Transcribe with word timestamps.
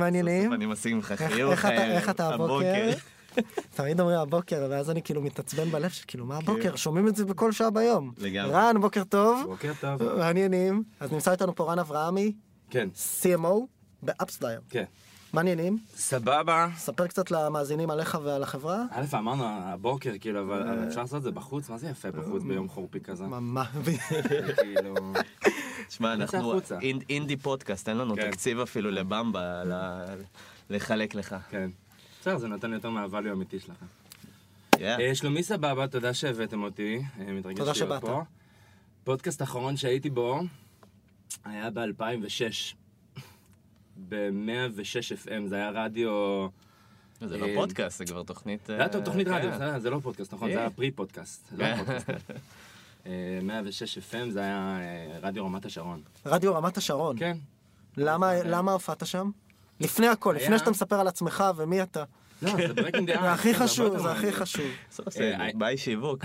מה 0.00 0.04
העניינים? 0.04 0.52
אני 0.52 0.66
משיג 0.66 0.94
ממך 0.94 1.12
חיוך. 1.16 1.50
איך 1.52 1.66
אתה- 1.66 1.74
אה, 1.76 1.96
איך 1.96 2.08
אתה 2.10 2.34
הבוקר? 2.34 2.90
תמיד 3.74 4.00
אומרים 4.00 4.18
הבוקר, 4.18 4.66
ואז 4.70 4.90
אני 4.90 5.02
כאילו 5.02 5.22
מתעצבן 5.22 5.70
בלב 5.70 5.90
שכאילו 5.90 6.26
מה 6.26 6.36
הבוקר? 6.36 6.76
שומעים 6.76 7.08
את 7.08 7.16
זה 7.16 7.24
בכל 7.24 7.52
שעה 7.52 7.70
ביום. 7.70 8.12
לגמרי. 8.18 8.52
רן, 8.52 8.80
בוקר 8.80 9.04
טוב. 9.04 9.42
בוקר 9.46 9.72
טוב. 9.80 10.02
מה 10.18 10.31
עניינים. 10.31 10.82
אז 11.00 11.12
נמצא 11.12 11.32
איתנו 11.32 11.54
פה 11.54 11.72
רן 11.72 11.78
אברהמי, 11.78 12.32
כן, 12.70 12.88
CMO 13.22 13.54
ב-AppsFlyer. 14.02 14.60
כן. 14.70 14.84
מעניינים? 15.32 15.78
סבבה. 15.94 16.68
ספר 16.76 17.06
קצת 17.06 17.30
למאזינים 17.30 17.90
עליך 17.90 18.18
ועל 18.24 18.42
החברה. 18.42 18.84
א', 18.90 19.04
אמרנו 19.14 19.44
הבוקר, 19.46 20.12
כאילו, 20.20 20.40
אבל 20.40 20.88
אפשר 20.88 21.00
לעשות 21.00 21.18
את 21.18 21.22
זה 21.22 21.30
בחוץ? 21.30 21.68
מה 21.68 21.78
זה 21.78 21.88
יפה 21.88 22.10
בחוץ 22.10 22.42
ביום 22.42 22.68
חורפי 22.68 23.00
כזה? 23.00 23.24
ממש. 23.24 23.68
כאילו... 24.56 24.94
שמע, 25.90 26.16
נצא 26.16 26.36
אנחנו 26.36 26.60
אינדי 27.08 27.36
פודקאסט, 27.36 27.88
אין 27.88 27.96
לנו 27.98 28.16
כן. 28.16 28.30
תקציב 28.30 28.60
אפילו 28.60 28.90
לבמבה 28.90 29.62
לחלק 30.70 31.14
לך. 31.14 31.36
כן. 31.50 31.70
בסדר, 32.20 32.38
זה 32.38 32.48
נותן 32.48 32.72
יותר 32.72 32.88
מהvalue 32.88 33.28
האמיתי 33.28 33.60
שלכם. 33.60 33.86
Yeah. 34.74 34.82
אה, 34.82 35.14
שלומי 35.14 35.42
סבבה, 35.42 35.86
תודה 35.88 36.14
שהבאתם 36.14 36.62
אותי. 36.62 37.02
אה, 37.20 37.32
מתרגש 37.32 37.58
תודה 37.58 37.72
להיות. 37.72 38.00
פה. 38.00 38.22
פודקאסט 39.04 39.40
האחרון 39.40 39.76
שהייתי 39.76 40.10
בו 40.10 40.40
היה 41.44 41.70
ב-2006. 41.70 42.74
ב-106 44.08 45.26
FM, 45.26 45.46
זה 45.48 45.56
היה 45.56 45.70
רדיו... 45.70 46.10
זה 47.20 47.38
לא 47.38 47.46
אה, 47.46 47.54
פודקאסט, 47.54 47.98
זה 47.98 48.04
כבר 48.04 48.22
תוכנית... 48.22 48.66
זה 48.66 48.74
היה 48.74 48.82
אה, 48.82 49.00
תוכנית 49.04 49.28
כן. 49.28 49.34
רדיו, 49.34 49.80
זה- 49.80 49.90
לא 49.90 49.98
פודקאסט, 50.02 50.34
נכון? 50.34 50.48
אה. 50.48 50.54
זה 50.54 50.60
היה 50.60 50.70
פרי 50.70 50.90
פודקאסט. 50.90 51.48
זה 51.50 51.56
לא 51.56 51.84
כן. 51.84 52.14
אה, 53.06 53.38
106 53.42 53.98
FM 53.98 54.30
זה 54.30 54.40
היה 54.40 54.78
אה, 54.80 55.18
רדיו 55.22 55.44
רמת 55.46 55.64
השרון. 55.64 56.02
רדיו 56.26 56.54
רמת 56.54 56.76
השרון. 56.76 57.18
כן. 57.18 57.36
למה 57.96 58.42
למה 58.44 58.72
הופעת 58.72 59.06
שם? 59.06 59.30
לפני 59.80 60.06
הכל, 60.08 60.36
לפני 60.36 60.58
שאתה 60.58 60.70
מספר 60.70 61.00
על 61.00 61.08
עצמך 61.08 61.44
ומי 61.56 61.82
אתה. 61.82 62.04
לא, 62.42 62.50
זה 62.66 62.74
breaking 62.74 63.10
the. 63.10 63.22
זה 63.22 63.32
הכי 63.32 63.54
חשוב, 63.54 63.98
זה 63.98 64.12
הכי 64.12 64.32
חשוב. 64.32 64.66
אה, 65.20 65.48
באי 65.54 65.76
שיווק. 65.78 66.24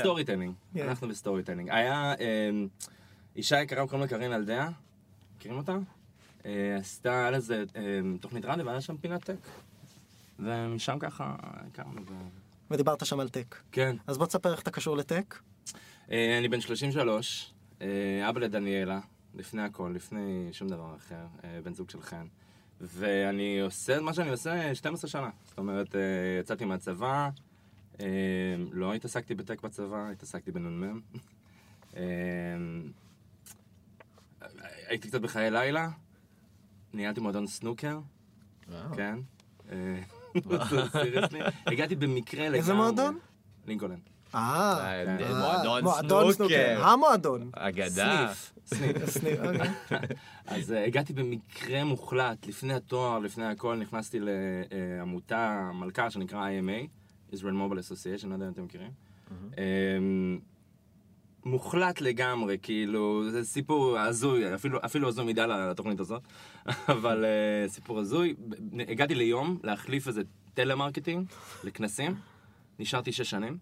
storytelling. 0.00 0.52
כן. 0.74 0.88
אנחנו 0.88 1.08
ב-storytelling. 1.08 1.70
היה 1.70 2.14
אה, 2.20 2.50
אישה 3.36 3.60
יקרה, 3.62 3.86
קוראים 3.86 4.00
לה 4.00 4.08
קרין 4.08 4.32
אלדיה. 4.32 4.68
מכירים 5.36 5.58
אותה? 5.58 5.76
אה, 6.46 6.76
עשתה 6.76 7.26
על 7.26 7.34
איזה 7.34 7.64
אה, 7.76 8.00
תוכנית 8.20 8.44
רדיו 8.44 8.66
והיה 8.66 8.80
שם 8.80 8.96
פינת 8.96 9.24
tech. 9.24 9.48
ומשם 10.38 10.98
ככה 11.00 11.36
הכרנו. 11.40 12.02
ו- 12.06 12.14
ודיברת 12.70 13.06
שם 13.06 13.20
על 13.20 13.28
טק. 13.28 13.56
כן. 13.72 13.96
אז 14.06 14.18
בוא 14.18 14.26
תספר 14.26 14.52
איך 14.52 14.60
אתה 14.62 14.70
קשור 14.70 14.96
לטק. 14.96 15.38
אה, 16.10 16.38
אני 16.38 16.48
בן 16.48 16.60
33, 16.60 17.52
אה, 17.82 18.28
אבא 18.28 18.40
לדניאלה, 18.40 19.00
לפני 19.34 19.62
הכל, 19.62 19.92
לפני 19.94 20.48
שום 20.52 20.68
דבר 20.68 20.96
אחר, 20.96 21.26
בן 21.64 21.74
זוג 21.74 21.90
של 21.90 22.02
חן. 22.02 22.26
ואני 22.80 23.60
עושה 23.60 23.96
את 23.96 24.02
מה 24.02 24.14
שאני 24.14 24.30
עושה 24.30 24.74
12 24.74 25.10
שנה. 25.10 25.30
זאת 25.44 25.58
אומרת, 25.58 25.94
יצאתי 26.40 26.64
מהצבא, 26.64 27.28
לא 28.72 28.94
התעסקתי 28.94 29.34
בטק 29.34 29.60
בצבא, 29.62 30.08
התעסקתי 30.10 30.52
בנ"מ. 30.52 31.00
הייתי 34.88 35.08
קצת 35.08 35.20
בחיי 35.20 35.50
לילה, 35.50 35.88
ניהלתי 36.94 37.20
מועדון 37.20 37.46
סנוקר, 37.46 37.98
וואו. 38.68 38.96
כן. 38.96 39.18
אה. 39.72 40.00
הגעתי 41.66 41.94
במקרה 41.96 42.40
לגמרי. 42.42 42.58
איזה 42.58 42.74
מועדון? 42.74 43.18
לינקולן. 43.66 43.98
אה, 44.34 44.78
אה, 44.80 45.18
אה, 45.20 45.80
מועדון 45.82 46.32
סנוקר. 46.32 46.84
המועדון. 46.84 47.50
אגדה. 47.52 48.32
סניף. 48.34 48.52
סניף. 48.66 49.10
סניף, 49.18 49.38
אוקיי. 49.40 49.70
אז 50.46 50.72
אה, 50.72 50.84
הגעתי 50.84 51.12
במקרה 51.12 51.84
מוחלט, 51.84 52.46
לפני 52.46 52.74
התואר, 52.74 53.18
לפני 53.18 53.44
הכל, 53.44 53.76
נכנסתי 53.76 54.18
לעמותה, 54.20 55.70
מלכ"ר 55.74 56.08
שנקרא 56.08 56.48
IMA, 56.48 56.86
Israel 57.34 57.36
Mobile 57.36 57.78
Association, 57.78 58.26
לא 58.26 58.34
יודע 58.34 58.46
אם 58.46 58.52
אתם 58.52 58.64
מכירים. 58.64 58.90
אמ, 59.58 60.38
מוחלט 61.44 62.00
לגמרי, 62.00 62.58
כאילו, 62.62 63.30
זה 63.30 63.44
סיפור 63.44 63.98
הזוי, 63.98 64.54
אפילו, 64.54 64.78
אפילו 64.84 65.08
הזוי 65.08 65.24
מדי 65.24 65.44
לתוכנית 65.46 66.00
הזאת, 66.00 66.22
אבל 66.88 67.24
אה, 67.24 67.68
סיפור 67.68 67.98
הזוי. 67.98 68.34
הגעתי 68.88 69.14
ליום 69.14 69.58
להחליף 69.64 70.08
איזה 70.08 70.22
טלמרקטינג 70.54 71.26
לכנסים, 71.64 72.14
נשארתי 72.78 73.12
שש 73.12 73.30
שנים 73.30 73.58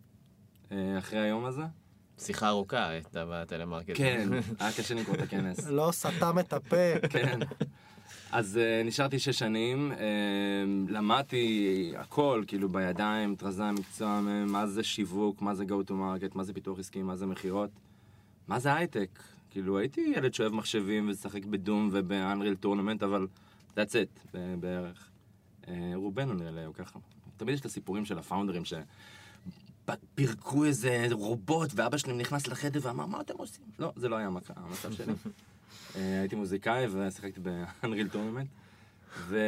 אה, 0.72 0.98
אחרי 0.98 1.20
היום 1.20 1.44
הזה. 1.44 1.62
שיחה 2.18 2.48
ארוכה 2.48 2.88
הייתה 2.88 3.24
בטלמרקט. 3.28 3.92
כן, 3.94 4.28
היה 4.60 4.72
קשה 4.72 4.94
לקרוא 4.94 5.16
את 5.16 5.20
הכנס. 5.20 5.66
לא 5.66 5.88
סתם 5.92 6.38
את 6.38 6.52
הפה. 6.52 7.08
כן. 7.10 7.38
אז 8.32 8.60
אה, 8.62 8.86
נשארתי 8.86 9.18
שש 9.18 9.38
שנים, 9.38 9.92
אה, 9.92 9.96
למדתי 10.92 11.92
הכל, 11.96 12.42
כאילו 12.46 12.68
בידיים, 12.68 13.34
תכל'ס 13.34 13.72
מקצוע, 13.72 14.20
מה 14.46 14.66
זה 14.66 14.82
שיווק, 14.82 15.42
מה 15.42 15.54
זה 15.54 15.64
go 15.64 15.88
to 15.88 15.90
market, 15.90 16.34
מה 16.34 16.44
זה 16.44 16.52
פיתוח 16.52 16.78
עסקי, 16.78 17.02
מה 17.02 17.16
זה 17.16 17.26
מכירות, 17.26 17.70
מה 18.48 18.58
זה 18.58 18.74
הייטק. 18.74 19.08
כאילו 19.56 19.78
הייתי 19.78 20.12
ילד 20.16 20.34
שאוהב 20.34 20.52
מחשבים 20.52 21.08
ומשחק 21.08 21.44
ב-Doom 21.44 21.90
וב-Unreal 21.92 22.54
Tournament, 22.54 23.02
אבל 23.02 23.26
that's 23.76 23.92
it, 23.92 24.36
בערך. 24.60 25.08
אה, 25.62 25.68
רובנו 25.94 26.34
נראה 26.34 26.50
לי, 26.50 26.60
ככה. 26.74 26.98
תמיד 27.36 27.54
יש 27.54 27.60
את 27.60 27.64
הסיפורים 27.64 28.04
של 28.04 28.18
ה-founderים 28.18 28.64
ש... 28.64 28.74
פירקו 30.14 30.64
איזה 30.64 31.06
רובוט, 31.10 31.70
ואבא 31.74 31.98
שלהם 31.98 32.18
נכנס 32.18 32.46
לחדר 32.46 32.80
ואמר, 32.82 33.06
מה 33.06 33.20
אתם 33.20 33.34
עושים? 33.36 33.64
לא, 33.78 33.92
זה 33.96 34.08
לא 34.08 34.16
היה 34.16 34.28
המצב 34.56 34.92
שלי. 34.92 35.12
אה, 35.96 36.20
הייתי 36.20 36.36
מוזיקאי 36.36 36.86
ושיחקתי 36.90 37.40
ב-Unreal 37.40 38.08
Tournament. 38.08 38.48
ו... 39.18 39.38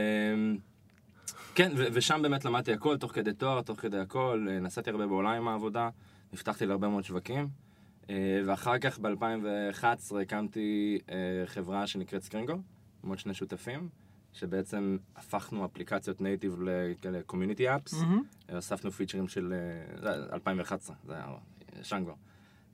כן, 1.54 1.72
ו- 1.76 1.86
ושם 1.92 2.22
באמת 2.22 2.44
למדתי 2.44 2.72
הכל, 2.72 2.96
תוך 2.96 3.12
כדי 3.12 3.32
תואר, 3.32 3.62
תוך 3.62 3.80
כדי 3.80 3.98
הכל. 3.98 4.46
אה, 4.50 4.60
נסעתי 4.60 4.90
הרבה 4.90 5.06
בעולם 5.06 5.32
עם 5.32 5.48
העבודה, 5.48 5.88
נפתחתי 6.32 6.66
להרבה 6.66 6.88
מאוד 6.88 7.04
שווקים. 7.04 7.67
אה, 8.10 8.14
ואחר 8.46 8.78
כך 8.78 8.98
ב-2011 8.98 10.20
הקמתי 10.22 10.98
אה, 11.10 11.16
חברה 11.46 11.86
שנקראת 11.86 12.22
סקרינגו, 12.22 12.54
עם 13.04 13.08
עוד 13.08 13.18
שני 13.18 13.34
שותפים, 13.34 13.88
שבעצם 14.32 14.96
הפכנו 15.16 15.64
אפליקציות 15.64 16.20
native 16.20 16.56
לכאלה 16.62 17.22
community 17.26 17.74
apps. 17.74 17.94
הוספנו 18.52 18.90
featureים 18.90 19.28
של... 19.28 19.54
אה, 19.56 20.00
זה 20.00 20.10
היה 20.10 20.24
2011, 20.32 20.96
זה 21.06 21.14
היה 21.14 21.26
ישן 21.80 22.02
כבר. 22.04 22.14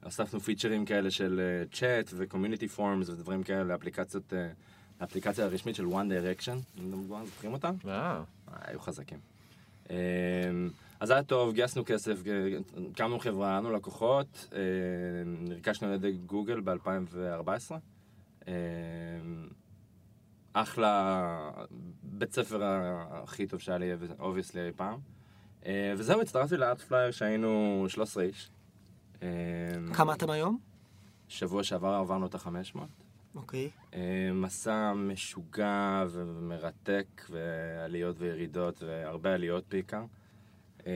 הוספנו 0.04 0.40
featureים 0.40 0.84
כאלה 0.84 1.10
של 1.10 1.64
צ'אט 1.72 2.10
ו-community 2.16 2.68
forums 2.68 3.08
ודברים 3.08 3.42
כאלה 3.42 3.64
לאפליקציות, 3.64 4.32
אה, 4.32 4.48
לאפליקציה 5.00 5.44
הרשמית 5.44 5.76
של 5.76 5.84
One 5.84 5.88
Direction, 5.88 6.80
אם 6.80 6.92
אתם 7.08 7.24
זוכרים. 7.24 7.54
אה, 7.88 8.22
היו 8.60 8.80
חזקים. 8.80 9.18
אה, 11.04 11.06
אז 11.06 11.10
היה 11.10 11.22
טוב, 11.22 11.52
גייסנו 11.54 11.82
כסף, 11.86 12.22
ג- 12.22 12.60
הקמנו 12.92 13.18
חברה, 13.18 13.48
היה 13.48 13.58
לנו 13.60 13.72
לקוחות, 13.72 14.48
אה, 14.52 14.58
נרכשנו 15.26 15.88
על 15.88 15.94
ידי 15.94 16.12
גוגל 16.12 16.60
ב-2014. 16.60 17.74
אחלה 20.52 21.50
בית 22.02 22.32
ספר 22.32 22.60
הכי 23.10 23.46
טוב 23.46 23.60
שהיה 23.60 23.78
לי, 23.78 23.90
obviously 24.18 24.66
אי 24.66 24.72
פעם. 24.76 24.98
אה, 25.66 25.94
וזהו, 25.98 26.20
הצטרפתי 26.20 26.56
לאפספלייר 26.56 27.10
שהיינו 27.10 27.84
13 27.88 28.22
איש. 28.22 28.50
אה, 29.22 29.28
כמה 29.94 30.14
אתם 30.14 30.30
היום? 30.30 30.58
שבוע 31.28 31.62
שעבר 31.64 31.88
עברנו 31.94 32.26
את 32.26 32.34
ה-500. 32.34 32.78
אוקיי. 33.34 33.70
אה, 33.94 34.30
מסע 34.34 34.92
משוגע 34.92 36.04
ומרתק, 36.10 37.06
ועליות 37.30 38.16
וירידות, 38.18 38.82
והרבה 38.82 39.34
עליות 39.34 39.64
בעיקר. 39.68 40.04
אה, 40.86 40.92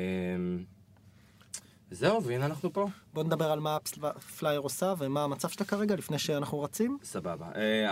זהו, 1.90 2.24
והנה 2.24 2.46
אנחנו 2.46 2.72
פה. 2.72 2.86
בוא 3.12 3.24
נדבר 3.24 3.50
על 3.50 3.60
מה 3.60 3.78
AppsFlyer 4.16 4.60
עושה 4.60 4.94
ומה 4.98 5.24
המצב 5.24 5.48
שלה 5.48 5.66
כרגע 5.66 5.96
לפני 5.96 6.18
שאנחנו 6.18 6.62
רצים. 6.62 6.98
סבבה. 7.02 7.46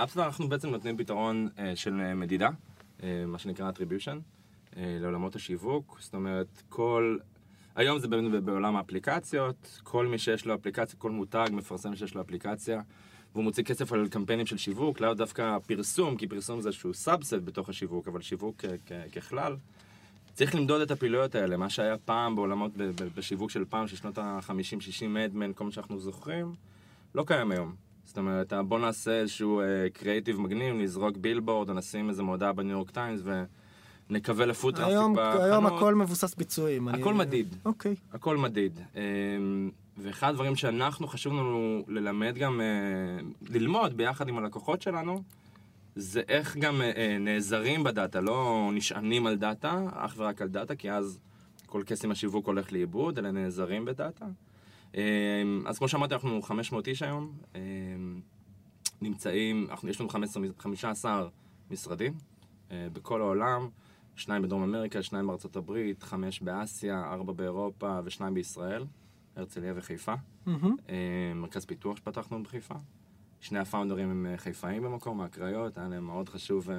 AppsFlyer 0.04 0.25
אנחנו 0.25 0.48
בעצם 0.48 0.69
נותנים 0.69 0.96
פתרון 0.96 1.48
אה, 1.58 1.76
של 1.76 2.00
אה, 2.00 2.14
מדידה, 2.14 2.48
אה, 3.02 3.25
מה 3.26 3.38
שנקרא 3.38 3.70
attribution, 3.70 4.16
אה, 4.76 4.96
לעולמות 5.00 5.37
השיווק. 5.37 5.98
זאת 6.00 6.14
אומרת, 6.14 6.62
כל... 6.69 7.19
היום 7.76 7.98
זה 7.98 8.08
בעולם 8.44 8.76
האפליקציות, 8.76 9.81
כל 9.82 10.06
מי 10.06 10.19
שיש 10.19 10.46
לו 10.46 10.54
אפליקציה, 10.54 10.98
כל 10.98 11.10
מותג 11.10 11.48
מפרסם 11.52 11.96
שיש 11.96 12.14
לו 12.14 12.20
אפליקציה, 12.20 12.81
והוא 13.32 13.44
מוציא 13.44 13.64
כסף 13.64 13.93
על 13.93 14.08
קמפיינים 14.08 14.46
של 14.46 14.56
שיווק, 14.56 15.00
לאו 15.00 15.14
דווקא 15.14 15.58
פרסום, 15.58 16.16
כי 16.16 16.26
פרסום 16.26 16.60
זה 16.60 16.69
איזשהו 16.69 16.94
subset 16.94 17.34
בתוך 17.44 17.69
השיווק, 17.69 18.08
אבל 18.08 18.22
שיווק 18.22 18.64
ככלל. 19.12 19.56
צריך 20.36 20.54
למדוד 20.54 20.80
את 20.80 20.90
הפעילויות 20.90 21.34
האלה, 21.34 21.56
מה 21.56 21.70
שהיה 21.70 21.96
פעם 22.04 22.36
בעולמות, 22.36 22.72
בשיווק 23.16 23.50
של 23.50 23.64
פעם, 23.68 23.86
של 23.88 23.96
שנות 23.96 24.18
ה-50-60 24.18 24.50
Mad 25.08 25.26
Men, 25.26 25.50
כל 25.54 25.64
מה 25.64 25.70
שאנחנו 25.72 25.98
זוכרים, 25.98 26.52
לא 27.14 27.24
קיים 27.26 27.50
היום. 27.50 27.74
זאת 28.04 28.18
אומרת, 28.18 28.52
אה, 28.52 28.62
בוא 28.62 28.78
נעשה 28.78 29.20
איזשהו 29.20 29.62
קריאיטיב 29.92 30.40
מגניב, 30.40 30.74
נזרוק 30.74 31.16
בילבורד, 31.16 31.68
או 31.68 31.74
נשים 31.74 32.08
איזה 32.08 32.22
מודעה 32.22 32.52
בניו 32.52 32.70
יורק 32.72 32.90
טיימס, 32.90 33.20
ונקווה 34.10 34.46
ל-foot 34.46 34.75
traffic 34.76 34.93
היום, 34.92 35.12
בחנות. 35.16 35.40
היום 35.42 35.66
הכל 35.66 35.94
מבוסס 35.94 36.34
ביצועים. 36.34 36.88
אני- 36.88 37.00
הכל 37.00 37.14
מדיד. 37.14 37.54
אוקיי. 37.64 37.94
הכל 38.12 38.36
מדיד. 38.36 38.80
אמ, 38.96 39.70
ואחד 39.98 40.28
הדברים 40.28 40.56
שאנחנו, 40.56 41.08
חשוב 41.08 41.32
לנו 41.32 41.84
ללמד 41.88 42.34
גם, 42.38 42.60
אה, 42.60 42.66
ללמוד 43.48 43.96
ביחד 43.96 44.28
עם 44.28 44.38
הלקוחות 44.38 44.82
שלנו, 44.82 45.22
זה 45.96 46.22
איך 46.28 46.56
גם 46.56 46.82
אה, 46.82 46.93
אה, 46.96 47.19
נעזרים 47.19 47.84
ב-data, 47.84 48.20
לא 48.20 48.70
נשענים 48.72 49.26
על 49.26 49.37
data, 49.37 49.84
אך 49.93 50.14
ורק 50.16 50.43
על 50.43 50.48
data, 50.48 50.76
כי 50.76 50.90
אז 50.93 51.20
כל 51.66 51.82
קסם 51.87 52.10
השיווק 52.10 52.46
הולך 52.46 52.72
לאיבוד, 52.72 53.19
אלא 53.19 53.31
נעזרים 53.31 53.84
ב-data. 53.84 54.26
אמ, 54.94 55.00
אז 55.66 55.78
כמו 55.78 55.88
שאמרתי, 55.88 56.14
אנחנו 56.14 56.43
500 56.43 56.88
איש 56.88 57.02
היום, 57.02 57.32
אמ, 57.54 57.60
נמצאים, 59.00 59.66
אנחנו, 59.70 59.88
יש 59.88 60.00
לנו 60.00 60.08
15, 60.08 60.43
15 60.58 61.28
משרדים 61.70 62.14
אה, 62.70 62.87
בכל 62.93 63.20
העולם, 63.20 63.69
שניים 64.16 64.43
בדרום 64.43 64.62
אמריקה, 64.62 65.02
שניים 65.02 65.26
בארצות 65.26 65.56
הברית, 65.56 66.02
חמש 66.02 66.40
באסיה, 66.40 67.04
ארבע 67.12 67.32
באירופה 67.32 68.00
ושניים 68.04 68.34
בישראל, 68.34 68.84
הרצליה 69.37 69.72
וחיפה. 69.76 70.14
מהמם. 70.46 70.76
אה, 70.88 71.32
מרכז 71.34 71.64
פיתוח 71.64 71.96
שפתחנו 71.96 72.43
בחיפה. 72.43 72.75
שני 73.46 73.58
הפאונדרים 73.58 74.10
הם 74.10 74.26
אה, 74.31 74.37
חיפאים 74.38 74.82
במקום, 74.82 75.19
מהקריות, 75.19 75.78
היה 75.78 75.88
להם 75.88 76.04
מאוד 76.06 76.28
חשוב. 76.28 76.70
אה, 76.70 76.76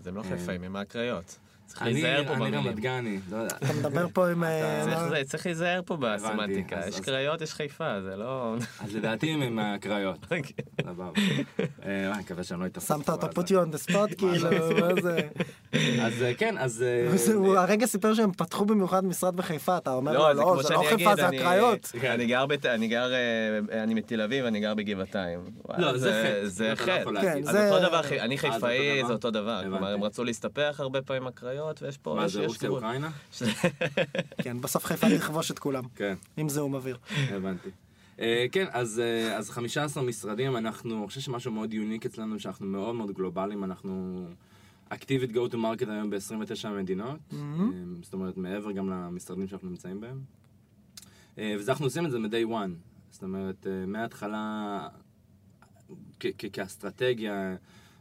אז 0.00 0.06
הם 0.06 0.16
לא 0.16 0.20
אה, 0.20 0.36
חיפאים, 0.36 0.62
הם 0.64 0.72
מהקריות. 0.72 1.38
צריך 1.66 1.82
אני 1.82 1.92
להיזהר 1.92 2.24
פה 2.24 2.32
אני 2.34 2.40
במילים. 2.40 2.66
רמת 2.66 2.78
גני, 2.80 3.18
לא 3.30 3.36
יודע. 3.36 3.56
אתה 3.56 3.72
מדבר 3.78 4.06
פה 4.12 4.28
עם... 4.30 4.44
אה, 4.44 4.80
צריך- 4.84 4.98
מה- 4.98 5.08
זה- 5.08 5.22
צריך 5.24 5.46
להיזהר 5.46 5.80
פה 5.86 5.96
בסמנטיקה. 5.96 6.80
יש 6.88 7.00
קריות, 7.00 7.40
יש 7.40 7.52
חיפה, 7.54 8.02
זה 8.02 8.16
לא... 8.16 8.56
אז 8.80 8.94
לדעתי 8.94 9.30
הם 9.32 9.56
מהקריות. 9.56 10.26
סבבה. 10.84 11.10
אה, 11.84 12.12
אני 12.12 12.22
מקווה 12.22 12.44
שאני 12.44 12.60
לא 12.60 12.66
אתפס. 12.66 12.88
שמת 12.88 13.08
אותו 13.08 13.26
put 13.26 13.44
you 13.44 13.50
on 13.50 13.88
the 13.88 13.90
spot, 13.92 14.14
כאילו, 14.18 14.50
מה 14.80 15.02
זה? 15.02 15.28
אז 15.72 16.22
אה, 16.22 16.34
כן, 16.34 16.54
אז... 16.58 16.82
אה, 16.82 17.08
הוא 17.34 17.56
הרגע 17.56 17.86
סיפר 17.86 18.14
שהם 18.14 18.32
פתחו 18.32 18.64
במיוחד 18.64 19.04
משרד 19.04 19.36
בחיפה, 19.36 19.76
אתה 19.76 19.92
אומר 19.92 20.12
לא, 20.12 20.32
לו, 20.32 20.62
זה 20.62 20.74
לא, 20.74 20.82
לא 20.82 20.88
חיפה, 20.88 21.16
זה 21.16 21.28
אני- 21.28 21.38
הקריות. 21.38 21.92
אני 22.04 22.26
גר 22.26 22.46
בת- 22.46 22.66
אני 22.66 22.88
גר, 22.88 23.12
אה, 23.12 23.82
אני 23.82 23.94
מתל 23.94 24.20
אביב, 24.20 24.44
אני 24.44 24.60
גר 24.60 24.74
בגבעתיים. 24.74 25.40
לא, 25.78 25.98
זה 25.98 26.22
חטא. 26.40 26.48
זה 26.48 26.72
אתה 26.72 26.82
לא 27.10 27.20
חטא. 27.20 27.20
כן, 27.22 27.38
אז 27.42 27.50
זה- 27.50 27.70
אותו 27.74 27.88
דבר, 27.88 28.00
אני 28.20 28.38
חיפאי, 28.38 28.58
דבר? 28.98 29.06
זה 29.08 29.12
אותו 29.12 29.30
דבר. 29.30 29.60
כלומר, 29.62 29.92
הם 29.92 30.04
רצו 30.04 30.24
להסתפח 30.24 30.76
הרבה 30.78 31.02
פעמים 31.02 31.26
הקריות, 31.26 31.82
ויש 31.82 31.96
פה... 31.98 32.14
מה 32.14 32.28
זה, 32.28 32.46
רוסיה. 32.46 32.68
אוקראינה? 32.68 33.10
כן, 34.42 34.60
בסוף 34.60 34.84
חיפה 34.84 35.06
תכבוש 35.18 35.50
את 35.50 35.58
כולם, 35.58 35.84
כן. 35.96 36.14
עם 36.36 36.48
זיהום 36.48 36.74
אוויר. 36.74 36.96
הבנתי. 37.30 37.68
כן, 38.52 38.66
אז, 38.72 39.02
אז 39.36 39.50
15 39.50 40.02
משרדים, 40.02 40.56
אנחנו, 40.56 40.98
אני 40.98 41.06
חושב 41.06 41.20
שמשהו 41.20 41.52
מאוד 41.52 41.74
יוניק 41.74 42.06
אצלנו, 42.06 42.38
שאנחנו 42.38 42.66
מאוד 42.66 42.94
מאוד 42.94 43.12
גלובליים, 43.12 43.64
אנחנו 43.64 44.24
אקטיבית 44.88 45.30
go 45.30 45.52
to 45.52 45.54
market 45.54 45.90
היום 45.90 46.10
ב-29 46.10 46.68
מדינות, 46.68 47.20
אה, 47.32 47.38
זאת 48.02 48.12
אומרת 48.12 48.36
מעבר 48.36 48.72
גם 48.72 48.90
למשרדים 48.90 49.48
שאנחנו 49.48 49.68
נמצאים 49.68 50.00
בהם. 50.00 50.20
אה, 51.38 51.54
וזה 51.58 51.72
אנחנו 51.72 51.84
עושים 51.84 52.06
את 52.06 52.10
זה 52.10 52.18
מ-day 52.18 52.48
one, 52.48 52.70
זאת 53.10 53.22
אומרת, 53.22 53.66
אה, 53.66 53.86
מההתחלה, 53.86 54.88
כאסטרטגיה, 56.52 57.56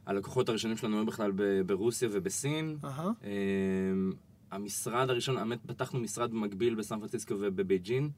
הלקוחות 0.05 0.49
הראשונים 0.49 0.77
שלנו 0.77 0.97
היו 0.97 1.05
בכלל 1.05 1.31
ברוסיה 1.65 2.09
ובסין. 2.11 2.77
אמ, 3.23 4.11
המשרד 4.51 5.09
הראשון, 5.09 5.37
האמת, 5.37 5.59
פתחנו 5.65 5.99
משרד 5.99 6.33
מקביל 6.33 6.75
בסן 6.75 6.99
פרנסיסקו 6.99 7.35
ובבייג'ין 7.39 8.09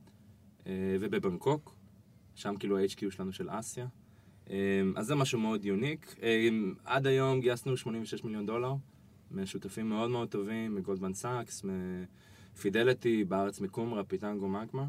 אה, 0.67 0.71
ובבנקוק, 0.99 1.75
שם 2.35 2.55
כאילו 2.59 2.77
ה-HQ 2.77 3.11
שלנו 3.11 3.33
של 3.33 3.47
אסיה. 3.49 3.87
אמ, 4.49 4.93
אז 4.95 5.05
זה 5.05 5.15
משהו 5.15 5.39
מאוד 5.39 5.65
יוניק. 5.65 6.15
אמ, 6.23 6.73
עד 6.85 7.07
היום 7.07 7.39
גייסנו 7.39 7.77
86 7.77 8.23
מיליון 8.23 8.45
דולר 8.45 8.73
משותפים 9.31 9.89
מאוד 9.89 10.09
מאוד 10.09 10.27
טובים, 10.27 10.75
מגולדמן 10.75 11.13
סאקס, 11.13 11.65
מפידליטי, 12.55 13.23
בארץ 13.23 13.61
מקומרה, 13.61 14.03
פיטנגו, 14.03 14.47
מגמה. 14.47 14.85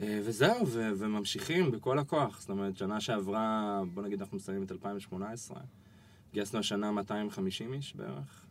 אה, 0.00 0.20
וזהו, 0.24 0.66
ו- 0.68 0.90
וממשיכים 0.96 1.70
בכל 1.70 1.98
הכוח. 1.98 2.40
זאת 2.40 2.50
אומרת, 2.50 2.76
שנה 2.76 3.00
שעברה, 3.00 3.80
בוא 3.94 4.02
נגיד 4.02 4.20
אנחנו 4.20 4.36
מסיימים 4.36 4.62
את 4.62 4.72
2018, 4.72 5.60
גייסנו 6.32 6.58
השנה 6.58 6.90
250 6.92 7.72
איש 7.72 7.96
בערך. 7.96 8.46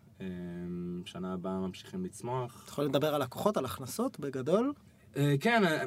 שנה 1.05 1.33
הבאה 1.33 1.59
ממשיכים 1.59 2.05
לצמוח. 2.05 2.61
אתה 2.63 2.71
יכול 2.71 2.85
לדבר 2.85 3.15
על 3.15 3.21
לקוחות, 3.21 3.57
על 3.57 3.65
הכנסות, 3.65 4.19
בגדול? 4.19 4.73
אה, 5.17 5.35
כן, 5.39 5.63
אה, 5.65 5.83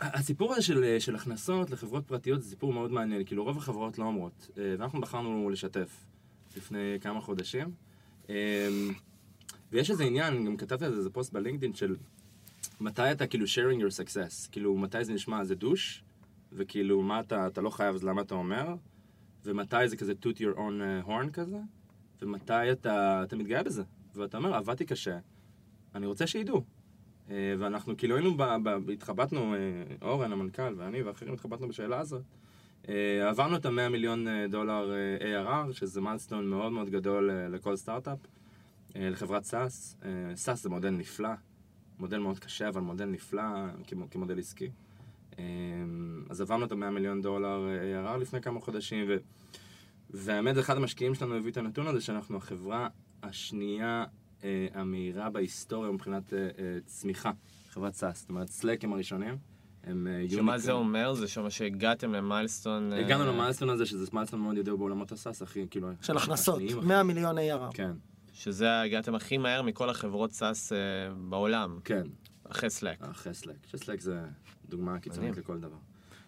הסיפור 0.00 0.52
הזה 0.52 0.62
של, 0.62 0.84
אה, 0.84 1.00
של 1.00 1.14
הכנסות 1.14 1.70
לחברות 1.70 2.06
פרטיות 2.06 2.42
זה 2.42 2.50
סיפור 2.50 2.72
מאוד 2.72 2.92
מעניין, 2.92 3.24
כאילו 3.24 3.44
רוב 3.44 3.58
החברות 3.58 3.98
לא 3.98 4.04
אומרות, 4.04 4.50
אה, 4.58 4.74
ואנחנו 4.78 5.00
בחרנו 5.00 5.50
לשתף 5.50 6.04
לפני 6.56 6.98
כמה 7.00 7.20
חודשים. 7.20 7.70
אה, 8.30 8.68
ויש 9.72 9.90
איזה 9.90 10.04
עניין, 10.04 10.44
גם 10.44 10.56
כתבתי 10.56 10.84
על 10.84 10.92
זה 10.92 10.98
איזה 10.98 11.10
פוסט 11.10 11.32
בלינקדאין 11.32 11.74
של 11.74 11.96
מתי 12.80 13.12
אתה 13.12 13.26
כאילו 13.26 13.44
sharing 13.46 13.80
your 13.80 13.90
success, 13.90 14.50
כאילו 14.52 14.76
מתי 14.76 15.04
זה 15.04 15.12
נשמע 15.12 15.44
זה 15.44 15.54
דוש, 15.54 16.04
וכאילו 16.52 17.02
מה 17.02 17.20
אתה, 17.20 17.46
אתה 17.46 17.60
לא 17.60 17.70
חייב 17.70 17.94
אז 17.94 18.04
למה 18.04 18.22
אתה 18.22 18.34
אומר, 18.34 18.74
ומתי 19.44 19.88
זה 19.88 19.96
כזה 19.96 20.12
toot 20.22 20.36
your 20.36 20.56
own 20.56 21.08
horn 21.08 21.30
כזה, 21.32 21.58
ומתי 22.22 22.72
אתה, 22.72 23.22
אתה 23.22 23.36
מתגאה 23.36 23.62
בזה, 23.62 23.82
ואתה 24.14 24.36
אומר 24.36 24.54
עבדתי 24.54 24.84
קשה, 24.84 25.18
אני 25.94 26.06
רוצה 26.06 26.26
שידעו. 26.26 26.77
אה, 27.30 27.54
ואנחנו 27.58 27.96
כאילו 27.96 28.16
היינו, 28.16 28.36
ב, 28.36 28.42
ב, 28.62 28.90
התחבטנו, 28.90 29.54
אה, 29.54 29.58
אורן 30.02 30.32
המנכ"ל 30.32 30.74
ואני 30.76 31.02
ואחרים 31.02 31.32
התחבטנו 31.32 31.68
בשאלה 31.68 32.00
הזאת. 32.00 32.22
אה, 32.88 33.28
עברנו 33.28 33.56
את 33.56 33.66
ה-100 33.66 33.88
מיליון 33.88 34.26
דולר 34.50 34.92
ARR, 35.20 35.72
שזה 35.72 36.00
milestone 36.00 36.46
מאוד 36.50 36.72
מאוד 36.72 36.90
גדול 36.90 37.30
לכל 37.32 37.76
סטארט-אפ, 37.76 38.18
לחברת 38.94 39.44
SaaS. 39.44 39.96
SaaS 40.34 40.62
זה 40.62 40.68
מודל 40.68 40.90
נפלא, 40.90 41.28
מודל 41.98 42.18
מאוד 42.18 42.38
קשה, 42.38 42.68
אבל 42.68 42.80
מודל 42.80 43.04
נפלא 43.04 43.42
כמו- 43.86 44.10
כמודל 44.10 44.38
עסקי. 44.38 44.70
אז 46.30 46.40
עברנו 46.40 46.64
את 46.64 46.72
ה-100 46.72 46.90
מיליון 46.90 47.22
דולר 47.22 47.68
ARR 48.04 48.16
לפני 48.16 48.40
כמה 48.40 48.60
חודשים, 48.60 49.04
ו... 49.08 49.16
והאמת, 50.10 50.58
אחד 50.58 50.76
המשקיעים 50.76 51.14
שלנו 51.14 51.34
הביא 51.34 51.50
את 51.50 51.56
הנתון 51.56 51.86
הזה 51.86 52.00
שאנחנו 52.00 52.36
החברה 52.36 52.88
השנייה 53.22 54.04
המהירה 54.74 55.30
בהיסטוריה 55.30 55.92
מבחינת 55.92 56.34
אה, 56.34 56.38
אה, 56.38 56.78
צמיחה, 56.86 57.30
חברת 57.70 57.94
SaaS. 57.94 58.20
זאת 58.20 58.28
אומרת, 58.28 58.48
Slack 58.48 58.84
הם 58.84 58.92
הראשונים. 58.92 59.36
הם 59.84 60.06
אה, 60.06 60.12
שמה 60.12 60.22
unicorn. 60.22 60.58
זה 60.58 60.72
אומר? 60.72 61.14
זה 61.14 61.28
שמה 61.28 61.50
שהגעתם 61.50 62.12
ל 62.12 62.18
milestone... 62.18 62.92
אה, 62.92 63.00
הגענו 63.00 63.26
ל 63.26 63.30
milestone 63.30 63.70
הזה, 63.70 63.86
שזה 63.86 64.06
milestone 64.12 64.40
מאוד 64.40 64.56
ידוע 64.56 64.76
בעולמות 64.76 65.12
ה 65.12 65.17
SaaS, 65.17 65.42
הכי, 65.42 65.66
כאילו... 65.70 65.90
של 66.02 66.16
הכנסות, 66.16 66.62
השניים, 66.62 66.88
100 66.88 67.02
מיליון 67.02 67.38
ARR. 67.38 67.74
כן, 67.74 67.92
שזה 68.32 68.80
הגעתם 68.80 69.14
הכי 69.14 69.38
מהר 69.38 69.62
מכל 69.62 69.90
החברות 69.90 70.32
SaaS 70.32 70.72
אה, 70.72 70.78
בעולם, 71.28 71.78
כן. 71.84 72.02
אחרי 72.44 72.70
Slack. 72.70 73.02
אני 73.02 73.34
חושב 73.34 73.78
ש 73.78 73.84
Slack 73.84 74.00
זה 74.00 74.20
דוגמה 74.68 74.98
קיצונית. 74.98 75.36
לכל 75.36 75.58
דבר. 75.58 75.76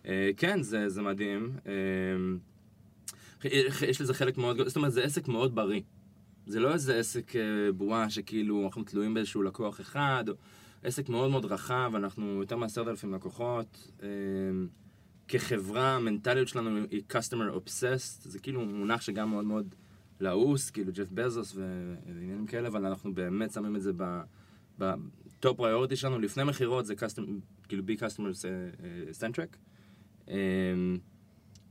אה, 0.06 0.30
כן, 0.36 0.62
זה, 0.62 0.88
זה 0.88 1.02
מדהים. 1.02 1.52
אה, 1.66 1.72
יש 3.88 4.00
לזה 4.00 4.14
חלק 4.14 4.38
מאוד 4.38 4.56
גדול, 4.56 4.68
זאת 4.68 4.76
אומרת, 4.76 4.92
זה 4.92 5.02
עסק 5.02 5.28
מאוד 5.28 5.54
בריא. 5.54 5.80
זה 6.50 6.60
לא 6.60 6.72
איזה 6.72 6.98
עסק 6.98 7.36
אה, 7.36 7.72
בועה 7.72 8.10
שכאילו 8.10 8.64
אנחנו 8.64 8.82
תלויים 8.84 9.14
באיזשהו 9.14 9.42
לקוח 9.42 9.80
אחד, 9.80 10.24
עסק 10.82 11.08
מאוד 11.08 11.30
מאוד 11.30 11.44
רחב, 11.44 11.92
אנחנו 11.94 12.40
יותר 12.40 12.56
מעשרת 12.56 12.88
אלפים 12.88 13.14
לקוחות. 13.14 13.90
אה, 14.02 14.08
כחברה, 15.28 15.96
המנטליות 15.96 16.48
שלנו 16.48 16.80
היא 16.90 17.02
customer 17.12 17.56
obsessed, 17.56 18.28
זה 18.28 18.38
כאילו 18.38 18.60
מונח 18.60 19.00
שגם 19.00 19.30
מאוד 19.30 19.44
מאוד 19.44 19.74
לעוס, 20.20 20.70
כאילו 20.70 20.92
ג'ף 20.92 21.08
בזוס 21.10 21.56
ועניינים 21.56 22.46
כאלה, 22.46 22.68
אבל 22.68 22.86
אנחנו 22.86 23.14
באמת 23.14 23.52
שמים 23.52 23.76
את 23.76 23.82
זה 23.82 23.92
בטופ 24.78 25.56
פריוריטי 25.56 25.96
שלנו. 25.96 26.18
לפני 26.18 26.44
מכירות 26.44 26.86
זה 26.86 26.94
custom, 26.94 27.22
כאילו 27.68 27.82
be 27.86 28.00
customers 28.00 28.42
uh, 28.42 29.20
centric. 29.20 29.56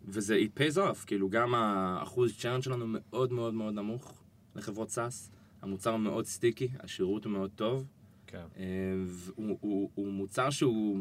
וזה 0.08 0.40
it 0.40 0.60
pays 0.60 0.78
off, 0.78 1.06
כאילו 1.06 1.30
גם 1.30 1.56
האחוז 1.56 2.38
צ'רן 2.38 2.62
שלנו 2.62 2.86
מאוד 2.88 3.34
מאוד 3.34 3.54
מאוד 3.54 3.74
נמוך 3.74 4.20
לחברות 4.56 4.90
SaaS, 4.90 5.30
המוצר 5.62 5.96
מאוד 5.98 6.26
sticky, 6.26 6.68
השירות 6.80 7.26
הוא 7.26 7.32
מאוד 7.34 7.50
טוב, 7.56 7.86
כן. 8.28 8.42
אה, 8.58 8.64
והוא 9.06 9.58
הוא, 9.62 9.90
הוא 9.96 10.12
מוצר 10.14 10.50
שהוא 10.50 11.00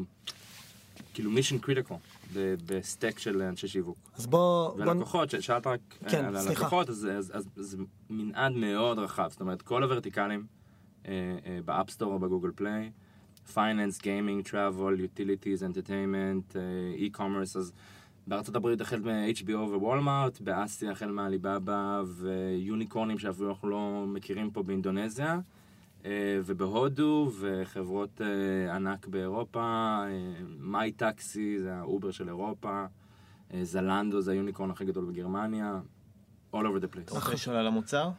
כאילו 1.13 1.31
mission 1.31 1.65
critical 1.65 1.93
ב- 2.33 2.55
ב 2.65 2.74
stack 2.74 3.19
של 3.19 3.41
אנשי 3.41 3.67
שיווק. 3.67 3.97
אז 4.15 4.27
בוא... 4.27 4.69
בוא- 4.77 4.85
ולקוחות, 4.85 5.29
ש- 5.29 5.35
שאלת 5.35 5.67
רק 5.67 5.79
אה, 6.03 6.09
כן, 6.09 6.25
על 6.25 6.37
סליחה. 6.39 6.49
הלקוחות, 6.61 6.89
אז, 6.89 7.07
אז, 7.17 7.31
אז 7.35 7.45
זה 7.55 7.77
מנעד 8.09 8.51
מאוד 8.51 8.99
רחב, 8.99 9.27
זאת 9.31 9.41
אומרת 9.41 9.61
כל 9.61 9.83
הוורטיקלים 9.83 10.45
אה, 11.05 11.11
אה, 11.45 11.59
ב 11.65 11.70
App 11.70 11.86
Store 11.86 12.13
או 12.13 12.19
ב 12.19 12.24
Google 12.24 12.51
Play, 12.55 12.91
finance, 13.53 14.01
gaming, 14.01 14.43
travel, 14.49 14.95
utilities, 14.95 15.61
entertainment, 15.61 16.55
אה, 16.55 16.61
e-commerce, 17.07 17.57
אז 17.57 17.71
בארצות 18.27 18.55
הברית 18.55 18.81
החל 18.81 18.99
מ-HBO 18.99 19.51
ו 19.51 19.61
Walmart, 19.61 20.41
באסיה 20.41 20.91
החל 20.91 21.11
מ 21.11 21.23
Alibaba 21.23 22.03
ויוניקורנים 22.05 23.19
שאפילו 23.19 23.49
אנחנו 23.49 23.69
לא 23.69 24.05
מכירים 24.07 24.51
פה 24.51 24.63
באינדונזיה, 24.63 25.39
אה, 26.05 26.39
ובהודו, 26.45 27.31
וחברות 27.39 28.21
אה, 28.21 28.75
ענק 28.75 29.07
באירופה, 29.07 29.59
אה, 29.61 30.07
mytaxi 30.59 31.59
זה 31.59 31.75
ה 31.75 31.82
Uber 31.82 32.11
של 32.11 32.27
אירופה, 32.27 32.85
Zalando 33.63 34.21
זה 34.21 34.31
ה 34.31 34.36
unicorn 34.36 34.71
הכי 34.71 34.85
גדול 34.85 35.05
בגרמניה, 35.05 35.79
all 36.55 36.57
over 36.57 36.81
the 36.81 36.82
place. 36.82 36.85
אתה 36.85 37.15
רוצה 37.15 37.33
לשאול 37.33 37.55
על 37.55 37.67
המוצר? 37.67 37.94
כן. 37.94 38.09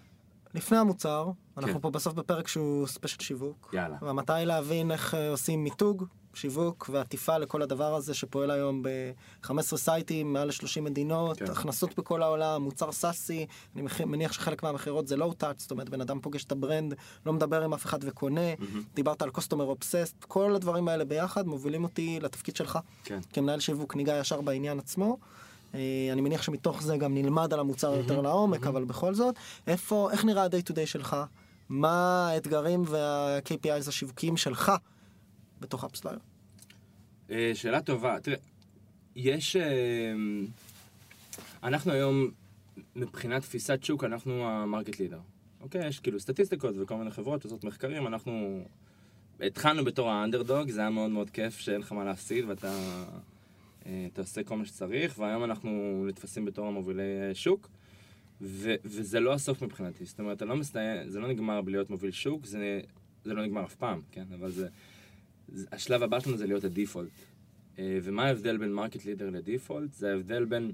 לפני 0.55 0.79
המוצר, 0.79 1.31
אנחנו 1.57 1.81
פה 1.81 1.91
בסוף 1.91 2.15
בפרק 2.15 2.49
שהוא 2.49 2.87
special 2.87 3.23
שיווק. 3.23 3.71
יאללה. 3.73 3.97
והמטרה 4.03 4.37
היא 4.37 4.47
להבין 4.47 4.91
איך 4.91 5.17
עושים 5.31 5.65
מיתוג, 5.65 6.05
שיווק 6.35 6.91
ועטיפה 6.93 7.39
לכל 7.39 7.63
הדבר 7.63 7.95
הזה 7.95 8.15
שפועל 8.15 8.51
היום 8.51 8.83
ב-15 8.83 9.77
sites, 9.77 10.33
מעל 10.33 10.49
ל-30 10.49 10.81
מדינות, 10.81 11.39
כן. 11.39 11.51
הכנסות 11.51 11.99
בכל 11.99 12.23
העולם, 12.23 12.63
מוצר 12.63 12.93
SaaS-י, 12.93 13.47
אני 13.77 13.83
מניח 14.05 14.33
שחלק 14.33 14.63
מהמכירות 14.63 15.09
זה 15.09 15.17
low 15.17 15.33
touch, 15.33 15.61
זאת 15.61 15.71
אומרת 15.71 15.89
בן 15.89 16.01
אדם 16.01 16.21
פוגש 16.21 16.45
את 16.45 16.53
ה 16.53 16.59
brand, 16.59 16.95
לא 17.27 17.33
מדבר 17.33 17.63
עם 17.63 17.75
אף 17.75 17.87
אחד 17.87 17.99
וקונה, 18.03 18.55
דיברת 18.95 19.23
על 19.23 19.31
customer 19.31 19.65
obsessed, 19.65 20.25
כל 20.25 20.55
הדברים 20.55 20.89
האלה 20.89 21.05
ביחד 21.05 21.47
מובילים 21.47 21.85
אותי 21.85 22.19
לתפקיד 22.23 22.57
שלך. 22.57 22.79
כן. 23.05 23.19
כמנהל 23.33 23.61
שיווק 23.61 23.97
ניגע 23.97 24.19
ישר 24.21 24.41
בעניין 24.41 24.79
עצמו. 24.79 25.19
אה, 25.75 26.09
אני 26.13 26.21
מניח 26.21 26.43
שמתוך 26.43 26.83
זה 26.83 26.97
גם 26.97 27.15
נלמד 27.15 27.53
על 27.53 27.61
המוצר 27.61 27.95
יותר 27.95 28.21
לעומק, 28.21 28.67
אבל 28.67 28.85
בכל 28.85 29.15
זאת, 29.15 29.35
איפה, 29.67 30.09
איך 30.13 30.25
נראה 30.25 30.45
ה-day 30.45 30.71
to 30.71 30.73
day 30.73 30.87
שלך? 30.87 31.17
מה 31.69 32.29
האתגרים 32.29 32.83
וה-KPIs 32.87 33.89
השיווקיים 33.89 34.37
שלך 34.37 34.73
בתוך 35.61 35.85
AppsFlyer? 35.85 36.19
אה, 37.31 37.51
שאלה 37.55 37.81
טובה. 37.81 38.21
תראה, 38.21 38.37
יש... 39.17 39.57
אה, 39.57 40.13
אנחנו 41.63 41.93
היום, 41.93 42.31
מבחינת 42.97 43.43
תפיסת 43.43 43.85
שוק, 43.85 44.05
אנחנו 44.05 44.49
המרקט 44.49 45.01
לידר. 45.01 45.21
אוקיי? 45.61 45.87
יש 45.87 46.01
כאילו 46.01 46.21
סטטיסטיקות 46.21 46.75
וכל 46.79 46.97
מיני 46.97 47.11
חברות 47.11 47.43
שעושות 47.43 47.65
מחקרים, 47.65 48.07
אנחנו... 48.07 48.65
התחלנו 49.41 49.85
בתור 49.85 50.11
האנדרדוג, 50.11 50.71
זה 50.71 50.81
היה 50.81 50.91
מאוד 50.91 51.11
מאוד 51.11 51.31
כיף 51.31 51.59
שאין 51.59 51.81
לך 51.81 51.93
מה 51.93 52.05
להפסיד 52.05 52.45
ואתה 52.49 52.73
אה, 53.87 54.07
עושה 54.19 54.43
כל 54.43 54.57
מה 54.57 54.65
שצריך, 54.65 55.19
והיום 55.19 55.45
אנחנו 55.45 56.05
נתפסים 56.09 56.45
בתור 56.45 56.67
המובילי 56.67 57.03
שוק, 57.35 57.69
ו- 58.43 58.75
וזה 58.85 59.21
לא 59.21 59.33
הסוף 59.33 59.63
מבחינתי. 59.63 60.05
זאת 60.05 60.21
אומרת, 60.21 60.43
לא 60.43 60.57
מסתיים, 60.57 61.09
זה 61.09 61.21
לא 61.21 61.29
נגמר 61.29 61.61
בלהיות 61.61 61.91
מוביל 61.91 62.11
שוק, 62.11 62.47
זה, 62.47 62.81
זה 63.25 63.35
לא 63.35 63.43
נגמר 63.43 63.65
אף 63.65 63.75
פעם, 63.75 64.01
כן? 64.13 64.25
אבל 64.39 64.51
זה... 64.51 64.69
השלב 65.73 66.03
הבא 66.03 66.21
שלנו 66.21 66.37
זה 66.37 66.47
להיות 66.47 66.65
ה 66.65 66.70
default. 66.70 67.11
אה, 67.79 67.99
ומה 68.03 68.25
ההבדל 68.25 68.57
בין 68.57 68.73
market 68.73 69.05
leader 69.05 69.31
ל 69.31 69.38
default? 69.38 69.93
זה 69.93 70.11
ההבדל 70.13 70.45
בין... 70.45 70.73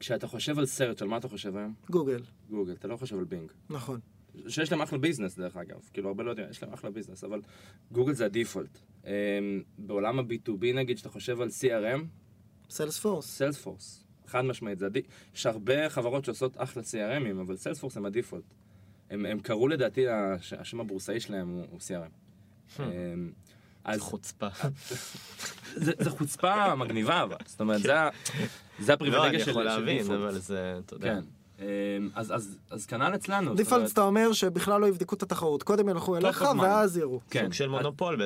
כשאתה 0.00 0.26
חושב 0.26 0.58
על 0.58 0.66
סרט, 0.66 1.02
על 1.02 1.08
מה 1.08 1.16
אתה 1.16 1.28
חושב 1.28 1.56
היום? 1.56 1.74
Google, 1.90 2.22
Google, 2.50 2.72
אתה 2.72 2.88
לא 2.88 2.96
חושב 2.96 3.18
על 3.18 3.24
Bing. 3.24 3.52
נכון. 3.70 4.00
שיש 4.48 4.72
להם 4.72 4.82
אחלה 4.82 4.98
business 4.98 5.38
דרך 5.38 5.56
אגב, 5.56 5.80
כאילו 5.92 6.08
הרבה 6.08 6.24
לא 6.24 6.30
יודעים, 6.30 6.48
יש 6.50 6.62
להם 6.62 6.72
אחלה 6.72 6.90
business, 6.90 7.24
אבל 7.24 7.42
גוגל 7.92 8.12
זה 8.12 8.24
ה 8.24 8.30
default. 8.30 8.78
Um, 9.02 9.06
בעולם 9.78 10.18
ה-B2B 10.18 10.64
נגיד, 10.74 10.98
שאתה 10.98 11.08
חושב 11.08 11.40
על 11.40 11.48
CRM, 11.48 12.00
Salesforce. 12.70 13.26
Salesforce, 13.36 14.04
חד 14.26 14.40
משמעית, 14.40 14.78
זה 14.78 14.86
הדי... 14.86 15.02
יש 15.34 15.46
הרבה 15.46 15.88
חברות 15.90 16.24
שעושות 16.24 16.56
אחלה 16.56 16.82
CRMים, 16.82 17.40
אבל 17.40 17.56
Salesforce 17.56 17.96
הם 17.96 18.06
ה 18.06 18.11
default. 18.11 18.54
הם, 19.10 19.26
הם 19.26 19.40
קראו 19.40 19.68
לדעתי, 19.68 20.08
הש- 20.08 20.52
השם 20.52 20.80
הבורסאי 20.80 21.20
שלהם 21.20 21.48
הוא, 21.48 21.64
הוא 21.70 21.78
CRM. 21.78 22.80
אז 23.86 24.00
חוצפה. 24.00 24.46
זה, 25.84 25.92
זה 25.98 26.10
חוצפה 26.10 26.74
מגניבה, 26.74 27.22
אבל, 27.22 27.36
זאת 27.46 27.60
אומרת, 27.60 27.80
זה, 27.82 28.00
ה- 28.00 28.08
זה 28.78 28.88
לא, 28.88 28.94
הפריבילגיה 28.94 29.28
אני 29.30 29.40
של 29.40 29.50
יכול 29.50 29.62
של 29.62 29.68
להבין, 29.68 29.98
דיפולט. 30.02 30.20
אבל 30.20 30.38
זה, 30.38 30.78
אתה 30.84 30.94
יודע. 30.94 31.14
כן. 31.14 31.20
אמ, 31.64 31.64
אז, 32.14 32.34
אז, 32.34 32.56
אז 32.70 32.86
כנ"ל 32.86 33.14
אצלנו. 33.14 33.54
אומרת- 33.72 33.92
אתה 33.92 34.02
אומר 34.02 34.32
שבכלל 34.32 34.80
לא 34.80 34.86
יבדקו 34.88 35.14
את 35.14 35.22
התחרות, 35.22 35.62
קודם 35.62 35.88
ילכו 35.88 36.16
אליך 36.16 36.42
of 36.42 36.44
mind. 36.44 36.60
ואז 36.62 36.96
יראו. 36.96 37.20
כן. 37.30 37.42
סוג 37.44 37.52
של 37.52 37.68
מונופול 37.68 38.16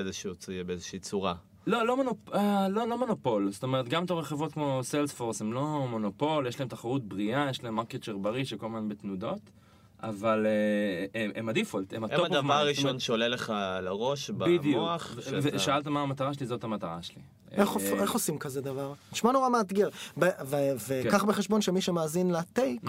באיזושהי 0.67 0.99
צורה. 0.99 1.35
לא, 1.67 1.87
לא, 1.87 1.97
מונופ... 1.97 2.17
אה, 2.35 2.69
לא, 2.69 2.89
לא 2.89 2.99
מונופול, 2.99 3.51
זאת 3.53 3.63
אומרת, 3.63 3.89
גם 3.89 4.07
תור 4.07 4.23
חברות 4.23 4.53
כמו 4.53 4.81
סיילספורס 4.83 5.41
הם 5.41 5.53
לא 5.53 5.87
מונופול, 5.91 6.47
יש 6.47 6.61
להם 6.61 6.69
תחרות 6.69 7.05
בריאה, 7.05 7.47
יש 7.51 7.65
להם 7.65 7.75
מרקט 7.75 8.03
שר 8.03 8.17
בריא 8.17 8.45
שכל 8.45 8.67
הזמן 8.67 8.89
בתנודות, 8.89 9.41
אבל 10.03 10.47
אה, 10.47 11.21
הם, 11.25 11.31
הם 11.35 11.49
ה 11.49 11.54
default, 11.54 11.93
הם 11.95 12.05
הם 12.05 12.11
ה 12.11 12.12
top 12.12 12.16
of 12.16 12.18
mind, 12.18 12.25
הדבר 12.27 12.55
הראשון 12.55 12.99
שעולה 12.99 13.29
לך 13.29 13.53
לראש 13.83 14.31
בדיוק, 14.31 14.65
במוח. 14.65 15.17
שאתה- 15.21 15.37
ושאלת 15.57 15.87
מה 15.87 16.01
המטרה 16.03 16.35
שלי, 16.35 16.47
זאת 16.47 16.65
המטרה 16.65 17.03
שלי. 17.03 17.23
איך 17.53 17.77
אה, 17.93 18.05
עושים 18.13 18.39
כזה 18.39 18.61
דבר? 18.61 18.93
נשמע 19.13 19.33
נורא 19.33 19.49
מאתגר. 19.49 19.89
וקח 20.89 21.25
בחשבון 21.25 21.61
שמי 21.61 21.81
שמאזין 21.81 22.31
ל 22.31 22.39
take. 22.39 22.83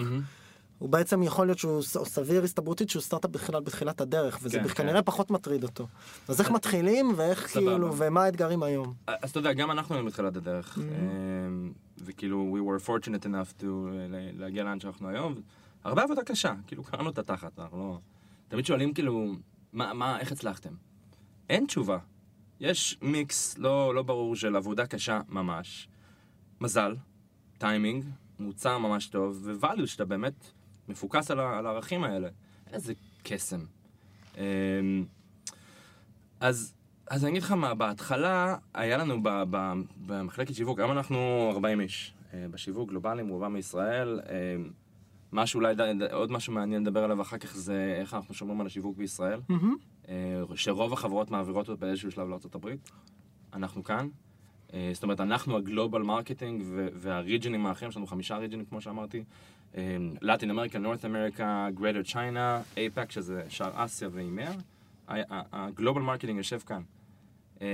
הוא 0.78 0.88
בעצם 0.88 1.22
יכול 1.22 1.46
להיות 1.46 1.58
שהוא 1.58 1.82
סביר 1.82 2.42
הסתברותית 2.42 2.90
שהוא 2.90 3.02
סטארט-אפ 3.02 3.30
בכלל 3.30 3.60
בתחילת 3.60 4.00
הדרך, 4.00 4.38
וזה 4.42 4.58
כן, 4.58 4.68
כנראה 4.68 5.02
פחות 5.02 5.30
מטריד 5.30 5.62
אותו. 5.62 5.86
אז 6.28 6.40
איך 6.40 6.50
מתחילים 6.50 7.12
ואיך 7.16 7.46
סבבה. 7.48 7.70
כאילו, 7.70 7.96
ומה 7.96 8.24
האתגרים 8.24 8.62
היום? 8.62 8.92
אז 9.06 9.30
אתה 9.30 9.38
יודע, 9.38 9.52
גם 9.52 9.70
אנחנו 9.70 9.94
היינו 9.94 10.08
בתחילת 10.10 10.36
הדרך, 10.36 10.78
אמ, 10.78 11.72
וכאילו, 12.04 12.56
we 12.56 12.82
were 12.82 12.86
fortunate 12.86 13.24
enough 13.24 13.62
to 13.62 13.64
אה, 13.64 14.06
להגיע 14.38 14.64
לאן 14.64 14.80
שאנחנו 14.80 15.08
היום. 15.08 15.34
הרבה 15.84 16.02
עבודה 16.02 16.24
קשה, 16.24 16.54
כאילו, 16.66 16.84
קראנו 16.84 17.10
את 17.10 17.18
התחת, 17.18 17.58
אנחנו 17.58 17.78
לא... 17.78 17.98
תמיד 18.48 18.66
שואלים 18.66 18.94
כאילו, 18.94 19.32
מה, 19.72 19.94
מה, 19.94 20.20
איך 20.20 20.32
הצלחתם? 20.32 20.74
אין 21.50 21.66
תשובה. 21.66 21.98
יש 22.60 22.98
מיקס 23.02 23.58
לא, 23.58 23.94
לא 23.94 24.02
ברור 24.02 24.36
של 24.36 24.56
עבודה 24.56 24.86
קשה 24.86 25.20
ממש, 25.28 25.88
מזל, 26.60 26.96
טיימינג, 27.58 28.04
מוצר 28.38 28.78
ממש 28.78 29.06
טוב, 29.06 29.48
וvalue 29.62 29.86
שאתה 29.86 30.04
באמת 30.04 30.34
מפוקס 30.88 31.30
על, 31.30 31.40
על 31.40 31.66
הערכים 31.66 32.04
האלה. 32.04 32.28
איזה 32.72 32.92
קסם. 33.22 33.60
אמ, 34.38 34.42
אז, 36.40 36.74
אז 37.06 37.24
אני 37.24 37.30
אגיד 37.30 37.42
לך 37.42 37.52
מה, 37.52 37.74
בהתחלה 37.74 38.56
היה 38.74 38.96
לנו 38.96 39.22
ב, 39.22 39.28
ב, 39.50 39.72
במחלקת 40.06 40.54
שיווק, 40.54 40.78
היום 40.78 40.92
אנחנו 40.92 41.50
40 41.52 41.80
איש 41.80 42.14
אה, 42.34 42.46
בשיווק 42.50 42.88
גלובלי, 42.88 43.22
רובם 43.22 43.52
מישראל. 43.52 44.20
אה, 45.32 45.42
משהו 45.42 45.58
אולי, 45.60 45.74
ד- 45.74 45.80
ד- 45.80 46.02
עוד 46.12 46.32
משהו 46.32 46.52
מעניין 46.52 46.82
לדבר 46.82 47.04
עליו 47.04 47.20
אחר 47.20 47.38
כך 47.38 47.56
זה 47.56 47.96
איך 48.00 48.14
אנחנו 48.14 48.34
שומרים 48.34 48.60
על 48.60 48.66
השיווק 48.66 48.96
בישראל. 48.96 49.40
אה, 50.08 50.14
שרוב 50.54 50.92
החברות 50.92 51.30
מעבירות 51.30 51.68
אותו 51.68 51.80
באיזשהו 51.80 52.10
שלב 52.10 52.28
לארה"ב. 52.28 52.68
אנחנו 53.54 53.84
כאן. 53.84 54.08
אה, 54.74 54.90
זאת 54.94 55.02
אומרת, 55.02 55.20
אנחנו 55.20 55.56
ה 55.56 55.63
global 55.63 56.02
marketing 56.02 56.62
וה 56.94 57.08
regionים 57.08 57.66
האחרים, 57.66 57.88
יש 57.90 57.96
לנו 57.96 58.06
חמישה 58.06 58.36
regionים 58.36 58.64
כמו 58.64 58.80
שאמרתי. 58.80 59.24
Latin 60.22 60.50
America, 60.50 60.78
North 60.78 61.04
America, 61.04 61.68
Greater 61.74 62.02
China, 62.02 62.62
APAC 62.76 63.10
שזה 63.10 63.42
שאר 63.48 63.84
אסיה 63.84 64.08
ו 64.12 64.18
EMEA. 64.18 64.50
ה 65.08 65.21
global 65.21 66.00
marketing 66.00 66.36
יושב 66.38 66.58
כאן. 66.58 66.82
אה, 67.62 67.66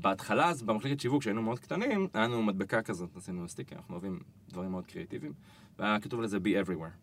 בהתחלה, 0.00 0.48
אז 0.48 0.62
במחלקת 0.62 1.00
שיווק, 1.00 1.22
שהיינו 1.22 1.42
מאוד 1.42 1.58
קטנים, 1.58 2.08
היה 2.14 2.24
לנו 2.24 2.42
מדבקה 2.42 2.82
כזאת, 2.82 3.16
עשינו 3.16 3.48
sticker, 3.48 3.76
אנחנו 3.76 3.94
אוהבים 3.94 4.18
דברים 4.48 4.70
מאוד 4.70 4.86
קריאטיביים, 4.86 5.32
והיה 5.78 6.00
כתוב 6.00 6.20
לזה 6.20 6.36
be 6.36 6.66
everywhere. 6.66 6.96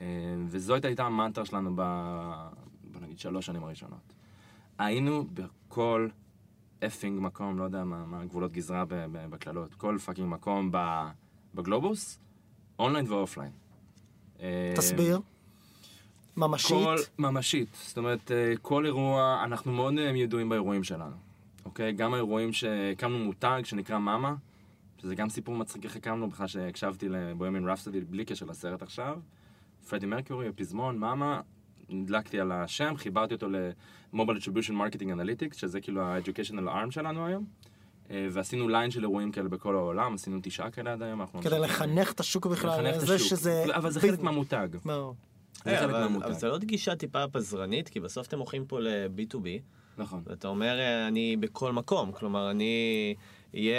אה, 0.00 0.06
וזאת 0.48 0.84
הייתה 0.84 1.04
המנטרה 1.04 1.44
שלנו 1.44 1.72
ב... 1.74 1.82
בוא 2.84 3.00
נגיד 3.00 3.18
שלוש 3.18 3.46
שנים 3.46 3.64
הראשונות. 3.64 4.12
היינו 4.78 5.26
בכל 5.34 6.08
effing 6.86 7.20
מקום, 7.20 7.58
לא 7.58 7.64
יודע 7.64 7.84
מה, 7.84 8.06
מה 8.06 8.20
הגבולות 8.20 8.52
גזרה 8.52 8.84
בקללות, 9.12 9.74
כל 9.74 9.98
fucking 9.98 10.28
מקום 10.28 10.70
בגלובוס, 11.54 12.18
online 12.78 13.06
ו 13.08 13.13
offline. 13.13 13.50
אה, 14.40 14.72
תסביר. 14.76 15.20
ממשית. 16.36 16.70
כל, 16.70 16.96
ממשית. 17.18 17.68
זאת 17.82 17.98
אומרת, 17.98 18.30
אה, 18.30 18.52
כל 18.62 18.86
אירוע, 18.86 19.42
אנחנו 19.44 19.72
מאוד 19.72 19.94
ידועים 20.14 20.48
באירועים 20.48 20.84
שלנו. 20.84 21.16
אוקיי? 21.64 21.92
גם 21.92 22.14
האירועים 22.14 22.52
שהקמנו 22.52 23.18
מותג 23.18 23.62
שנקרא 23.64 23.98
מאמה, 23.98 24.34
שזה 25.02 25.14
גם 25.14 25.28
סיפור 25.28 25.56
מצחיק 25.56 25.84
איך 25.84 25.96
הקמנו, 25.96 26.28
בכלל 26.28 26.46
שהקשבתי 26.46 27.08
לבוימין 27.08 27.68
רפסטי 27.68 28.00
בלי 28.00 28.24
קשר 28.24 28.46
לסרט 28.46 28.82
עכשיו. 28.82 29.18
פרדי 29.88 30.06
מרקיורי, 30.06 30.48
הפזמון, 30.48 30.98
מאמה, 30.98 31.40
נדלקתי 31.88 32.40
על 32.40 32.52
השם, 32.52 32.94
חיברתי 32.96 33.34
אותו 33.34 33.48
ל-Mobile 33.48 34.16
Attribution 34.16 34.70
Marketing 34.72 35.06
Analytics, 35.06 35.58
שזה 35.58 35.80
כאילו 35.80 36.02
ה-Educational 36.02 36.68
Arm 36.68 36.90
שלנו 36.90 37.26
היום. 37.26 37.44
אה, 38.10 38.26
ועשינו 38.30 38.68
ליין 38.68 38.90
של 38.90 39.02
אירועים 39.02 39.32
כאלה 39.32 39.48
בכל 39.48 39.74
העולם, 39.74 40.14
עשינו 40.14 40.38
תשעה 40.42 40.70
כאלה 40.70 40.92
עד 40.92 41.02
היום. 41.02 41.26
כדי. 41.26 41.58
לחנך 41.58 42.12
את 42.12 42.20
השוק 42.20 42.46
בכלל, 42.46 42.70
לחנך 42.70 42.96
את 42.96 43.14
השוק. 43.14 43.28
שזה... 43.28 43.64
אבל 43.74 43.90
זה 43.90 44.00
חלק. 44.00 44.20
מהמותג. 44.20 44.68
זה 45.64 45.74
אה, 45.74 45.80
חלק 45.80 45.90
מהמותג. 45.90 46.24
אבל 46.24 46.34
זה 46.34 46.48
לא 46.48 46.58
גישה 46.58 46.96
טיפה 46.96 47.28
פזרנית, 47.28 47.88
כי 47.88 48.00
בסוף 48.00 48.28
אתם 48.28 48.38
הולכים 48.38 48.66
פה 48.66 48.80
ל-B2B, 48.80 49.46
נכון. 49.98 50.22
ואתה 50.26 50.48
אומר, 50.48 50.78
אה, 50.78 51.08
אני 51.08 51.36
בכל 51.36 51.72
מקום. 51.72 52.12
כלומר, 52.12 52.50
אני... 52.50 53.14
יהיה, 53.54 53.76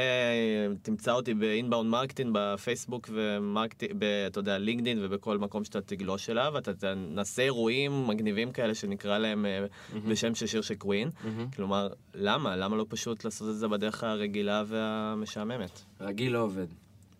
תמצא 0.82 1.12
אותי 1.12 1.34
ב 1.34 1.41
inbound 1.41 1.90
marketing 1.90 2.32
בפייסבוק 2.34 3.10
ו 3.14 3.22
marketing, 3.22 4.04
אתה 4.28 4.40
יודע, 4.40 4.58
LinkedIn 4.58 4.98
ובכל 5.02 5.38
מקום 5.38 5.64
שאתה 5.64 5.82
תגלוש 5.82 6.30
אליו, 6.30 6.58
אתה 6.58 6.74
תנסה 6.74 7.42
אירועים 7.42 8.08
מגניבים 8.08 8.52
כאלה 8.52 8.76
שנקרא 8.76 9.18
להם 9.18 9.46
אה, 9.46 9.66
בשם 10.08 10.36
של 10.36 10.48
שיר 10.48 10.62
של 10.62 10.76
קווין. 10.76 11.10
כלומר, 11.56 11.88
למה? 12.14 12.56
למה 12.56 12.76
לא 12.76 12.86
פשוט 12.90 13.26
לעשות 13.26 13.50
את 13.50 13.56
זה 13.56 13.68
בדרך 13.68 14.04
הרגילה 14.04 14.64
והמשעממת? 14.68 15.82
רגיל 16.02 16.34
לא 16.34 16.40
עובד. 16.40 16.68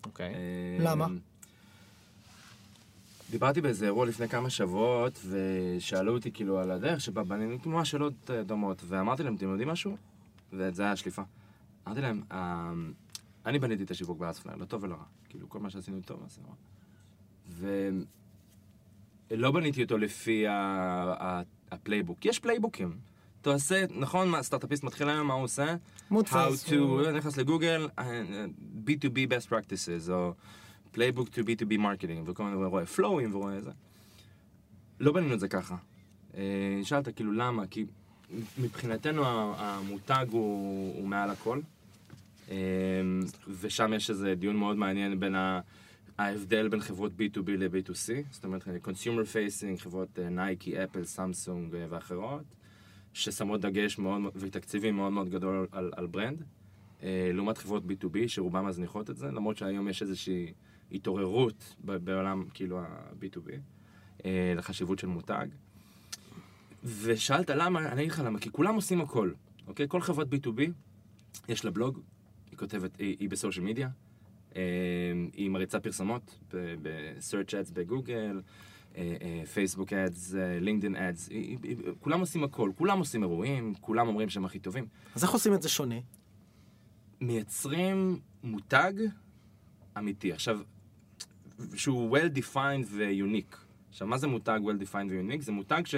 אוקיי. 0.06 0.34
אה, 0.34 0.84
למה? 0.84 1.06
דיברתי 3.30 3.60
באיזה 3.60 3.84
אירוע 3.84 4.06
לפני 4.06 4.28
כמה 4.28 4.50
שבועות, 4.50 5.20
ושאלו 5.28 6.12
אותי 6.12 6.30
כאילו 6.30 6.58
על 6.58 6.70
הדרך 6.70 7.00
שבה 7.00 7.24
בנינו 7.24 7.58
ממש 7.66 7.90
שאלות 7.90 8.30
אה, 8.30 8.42
דומות, 8.42 8.82
ואמרתי 8.88 9.22
להם, 9.22 9.34
אתם 9.34 9.50
יודעים 9.50 9.68
משהו? 9.68 9.96
וזה 10.52 10.82
היה 10.82 10.92
השליפה. 10.92 11.22
אמרתי 11.86 12.00
להם, 12.00 12.22
"אה, 12.32 12.72
אני 13.46 13.58
בניתי 13.58 13.82
את 13.82 13.90
השיווק 13.90 14.18
ב 14.18 14.22
AppsFlyer, 14.22 14.58
לא 14.58 14.64
טוב 14.64 14.82
ולא 14.84 14.94
רע. 14.94 15.04
כאילו, 15.28 15.48
כל 15.48 15.58
מה 15.60 15.70
שעשינו 15.70 16.00
טוב, 16.00 16.22
עשינו 16.26 16.46
רע. 16.48 16.54
ולא 19.30 19.50
בניתי 19.50 19.82
אותו 19.82 19.98
לפי 19.98 20.44
ה 21.70 21.75
playbook. 21.75 22.24
יש 22.24 22.38
playbookים. 22.38 22.96
אתה 23.40 23.50
עושה, 23.50 23.84
נכון, 23.90 24.28
מה, 24.28 24.42
סטארט-אפיסט 24.42 24.84
מתחיל 24.84 25.08
היום, 25.08 25.26
מה 25.26 25.34
הוא 25.34 25.44
עושה? 25.44 25.76
מוד 26.10 26.26
How 26.26 26.32
to, 26.68 26.74
נכנס 27.16 27.36
לגוגל, 27.36 27.88
אה, 27.98 28.22
B2B 28.86 29.16
best 29.30 29.48
practices, 29.50 30.10
או 30.10 30.34
playbook 30.94 31.26
to 31.28 31.38
B2B 31.42 31.72
marketing, 31.78 32.22
וכל 32.30 32.44
מיני, 32.44 32.56
ורואה 32.56 32.86
פלואים 32.86 33.34
ורואה 33.34 33.60
זה. 33.60 33.70
לא 35.00 35.12
בנינו 35.12 35.34
את 35.34 35.40
זה 35.40 35.48
ככה. 35.48 35.76
אה, 36.36 36.80
שאלת 36.82 37.08
כאילו 37.16 37.32
למה, 37.32 37.66
כי 37.66 37.86
מבחינתנו 38.58 39.22
המותג 39.56 40.26
הוא, 40.30 40.94
הוא 40.96 41.08
מעל 41.08 41.30
הכל. 41.30 41.60
אה, 42.50 42.56
ושם 43.60 43.92
יש 43.92 44.10
איזה 44.10 44.34
דיון 44.34 44.56
מאוד 44.56 44.76
מעניין 44.76 45.20
בין. 45.20 45.34
ההבדל 46.18 46.68
בין 46.68 46.80
חברות 46.80 47.12
B2B 47.12 47.50
ל-B2C, 47.50 48.12
זאת 48.30 48.44
אומרת, 48.44 48.62
consumer 48.62 49.24
facing, 49.34 49.80
חברות 49.80 50.18
נייקי, 50.18 50.84
אפל, 50.84 51.04
סמסונג 51.04 51.74
ואחרות, 51.90 52.44
ששמות 53.12 53.60
דגש 53.60 53.98
מאוד 53.98 54.22
ותקציבים 54.36 54.96
מאוד 54.96 55.12
מאוד 55.12 55.28
גדול 55.28 55.66
על, 55.72 55.92
על 55.96 56.06
ברנד, 56.06 56.42
אה, 57.02 57.30
לעומת 57.34 57.58
חברות 57.58 57.82
B2B 57.82 58.16
שרובן 58.26 58.64
מזניחות 58.64 59.10
את 59.10 59.16
זה, 59.16 59.26
למרות 59.26 59.56
שהיום 59.56 59.88
יש 59.88 60.02
איזושהי 60.02 60.52
התעוררות 60.92 61.74
בעולם 61.84 62.44
כאילו 62.54 62.80
ה-B2B, 62.80 63.50
אה, 64.24 64.52
לחשיבות 64.56 64.98
של 64.98 65.06
מותג. 65.06 65.46
ושאלת 66.84 67.50
למה, 67.50 67.92
אני 67.92 68.00
אגיד 68.00 68.12
לך 68.12 68.22
למה, 68.24 68.38
כי 68.38 68.50
כולם 68.52 68.74
עושים 68.74 69.00
הכל, 69.00 69.30
אוקיי? 69.66 69.86
כל 69.88 70.00
חברת 70.00 70.26
B2B, 70.26 70.60
יש 71.48 71.64
לה 71.64 71.70
בלוג, 71.70 72.00
היא 72.54 72.58
כותבת, 72.58 72.96
היא, 72.98 73.16
היא 73.20 73.28
בסושיאל 73.30 73.64
מדיה, 73.64 73.88
אה, 74.56 74.62
היא 75.32 75.50
מריצה 75.50 75.80
פרסומות 75.80 76.38
ב-search 76.82 77.50
ads 77.50 77.72
בגוגל, 77.72 78.40
פייסבוק 79.54 79.88
ads, 79.92 80.34
לינקדאין 80.60 80.96
ads, 80.96 81.30
היא- 81.30 81.58
היא- 81.62 81.76
כולם 82.00 82.20
עושים 82.20 82.44
הכל, 82.44 82.70
כולם 82.76 82.98
עושים 82.98 83.22
אירועים, 83.22 83.74
כולם 83.80 84.08
אומרים 84.08 84.28
שהם 84.28 84.44
הכי 84.44 84.58
טובים. 84.58 84.86
אז 85.14 85.22
איך 85.24 85.32
עושים 85.32 85.54
את 85.54 85.62
זה 85.62 85.68
שונה? 85.68 85.94
מייצרים 87.20 88.18
מותג 88.42 88.92
אמיתי. 89.98 90.32
עכשיו, 90.32 90.60
שהוא 91.74 92.18
well 92.18 92.38
defined 92.38 92.86
ו-unique. 92.86 93.56
עכשיו, 93.90 94.08
מה 94.08 94.18
זה 94.18 94.26
מותג 94.26 94.60
well 94.64 94.82
defined 94.82 95.10
ו-unique? 95.10 95.40
זה 95.42 95.52
מותג 95.52 95.82
ש... 95.86 95.94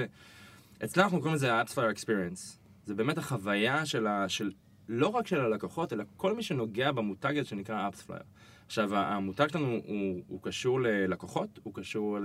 אצלנו 0.84 1.04
אנחנו 1.04 1.18
קוראים 1.18 1.34
לזה 1.34 1.54
ה-AppsFire 1.54 1.98
Experience. 1.98 2.56
זה 2.86 2.94
באמת 2.94 3.18
החוויה 3.18 3.86
של, 3.86 4.06
ה... 4.06 4.28
של... 4.28 4.52
לא 4.88 5.08
רק 5.08 5.26
של 5.26 5.40
הלקוחות, 5.40 5.92
אלא 5.92 6.04
כל 6.16 6.36
מי 6.36 6.42
שנוגע 6.42 6.92
במותג 6.92 7.38
הזה 7.38 7.48
שנקרא 7.48 7.88
AppsFlyer. 7.90 8.24
עכשיו, 8.66 8.96
המותג 8.96 9.46
שלנו 9.50 9.66
הוא, 9.66 10.22
הוא 10.28 10.42
קשור 10.42 10.80
ללקוחות, 10.80 11.58
הוא 11.62 11.74
קשור 11.74 12.18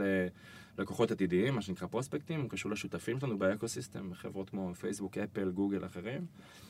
ללקוחות 0.78 1.12
עתידיים, 1.12 1.56
מה 1.56 1.62
שנקרא 1.62 1.88
פרוספקטים, 1.88 2.42
הוא 2.42 2.50
קשור 2.50 2.72
לשותפים 2.72 3.20
שלנו 3.20 3.38
באקוסיסטם, 3.38 4.14
חברות 4.14 4.50
כמו 4.50 4.76
פייסבוק, 4.76 5.18
אפל, 5.18 5.52
גוגל, 5.52 5.86
אחרים. 5.86 6.26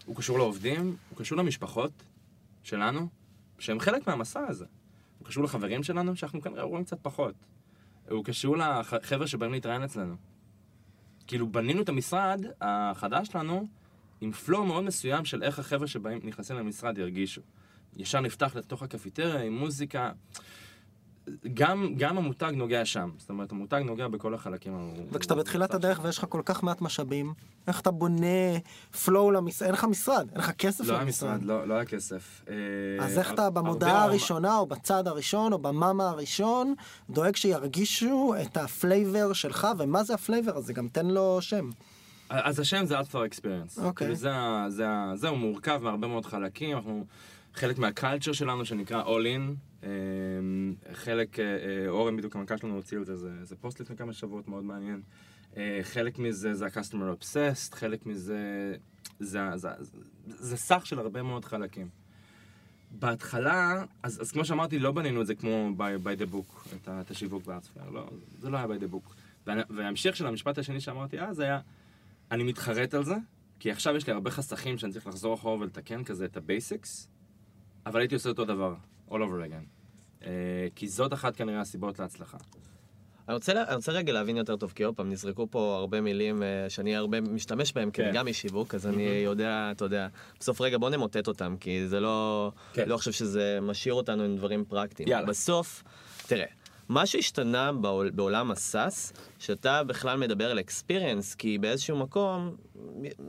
הוא 0.05 0.15
קשור 0.15 0.37
לעובדים, 0.37 0.95
הוא 1.09 1.17
קשור 1.17 1.37
למשפחות 1.37 1.91
שלנו, 2.63 3.07
שהם 3.59 3.79
חלק 3.79 4.07
מהמסע 4.07 4.47
הזה. 4.47 4.65
הוא 5.19 5.27
קשור 5.27 5.43
לחברים 5.43 5.83
שלנו, 5.83 6.15
שאנחנו 6.15 6.41
כנראה 6.41 6.63
רואים 6.63 6.85
קצת 6.85 6.99
פחות. 7.01 7.35
הוא 8.09 8.25
קשור 8.25 8.57
לחבר'ה 8.57 9.27
שבאים 9.27 9.51
להתראיין 9.51 9.83
אצלנו. 9.83 10.15
כאילו, 11.27 11.47
בנינו 11.47 11.81
את 11.81 11.89
המשרד 11.89 12.45
החדש 12.61 13.27
שלנו 13.27 13.67
עם 14.21 14.31
פלואו 14.31 14.65
מאוד 14.65 14.83
מסוים 14.83 15.25
של 15.25 15.43
איך 15.43 15.59
החבר'ה 15.59 15.87
שבאים, 15.87 16.19
נכנסים 16.23 16.55
למשרד 16.55 16.97
ירגישו. 16.97 17.41
ישר 17.97 18.19
נפתח 18.19 18.55
לתוך 18.55 18.83
הקפיטריה 18.83 19.41
עם 19.41 19.57
מוזיקה. 19.57 20.11
גם, 21.53 21.93
גם 21.97 22.17
המותג 22.17 22.51
נוגע 22.55 22.85
שם. 22.85 23.09
זאת 23.17 23.29
אומרת, 23.29 23.51
המותג 23.51 23.81
נוגע 23.85 24.07
בכל 24.07 24.33
החלקים. 24.33 24.93
וכשאתה 25.11 25.35
בתחילת 25.35 25.73
הדרך 25.73 25.99
ויש 26.03 26.17
לך 26.17 26.25
כל 26.29 26.41
כך 26.45 26.63
מעט 26.63 26.81
משאבים, 26.81 27.33
איך 27.67 27.79
אתה 27.79 27.91
בונה 27.91 28.57
flow 29.05 29.31
למשרד? 29.31 29.65
אין 29.65 29.73
לך 29.73 29.83
משרד, 29.83 30.27
אין 30.31 30.39
לך 30.39 30.51
כסף 30.51 30.87
לא 30.87 30.99
למשרד. 30.99 31.35
משרד, 31.35 31.43
לא, 31.43 31.67
לא 31.67 31.73
היה 31.73 31.85
כסף. 31.85 32.43
אה, 32.49 33.05
אז 33.05 33.17
איך 33.17 33.33
אתה 33.33 33.49
במודעה 33.49 34.03
הראשונה, 34.03 34.57
או 34.57 34.65
בצד 34.65 35.07
הראשון, 35.07 35.53
או 35.53 35.59
במאמר 35.59 36.09
הראשון, 36.09 36.73
דואג 37.09 37.35
שירגישו 37.35 38.33
את 38.41 38.57
ה 38.57 38.68
flavor 38.68 39.33
שלך, 39.33 39.67
ומה 39.77 40.03
זה 40.03 40.13
ה 40.13 40.20
flavor 40.20 40.57
הזה? 40.57 40.73
גם 40.73 40.87
תן 40.87 41.05
לו 41.05 41.37
שם. 41.41 41.69
אז 42.31 42.59
השם 42.59 42.85
זה 42.85 42.99
Alpha 42.99 43.13
Experience. 43.13 43.81
אוקיי. 43.81 44.07
כאילו 44.07 44.15
זה, 44.15 44.31
זה, 44.67 44.85
זה 45.15 45.27
הוא 45.29 45.37
מורכב 45.37 45.79
מהרבה 45.83 46.07
מאוד 46.07 46.25
חלקים, 46.25 46.77
אנחנו 46.77 47.05
חלק 47.53 47.77
מהקלצ'ר 47.77 48.31
שלנו 48.33 48.65
שנקרא 48.65 49.03
All 49.03 49.25
In. 49.25 49.55
אמ, 49.83 49.89
חלק, 50.93 51.39
אה, 51.39 51.45
אה, 51.45 51.87
אורן 51.89 52.17
בדיוק 52.17 52.35
המנכ"ל 52.35 52.57
שלנו 52.57 52.75
הוציא 52.75 52.97
על 52.97 53.05
זה, 53.05 53.15
זה, 53.17 53.29
זה 53.43 53.55
פוסט 53.55 53.79
לפני 53.79 53.95
כמה 53.97 54.13
שבועות 54.13 54.47
מאוד 54.47 54.63
מעניין. 54.63 55.01
אה, 55.57 55.79
חלק 55.83 56.19
מזה 56.19 56.53
זה 56.53 56.65
ה-customer 56.65 57.21
obsessed, 57.23 57.75
חלק 57.75 58.05
מזה 58.05 58.73
זה, 59.19 59.39
זה, 59.55 59.69
זה, 59.81 59.95
זה 60.27 60.57
סך 60.57 60.85
של 60.85 60.99
הרבה 60.99 61.23
מאוד 61.23 61.45
חלקים. 61.45 61.87
בהתחלה, 62.91 63.83
אז, 64.03 64.21
אז 64.21 64.31
כמו 64.31 64.45
שאמרתי, 64.45 64.79
לא 64.79 64.91
בנינו 64.91 65.21
את 65.21 65.27
זה 65.27 65.35
כמו 65.35 65.69
by, 65.77 66.05
by 66.05 66.21
the 66.21 66.33
book, 66.35 66.75
את, 66.75 66.89
את 67.01 67.11
השיווק 67.11 67.45
בארצפייר, 67.45 67.89
לא, 67.89 68.09
זה 68.39 68.49
לא 68.49 68.57
היה 68.57 68.65
by 68.65 68.83
the 68.83 68.93
book. 68.93 69.13
וה- 69.47 69.63
וההמשך 69.69 70.15
של 70.15 70.27
המשפט 70.27 70.57
השני 70.57 70.79
שאמרתי 70.79 71.19
אז 71.19 71.39
היה, 71.39 71.59
אני 72.31 72.43
מתחרט 72.43 72.93
על 72.93 73.03
זה, 73.03 73.15
כי 73.59 73.71
עכשיו 73.71 73.95
יש 73.95 74.07
לי 74.07 74.13
הרבה 74.13 74.31
חסכים 74.31 74.77
שאני 74.77 74.91
צריך 74.93 75.07
לחזור 75.07 75.33
אחורה 75.33 75.55
ולתקן 75.59 76.03
כזה 76.03 76.25
את 76.25 76.37
ה 76.37 76.46
basics, 76.46 77.09
אבל 77.85 77.99
הייתי 77.99 78.15
עושה 78.15 78.29
אותו 78.29 78.45
דבר, 78.45 78.73
all 79.09 79.13
over 79.13 79.47
again. 79.49 79.65
Uh, 80.21 80.23
כי 80.75 80.87
זאת 80.87 81.13
אחת 81.13 81.35
כנראה 81.35 81.61
הסיבות 81.61 81.99
להצלחה. 81.99 82.37
אני 83.27 83.35
רוצה, 83.35 83.53
לה- 83.53 83.67
אני 83.67 83.75
רוצה 83.75 83.91
רגע 83.91 84.13
להבין 84.13 84.37
יותר 84.37 84.55
טוב, 84.55 84.71
כי 84.75 84.83
עוד 84.83 84.95
פעם, 84.95 85.09
נזרקו 85.09 85.47
פה 85.51 85.75
הרבה 85.79 86.01
מילים 86.01 86.43
אה, 86.43 86.69
שאני 86.69 86.95
הרבה 86.95 87.21
משתמש 87.21 87.73
בהם, 87.73 87.91
כי 87.91 88.01
כן. 88.01 88.07
אני 88.07 88.17
גם 88.17 88.27
איש 88.27 88.41
שיווק, 88.41 88.75
אז 88.75 88.87
אני 88.87 89.03
יודע, 89.03 89.69
אתה 89.71 89.85
יודע, 89.85 90.07
בסוף 90.39 90.61
רגע 90.61 90.77
בוא 90.77 90.89
נמוסס 90.89 91.27
אותם, 91.27 91.55
כי 91.59 91.87
זה 91.87 91.99
לא, 91.99 92.51
כן. 92.73 92.89
לא 92.89 92.97
חושב 92.97 93.11
שזה 93.11 93.59
משאיר 93.61 93.93
אותנו 93.93 94.23
עם 94.23 94.35
דברים 94.37 94.65
פרקטיים. 94.65 95.09
יאללה. 95.09 95.27
בסוף, 95.27 95.83
תראה, 96.27 96.45
מה 96.91 97.05
שהשתנה 97.05 97.71
בעול, 97.71 98.09
בעולם 98.09 98.51
ה 98.51 98.62
SaaS, 98.62 99.13
שאתה 99.39 99.83
בכלל 99.83 100.17
מדבר 100.17 100.51
על 100.51 100.59
experience, 100.59 101.35
כי 101.35 101.57
באיזשהו 101.57 101.97
מקום, 101.97 102.55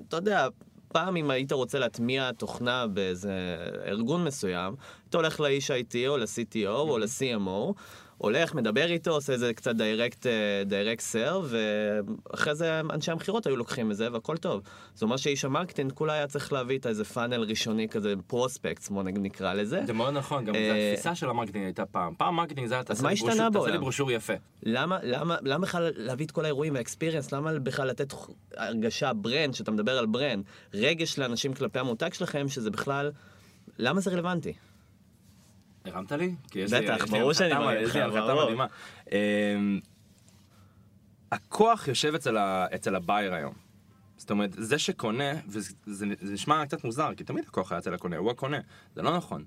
אתה 0.09 0.17
יודע, 0.17 0.49
פעם 0.89 1.17
אם 1.17 1.31
היית 1.31 1.53
רוצה 1.53 1.79
להטמיע 1.79 2.33
תוכנה 2.33 2.87
באיזה 2.87 3.57
ארגון 3.87 4.25
מסוים, 4.25 4.75
אתה 5.09 5.17
הולך 5.17 5.41
לאיש 5.41 5.71
IT 5.71 5.95
או 6.09 6.17
ל-CTO 6.17 6.69
או 6.69 6.99
ל-CMO, 6.99 7.73
הולך, 8.23 8.55
מדבר 8.55 8.91
איתו, 8.91 9.11
עושה 9.11 9.33
איזה 9.33 9.55
קצת 9.55 9.75
direct, 9.77 10.27
direct 10.67 11.01
sale, 11.01 11.41
ואחרי 11.49 12.55
זה 12.55 12.81
אנשי 12.81 13.11
המכירות 13.11 13.47
היו 13.47 13.57
לוקחים 13.57 13.91
את 13.91 13.97
זה 13.97 14.13
והכל 14.13 14.37
טוב. 14.37 14.63
זאת 14.95 15.03
אומרת 15.03 15.19
שאיש 15.19 15.45
ה 15.45 15.50
marketing 15.50 15.93
כולה 15.93 16.13
היה 16.13 16.27
צריך 16.27 16.53
להביא 16.53 16.79
את 16.79 16.87
איזה 16.87 17.05
funnel 17.05 17.43
ראשוני 17.43 17.89
כזה, 17.89 18.15
prospect, 18.27 18.89
בוא 18.89 19.03
נקרא 19.03 19.55
לזה. 19.55 19.83
זה 19.87 19.93
מאוד 19.93 20.15
נכון, 20.15 20.45
גם 20.45 20.55
אה, 20.55 20.91
התפיסה 20.93 21.15
של 21.15 21.31
ה 21.31 21.34
marketing 21.34 21.65
הייתה 21.65 21.87
פעם. 21.87 22.15
פעם 22.19 22.35
marketing 22.37 22.67
זה 22.69 22.75
היה, 22.75 22.83
תעשה 22.85 23.03
מה 23.03 23.09
לי 23.09 23.15
השתנה 23.15 23.29
ברושור- 23.31 23.45
תעשה 23.49 23.59
בעולם? 23.59 23.73
לי 23.73 23.79
ברושור 23.79 24.11
יפה. 24.13 24.33
למה, 24.63 24.99
למה, 25.03 25.37
למה 25.43 25.63
בכלל 25.67 25.93
להביא 25.97 26.27
את 26.27 26.31
כל 26.31 26.45
האירועים 26.45 26.75
וה 26.75 26.84
experience? 26.84 27.33
למה 27.33 27.59
בכלל 27.59 27.89
לתת 27.89 28.15
הרגשה, 28.57 29.13
brand, 29.13 29.55
שאתה 29.55 29.71
מדבר 29.71 29.99
על 29.99 30.07
brand, 30.07 30.45
רגש 30.75 31.19
לאנשים 31.19 31.55
כלפי 31.55 31.79
המותג 31.79 32.13
שלכם, 32.13 32.49
שזה 32.49 32.71
בכלל, 32.71 33.11
למה 33.79 34.01
זה 34.01 34.11
רלוונטי? 34.11 34.53
הרמת 35.85 36.13
לי? 36.13 36.35
בטח, 36.73 37.05
ברור 37.11 37.33
שאני 37.33 37.55
מרים 37.55 37.85
יש 37.85 37.95
לי 37.95 38.01
לך, 38.01 38.07
הנחתה 38.07 38.21
ברור. 38.21 38.45
מדהימה. 38.45 38.67
אמ, 39.13 39.81
הכוח 41.33 41.89
יושב 41.89 42.15
אצל 42.75 42.95
ה 42.97 43.03
buyer 43.03 43.35
היום. 43.35 43.55
זאת 44.17 44.31
אומרת, 44.31 44.51
זה 44.53 44.79
שקונה, 44.79 45.33
וזה 45.49 45.75
זה 45.87 46.33
נשמע 46.33 46.67
קצת 46.67 46.85
מוזר, 46.85 47.15
כי 47.17 47.25
תמיד 47.25 47.45
הכוח 47.49 47.73
היה 47.73 47.79
אצל 47.79 47.95
הקונה, 47.95 48.17
הוא 48.17 48.31
הקונה. 48.31 48.59
זה 48.95 49.03
לא 49.03 49.17
נכון. 49.17 49.45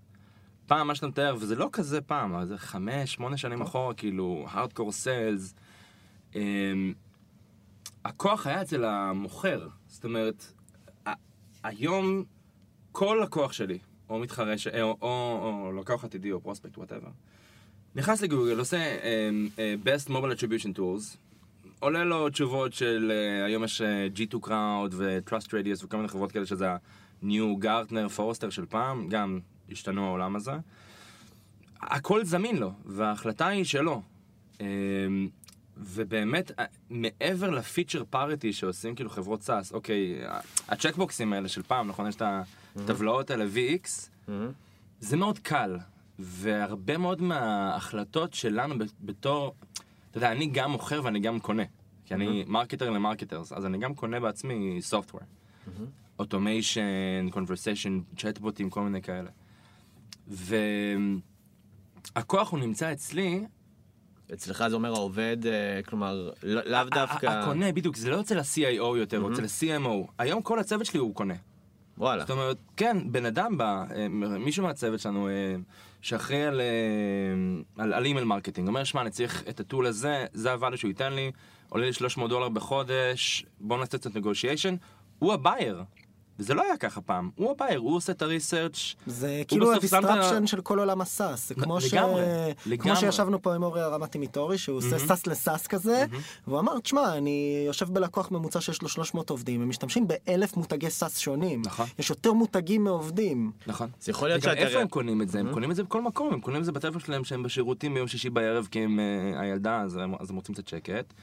פעם, 0.68 0.88
מה 0.88 0.96
שאתה 0.96 1.08
מתאר, 1.08 1.36
וזה 1.40 1.56
לא 1.56 1.70
כזה 1.72 2.02
פעם, 2.02 2.34
אבל 2.34 2.46
זה 2.46 2.58
חמש, 2.58 3.14
שמונה 3.14 3.38
שנים 3.38 3.62
אחורה, 3.62 3.94
כאילו, 3.94 4.46
hardcore 4.50 4.92
sales. 4.92 5.56
הכוח 8.06 8.48
היה 8.48 8.62
אצל 8.62 8.86
המוכר. 8.86 9.68
זאת 9.88 10.04
אומרת, 10.04 10.46
היום 11.64 12.24
כל 12.92 13.20
לקוח 13.24 13.52
שלי, 13.52 13.80
או 14.10 14.20
מתחרה, 14.20 14.58
ש... 14.58 14.68
או, 14.68 14.98
או, 15.02 15.40
או 15.66 15.72
לקוח 15.72 16.04
עתידי, 16.04 16.32
או 16.32 16.42
prospect, 16.42 16.78
whatever, 16.78 17.08
נכנס 17.96 18.22
לגוגל, 18.22 18.60
עושה 18.60 18.98
um, 19.02 19.58
uh, 19.58 19.88
best 19.88 20.10
mobile 20.10 20.40
attribution 20.40 20.78
tools, 20.78 21.18
עולה 21.80 22.04
לו 22.04 22.30
תשובות 22.30 22.74
של, 22.74 23.12
uh, 23.12 23.46
היום 23.46 23.64
יש 23.64 23.82
uh, 23.82 24.18
G2 24.18 24.46
Crowd 24.48 24.92
ו-Trust 24.92 25.48
Radius 25.48 25.86
וכל 25.86 25.98
מיני 25.98 26.10
חברות 26.10 26.32
כאלה 26.32 26.46
שזה 26.46 26.72
ה-New 26.72 27.64
Gartner, 27.64 28.18
Forrester 28.18 28.52
של 28.52 28.66
פעם, 28.66 29.10
גם 29.10 29.40
השתנו 29.72 30.06
העולם 30.06 30.36
הזה. 30.36 30.52
הכל 31.82 32.26
זמין 32.26 32.58
לו, 32.58 32.72
וההחלטה 32.86 33.48
היא 33.48 33.64
שלו. 33.64 34.02
אמ, 34.62 34.66
ובאמת, 35.78 36.52
אה, 36.60 36.66
מעבר 36.90 37.50
ל 37.50 37.56
feature 37.57 38.04
parity 38.10 38.54
שעושים 38.54 38.96
כאילו 38.96 39.10
חברות 39.10 39.42
SaaS, 39.42 39.72
אוקיי, 39.74 40.26
ה- 40.28 40.40
ה 40.68 40.74
checkboxים 40.74 41.34
האלה 41.34 41.48
של 41.48 41.62
פעם, 41.64 41.88
נכון? 41.88 42.08
יש 42.08 42.16
את 42.16 42.22
הטבלאות 42.76 43.30
האלה 43.30 43.46
VX, 43.46 44.10
זה 45.00 45.18
מאוד 45.18 45.40
קל, 45.40 45.78
והרבה 46.20 46.98
מאוד 46.98 47.22
מההחלטות 47.22 48.34
שלנו 48.34 48.76
בתור, 49.02 49.56
אתה 50.10 50.18
יודע, 50.18 50.32
אני 50.32 50.48
גם 50.48 50.72
מוכר 50.72 51.02
ואני 51.04 51.20
גם 51.20 51.40
קונה, 51.40 51.64
כי 52.06 52.14
אני 52.14 52.44
marketer 52.48 52.90
ל 52.90 52.95
marketers, 52.95 53.54
אז 53.54 53.66
אני 53.66 53.78
גם 53.78 53.96
קונה 53.96 54.20
בעצמי 54.20 54.80
software, 54.92 55.24
automation, 56.20 57.30
conversation, 57.32 58.00
chatbotים, 58.18 58.70
כל 58.70 58.82
מיני 58.82 59.02
כאלה. 59.02 59.30
והכוח 62.16 62.52
הוא 62.52 62.60
נמצא 62.60 62.92
אצלי, 62.92 63.46
אצלך 64.34 64.64
זה 64.70 64.76
אומר 64.76 64.94
העובד, 64.94 65.38
אה, 65.46 65.82
כלומר, 65.84 66.30
לא- 66.44 66.62
לאו 66.66 66.84
דווקא... 66.92 67.26
הקונה, 67.26 67.72
בדיוק, 67.72 67.96
זה 67.96 68.10
לא 68.10 68.22
אצל 68.22 68.40
ה-CIO 68.40 68.98
יותר, 68.98 69.22
או 69.22 69.34
אצל 69.34 69.44
ה-CMO. 69.44 70.12
היום 70.18 70.42
כל 70.42 70.60
הצוות 70.60 70.86
שלי 70.86 71.00
הוא 71.00 71.16
קונה. 71.16 71.34
וואלה. 71.98 72.22
זאת 72.22 72.30
אומרת, 72.32 72.58
כן, 72.78 72.98
בן 73.12 73.26
אדם 73.26 73.58
בא, 73.58 73.86
אה, 73.96 74.08
מישהו 74.40 74.64
מהצוות 74.64 75.00
שלנו, 75.00 75.28
אה, 75.28 75.56
שאחראי 76.02 76.44
על, 76.44 76.62
אה, 76.62 77.84
על, 77.84 77.94
על 77.94 78.06
email 78.06 78.26
marketing, 78.26 78.68
אומר, 78.68 78.84
שמע, 78.84 79.02
אני 79.02 79.10
צריך 79.10 79.44
את 79.50 79.60
ה 79.60 79.65
tool 79.65 79.86
הזה, 79.86 80.26
זה 80.34 80.54
ה 80.54 80.58
value 80.58 80.78
שהוא 80.78 80.90
ייתן 80.90 81.14
לי, 81.14 81.32
עולה 81.70 81.86
לי 81.86 81.94
300 81.94 82.30
דולר 82.30 82.50
בחודש, 82.50 83.46
בוא 83.60 83.78
נעשה 83.78 83.98
קצת 83.98 84.16
negotiation, 84.16 84.76
הוא 85.20 85.34
ה 85.34 85.41
buyer. 85.41 85.84
וזה 86.40 86.54
לא 86.54 86.64
היה 86.64 86.78
ככה 86.78 87.02
פעם, 87.02 87.30
הוא 87.36 87.52
ה 87.52 87.56
buyer, 87.56 87.80
הוא 87.80 87.96
עושה 87.96 88.12
את 88.14 88.22
ה 88.22 88.30
research 88.30 88.96
זה 89.08 89.42
כאילו 89.48 89.68
בסוף 89.72 89.86
שם 89.86 90.00
את 90.00 90.04
ה- 90.06 90.14
ה 90.14 90.17
disruption 90.17 90.48
של 90.48 90.62
כל 90.62 90.80
עולם 90.80 91.02
ה 91.02 91.10
SaaS, 91.10 91.50
זה 91.50 91.56
כמו, 91.56 91.82
ש... 91.82 91.94
לגמרי, 91.94 92.24
כמו 92.64 92.72
לגמרי. 92.72 92.96
שישבנו 92.96 93.42
פה 93.42 93.56
עם 93.56 93.64
אורי 93.64 93.82
הרמתי 93.82 94.18
מיטורי 94.18 94.58
שהוא 94.58 94.78
עושה 94.78 95.00
SaaS 95.00 95.28
ל 95.28 95.36
SaaS 95.36 95.68
כזה, 95.68 96.06
והוא 96.48 96.60
אמר 96.60 96.80
תשמע 96.80 97.18
אני 97.18 97.64
יושב 97.68 97.90
בלקוח 97.94 98.32
ממוצע 98.32 98.62
שיש 98.62 98.82
לו 98.82 98.90
300 98.90 99.30
עובדים 99.30 99.62
הם 99.62 99.70
משתמשים 99.70 100.08
באלף 100.08 100.58
מותגי 100.58 100.90
SaaS 100.90 101.18
שונים, 101.18 101.62
נכון. 101.66 101.86
יש 102.00 102.10
יותר 102.10 102.34
מותגים 102.34 102.84
מעובדים, 102.84 103.52
נכון. 103.68 103.90
אז 104.02 104.10
יכול 104.10 104.28
להיות 104.28 104.42
שאתה- 104.42 104.54
איפה 104.54 104.80
הם 104.80 104.88
קונים 104.88 105.22
את 105.22 105.30
זה? 105.30 105.40
הם 105.40 105.54
קונים 105.54 105.72
את 105.72 105.76
זה 105.76 105.84
בכל 105.84 106.02
מקום, 106.02 106.34
הם 106.34 106.40
קונים 106.42 106.60
את 106.60 106.66
זה 106.66 106.72
בטלפון 106.72 107.02
שלהם 107.02 107.24
שהם 107.24 107.44
בשירותים 107.44 107.94
ביום 107.94 108.08
שישי 108.08 108.30
בערב 108.30 108.68
כי 108.72 108.80
הם 108.80 109.00
אה, 109.00 109.42
הילדה, 109.42 109.82
אז 109.82 109.96
הם 110.30 110.36
רוצים 110.36 110.56
קצת 110.56 110.68
שקט. 110.68 111.14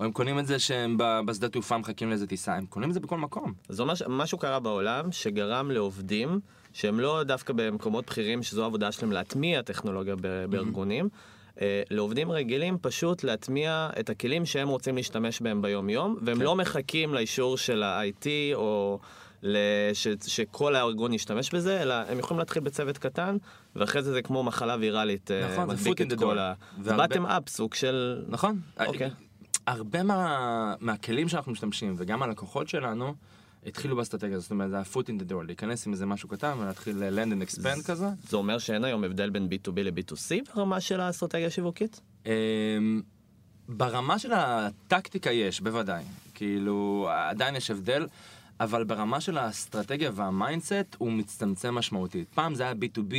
או 0.00 0.04
הם 0.04 0.12
קונים 0.12 0.38
את 0.38 0.46
זה 0.46 0.58
שהם 0.58 0.96
בשדה 1.26 1.48
תעופה 1.48 1.78
מחכים 1.78 2.08
לאיזה 2.10 2.26
טיסה, 2.26 2.54
הם 2.54 2.66
קונים 2.66 2.88
את 2.88 2.94
זה 2.94 3.00
בכל 3.00 3.18
מקום. 3.18 3.52
אז 3.68 3.80
ממש, 3.80 4.02
משהו 4.08 4.38
קרה 4.38 4.60
בעולם 4.60 5.12
שגרם 5.12 5.70
לעובדים 5.70 6.40
שהם 6.72 7.00
לא 7.00 7.22
דווקא 7.22 7.52
במקומות 7.56 8.06
בכירים 8.06 8.42
שזו 8.42 8.62
העבודה 8.62 8.92
שלהם 8.92 9.12
להטמיע 9.12 9.62
טכנולוגיה 9.62 10.16
ב- 10.20 10.44
בארגונים. 10.50 11.08
אה, 11.60 11.82
לעובדים 11.90 12.32
רגילים 12.32 12.78
פשוט 12.82 13.24
להטמיע 13.24 13.90
את 14.00 14.10
הכלים 14.10 14.46
שהם 14.46 14.68
רוצים 14.68 14.96
להשתמש 14.96 15.40
בהם 15.40 15.62
ביום 15.62 15.90
יום 15.90 16.16
והם 16.22 16.36
כן. 16.38 16.44
לא 16.44 16.56
מחכים 16.56 17.14
לאישור 17.14 17.56
של 17.58 17.82
ה-IT 17.82 18.26
או 18.54 18.98
לש, 19.42 20.06
שכל 20.26 20.74
הארגון 20.74 21.12
ישתמש 21.12 21.54
בזה 21.54 21.82
אלא 21.82 21.94
הם 21.94 22.18
יכולים 22.18 22.38
להתחיל 22.38 22.62
בצוות 22.62 22.98
קטן 22.98 23.36
ואחרי 23.76 24.02
זה 24.02 24.12
זה 24.12 24.22
כמו 24.22 24.42
מחלה 24.42 24.76
ויראלית 24.80 25.30
אה, 25.30 25.52
נכון, 25.52 25.76
זה 25.76 25.90
מדביק 25.90 26.12
את 26.12 26.18
כל. 26.18 26.38
ה... 26.38 26.52
והרבה- 26.82 27.06
bottom 27.06 27.26
up 27.26 27.48
סוג 27.48 27.74
של... 27.74 28.24
נכון. 28.28 28.60
אוקיי. 28.86 29.10
הרבה 29.70 30.02
מה, 30.02 30.74
מהכלים 30.80 31.28
שאנחנו 31.28 31.52
משתמשים, 31.52 31.94
וגם 31.98 32.22
הלקוחות 32.22 32.68
שלנו, 32.68 33.14
התחילו 33.66 33.96
באסטרטגיה 33.96 34.36
הזאת, 34.36 34.42
זאת 34.42 34.50
אומרת, 34.50 34.70
זה 34.70 34.78
ה-foot 34.78 35.04
in 35.06 35.22
the 35.22 35.32
door, 35.32 35.42
להיכנס 35.46 35.86
עם 35.86 35.92
איזה 35.92 36.06
משהו 36.06 36.28
קטן 36.28 36.54
ולהתחיל 36.58 36.96
ל- 37.04 37.18
land 37.18 37.32
and 37.32 37.58
expand 37.58 37.86
כזה. 37.86 38.06
זה 38.28 38.36
אומר 38.36 38.58
שאין 38.58 38.84
היום 38.84 39.04
הבדל 39.04 39.30
בין 39.30 39.48
B2B 39.52 39.72
ל-B2C 39.76 40.54
ברמה 40.54 40.80
של 40.80 41.00
האסטרטגיה 41.00 41.46
השיווקית? 41.46 42.00
אמ, 42.26 42.30
ברמה 43.68 44.18
של 44.18 44.32
הטקטיקה 44.32 45.30
יש, 45.30 45.60
בוודאי. 45.60 46.02
כאילו, 46.34 47.08
עדיין 47.12 47.56
יש 47.56 47.70
הבדל, 47.70 48.06
אבל 48.60 48.84
ברמה 48.84 49.20
של 49.20 49.38
האסטרטגיה 49.38 50.10
וה 50.14 50.32
mindset 50.32 50.96
הוא 50.98 51.12
מצטמצם 51.12 51.74
משמעותית. 51.74 52.28
פעם 52.34 52.54
זה 52.54 52.62
היה 52.62 52.72
B2B, 52.72 53.14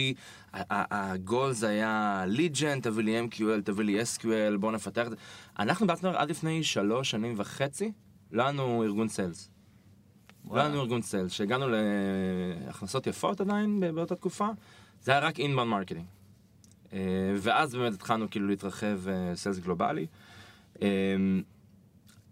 הגול 0.70 1.52
זה 1.52 1.68
היה 1.68 2.24
lead 2.28 2.56
gen, 2.56 2.82
תביא 2.82 3.04
לי 3.04 3.28
MQL, 3.28 3.62
תביא 3.64 3.86
לי 3.86 4.02
SQL, 4.02 4.58
בואו 4.60 4.72
נפתח 4.72 5.06
את 5.06 5.10
זה. 5.10 5.16
אנחנו 5.60 5.88
בעצמנו 5.88 6.18
עד 6.18 6.30
לפני 6.30 6.64
שלוש 6.64 7.12
שנים 7.12 7.34
וחצי, 7.38 7.92
לא 8.32 8.42
היה 8.42 8.52
לנו 8.52 8.84
ארגון 8.84 9.08
sales. 9.08 9.50
לא 10.52 10.60
היה 10.60 10.70
לנו 10.70 10.82
ארגון 10.82 11.02
sales, 11.02 11.32
שהגענו 11.32 11.66
להכנסות 11.70 13.08
יפות 13.08 13.42
עדיין 13.42 13.84
באותה 13.96 14.16
תקופה, 14.16 14.48
זה 15.04 15.12
היה 15.12 15.20
רק 15.20 15.40
marketing. 15.68 16.06
אה, 16.94 17.00
ואז 17.38 17.76
באמת 17.76 17.94
התחלנו 17.94 18.30
כאילו 18.30 18.48
להתרחב 18.48 19.00
sales 19.36 19.60
גלובלי. 19.60 20.06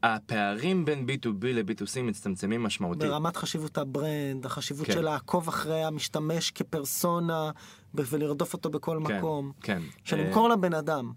הפערים 0.03 0.85
בין 0.85 1.05
B2B 1.09 1.45
ל-B2C 1.45 2.01
מצטמצמים 2.03 2.63
משמעותית. 2.63 3.09
ברמת 3.09 3.37
חשיבות 3.37 3.77
ה 3.77 3.87
brand, 3.87 4.45
החשיבות 4.45 4.87
כן. 4.87 4.93
של 4.93 5.01
לעקוב 5.01 5.47
אחרי 5.47 5.83
המשתמש 5.83 6.51
כפרסונה 6.51 7.51
ולרדוף 7.93 8.53
אותו 8.53 8.69
בכל 8.69 8.99
כן, 9.07 9.17
מקום, 9.17 9.51
כן. 9.61 9.81
של 10.03 10.19
אה, 10.19 10.23
למכור 10.23 10.49
לבן 10.49 10.73
אדם. 10.73 11.11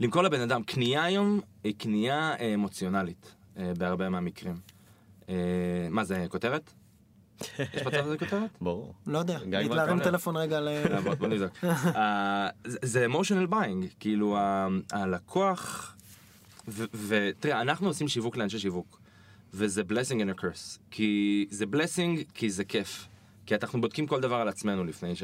למכור 0.00 0.22
לבן 0.22 0.40
אדם, 0.40 0.62
קנייה 0.62 1.04
היום 1.04 1.40
היא 1.64 1.74
קנייה 1.78 2.34
אה, 2.40 2.54
אמוציונלית 2.54 3.34
אה, 3.58 3.72
בהרבה 3.78 4.08
מהמקרים. 4.08 4.56
אה, 5.28 5.34
מה 5.90 6.04
זה, 6.04 6.26
כותרת? 6.28 6.72
יש 7.58 7.82
מצב 7.86 8.06
לזה 8.06 8.18
כותרת? 8.18 8.50
ברור. 8.60 8.94
לא 9.06 9.18
יודע, 9.18 9.38
להרים. 9.46 10.00
טלפון 10.00 10.36
רגע 10.36 10.60
ל... 10.60 10.68
בוא 11.18 11.28
נבדוק. 11.28 11.50
זה- 12.82 13.04
emotional 13.04 13.46
buying, 13.46 13.86
כאילו 14.00 14.36
הלקוח, 14.92 15.96
ותראה, 16.68 17.60
אנחנו 17.60 17.86
עושים 17.86 18.08
שיווק 18.08 18.36
לאנשי 18.36 18.58
שיווק, 18.58 19.00
וזה 19.54 19.82
blessing 19.82 20.14
and 20.14 20.38
a 20.38 20.42
curse, 20.42 20.78
כי 20.90 21.46
זה 21.50 21.64
blessing 21.64 22.24
כי 22.34 22.50
זה 22.50 22.64
כיף, 22.64 23.08
כי 23.46 23.54
אנחנו 23.62 23.80
בודקים 23.80 24.06
כל 24.06 24.20
דבר 24.20 24.36
על 24.36 24.48
עצמנו 24.48 24.84
לפני 24.84 25.16
ש... 25.16 25.22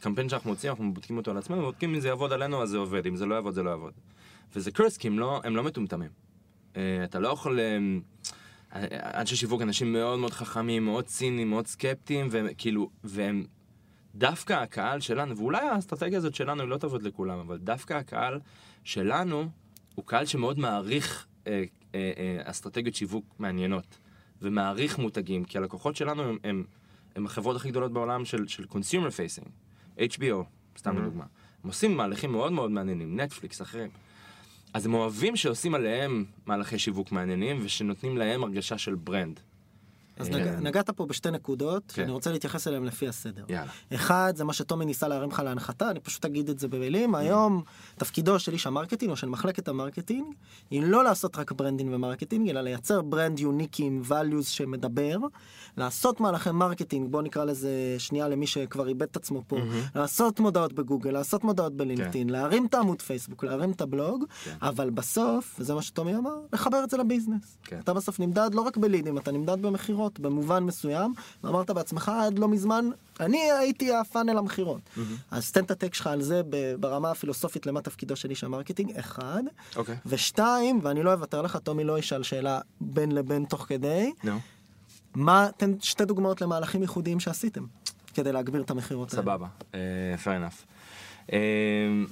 קמפיין 0.00 0.28
שאנחנו 0.28 0.50
מוצאים, 0.50 0.70
אנחנו 0.70 0.94
בודקים 0.94 1.16
אותו 1.16 1.30
על 1.30 1.36
עצמנו, 1.36 1.60
ובודקים 1.60 1.94
אם 1.94 2.00
זה 2.00 2.08
יעבוד 2.08 2.32
עלינו 2.32 2.62
אז 2.62 2.68
זה 2.68 2.78
עובד, 2.78 3.06
אם 3.06 3.16
זה 3.16 3.26
לא 3.26 3.34
יעבוד 3.34 3.54
זה 3.54 3.62
לא 3.62 3.70
יעבוד. 3.70 3.92
וזה 4.56 4.70
curse 4.74 4.98
כי 4.98 5.08
הם 5.08 5.18
לא, 5.18 5.40
הם 5.44 5.56
לא 5.56 5.62
מטומטמים. 5.62 6.10
אה, 6.76 7.04
אתה 7.04 7.18
לא 7.18 7.28
יכול... 7.28 7.60
אה, 7.60 7.78
אנשי 9.20 9.36
שיווק, 9.36 9.62
אנשים 9.62 9.92
מאוד 9.92 10.18
מאוד 10.18 10.32
חכמים, 10.32 10.84
מאוד 10.84 11.04
ציניים, 11.04 11.50
מאוד 11.50 11.66
סקפטיים, 11.66 12.28
וכאילו, 12.30 12.90
והם 13.04 13.44
דווקא 14.14 14.52
הקהל 14.52 15.00
שלנו, 15.00 15.36
ואולי 15.36 15.68
האסטרטגיה 15.68 16.18
הזאת 16.18 16.34
שלנו 16.34 16.62
היא 16.62 16.68
לא 16.68 16.76
תעבוד 16.76 17.02
לכולם, 17.02 17.38
אבל 17.38 17.58
דווקא 17.58 17.94
הקהל 17.94 18.40
שלנו 18.84 19.48
הוא 20.00 20.06
קהל 20.06 20.26
שמאוד 20.26 20.58
מעריך 20.58 21.26
אה, 21.46 21.64
אה, 21.94 22.12
אה, 22.16 22.38
אסטרטגיות 22.44 22.94
שיווק 22.94 23.24
מעניינות, 23.38 23.98
ומעריך 24.42 24.98
מותגים, 24.98 25.44
כי 25.44 25.58
הלקוחות 25.58 25.96
שלנו 25.96 26.22
הם, 26.22 26.38
הם, 26.44 26.64
הם 27.16 27.26
החברות 27.26 27.56
הכי 27.56 27.70
גדולות 27.70 27.92
בעולם 27.92 28.24
של, 28.24 28.46
של 28.46 28.64
consumer 28.70 29.10
facing, 29.10 29.48
HBO, 29.98 30.44
סתם 30.78 30.98
לדוגמה. 30.98 31.24
הם 31.64 31.68
עושים 31.68 31.96
מהלכים 31.96 32.32
מאוד 32.32 32.52
מאוד 32.52 32.70
מעניינים, 32.70 33.20
נטפליקס, 33.20 33.62
אחרים. 33.62 33.90
אז 34.74 34.86
הם 34.86 34.94
אוהבים 34.94 35.36
שעושים 35.36 35.74
עליהם 35.74 36.24
מהלכי 36.46 36.78
שיווק 36.78 37.12
מעניינים, 37.12 37.58
ושנותנים 37.62 38.16
להם 38.16 38.44
הרגשה 38.44 38.78
של 38.78 38.94
brand. 38.94 39.40
אז 40.20 40.28
אה, 40.28 40.34
נג... 40.34 40.66
נגעת 40.66 40.90
פה 40.90 41.06
בשתי 41.06 41.30
נקודות, 41.30 41.92
כן. 41.92 42.02
אני 42.02 42.12
רוצה 42.12 42.32
להתייחס 42.32 42.68
אליהם 42.68 42.84
לפי 42.84 43.08
הסדר. 43.08 43.44
יאללה. 43.48 43.70
אחד, 43.94 44.32
זה 44.36 44.44
מה 44.44 44.52
שטומי 44.52 44.84
ניסה 44.84 45.08
להרים 45.08 45.30
לך 45.30 45.38
להנחתה, 45.44 45.90
אני 45.90 46.00
פשוט 46.00 46.24
אגיד 46.24 46.48
את 46.48 46.58
זה 46.58 46.68
במילים. 46.68 47.14
היום, 47.14 47.62
תפקידו 47.96 48.38
של 48.38 48.52
איש 48.52 48.66
ה 48.66 48.70
marketing 48.70 49.10
או 49.10 49.16
של 49.16 49.28
מחלקת 49.28 49.68
ה 49.68 49.74
marketing, 49.74 50.34
היא 50.70 50.82
לא 50.82 51.04
לעשות 51.04 51.38
רק 51.38 51.52
branding 51.52 51.90
ו 51.94 51.99
marketing, 51.99 52.48
אלא 52.48 52.60
לייצר 52.60 53.02
brand 53.02 53.38
יוניקי 53.38 53.82
עם 53.84 54.02
values 54.08 54.44
שמדבר, 54.44 55.16
לעשות 55.76 56.20
מהלכי 56.20 56.50
marketing, 56.50 57.10
בוא 57.10 57.22
נקרא 57.22 57.44
לזה 57.44 57.70
שנייה 57.98 58.28
למי 58.28 58.46
שכבר 58.46 58.88
איבד 58.88 59.02
את 59.02 59.16
עצמו 59.16 59.42
פה, 59.46 59.56
לעשות 59.94 60.40
מודעות 60.40 60.72
בגוגל, 60.72 61.10
לעשות 61.10 61.44
מודעות 61.44 61.76
בלינקדאין, 61.76 62.30
להרים 62.30 62.66
את 62.66 62.74
העמוד 62.74 63.02
פייסבוק, 63.02 63.44
להרים 63.44 63.70
את 63.70 63.80
הבלוג, 63.80 64.24
כן. 64.44 64.54
אבל 64.62 64.90
בסוף, 64.90 65.56
וזה 65.58 65.74
מה 65.74 65.82
שטומי 65.82 66.16
אמר, 66.16 66.34
לחבר 66.52 66.84
את 66.84 66.90
זה 66.90 66.96
ל 66.96 67.02
business. 67.02 67.58
כן. 67.64 67.78
אתה 67.78 67.94
בסוף 67.94 68.20
נמדד 68.20 68.50
לא 68.54 68.60
רק 68.60 68.76
בלידים, 68.76 69.18
אתה 69.18 69.32
נמדד 69.32 69.62
במכירות, 69.62 70.09
במובן 70.18 70.64
מסוים, 70.64 71.14
ואמרת 71.44 71.70
בעצמך 71.70 72.08
עד 72.08 72.38
לא 72.38 72.48
מזמן, 72.48 72.90
אני 73.20 73.38
הייתי 73.58 73.94
ה 73.94 74.00
funnel 74.00 74.38
המכירות. 74.38 74.80
אז 75.30 75.52
תן 75.52 75.64
את 75.64 75.70
ה 75.70 75.75
take 75.75 75.94
שלך 75.94 76.06
על 76.06 76.22
זה 76.22 76.42
ברמה 76.80 77.10
הפילוסופית 77.10 77.66
למה 77.66 77.80
תפקידו 77.80 78.16
של 78.16 78.30
איש 78.30 78.44
ה 78.44 78.48
marketing, 78.48 78.92
אחד. 78.98 79.42
אוקיי. 79.76 79.96
ושתיים, 80.06 80.80
ואני 80.82 81.02
לא 81.02 81.12
אוותר 81.12 81.42
לך, 81.42 81.56
טומי 81.56 81.84
לא 81.84 81.98
ישאל 81.98 82.22
שאלה 82.22 82.60
בין 82.80 83.12
לבין 83.12 83.44
תוך 83.44 83.66
כדי, 83.68 84.12
נו. 84.24 84.38
מה, 85.14 85.48
תן 85.56 85.80
שתי 85.80 86.04
דוגמאות 86.04 86.40
למהלכים 86.40 86.82
ייחודיים 86.82 87.20
שעשיתם, 87.20 87.64
כדי 88.14 88.32
להגביר 88.32 88.62
את 88.62 88.70
המכירות 88.70 89.12
האלה. 89.12 89.22
סבבה, 89.22 89.46
אה, 89.74 89.78
fair 90.24 90.26
enough. 90.26 90.64
אה, 91.32 91.38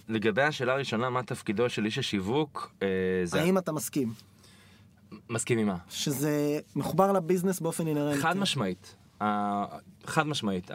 לגבי 0.08 0.42
השאלה 0.42 0.72
הראשונה, 0.72 1.11
מה 1.11 1.22
תפקידו 1.22 1.68
של 1.68 1.84
איש 1.84 1.98
השיווק, 1.98 2.72
אה, 2.82 2.88
זה... 3.24 3.40
האם 3.40 3.58
אתה 3.58 3.72
מסכים 3.72 4.12
מסכים 5.31 5.59
עם 5.59 5.66
מה? 5.66 5.77
שזה 5.88 6.61
מחובר 6.77 7.12
ל 7.12 7.18
business 7.18 7.61
באופן 7.61 7.87
אינהרנטי? 7.87 8.21
חד 8.21 8.37
משמעית. 8.37 8.97
חד 10.07 10.27
משמעית. 10.27 10.71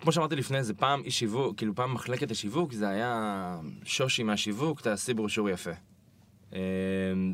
כמו 0.00 0.12
שאמרתי 0.12 0.36
לפני 0.36 0.64
זה, 0.64 0.74
פעם 0.74 1.02
איש 1.04 1.18
שיווק, 1.18 1.56
כאילו 1.56 1.74
פעם 1.74 1.94
מחלקת 1.94 2.30
השיווק, 2.30 2.72
זה 2.72 2.88
היה 2.88 3.58
שושי 3.84 4.22
מהשיווק, 4.22 4.80
תעשי 4.80 5.14
ברושור 5.14 5.50
יפה. 5.50 5.70
אה, 6.52 6.58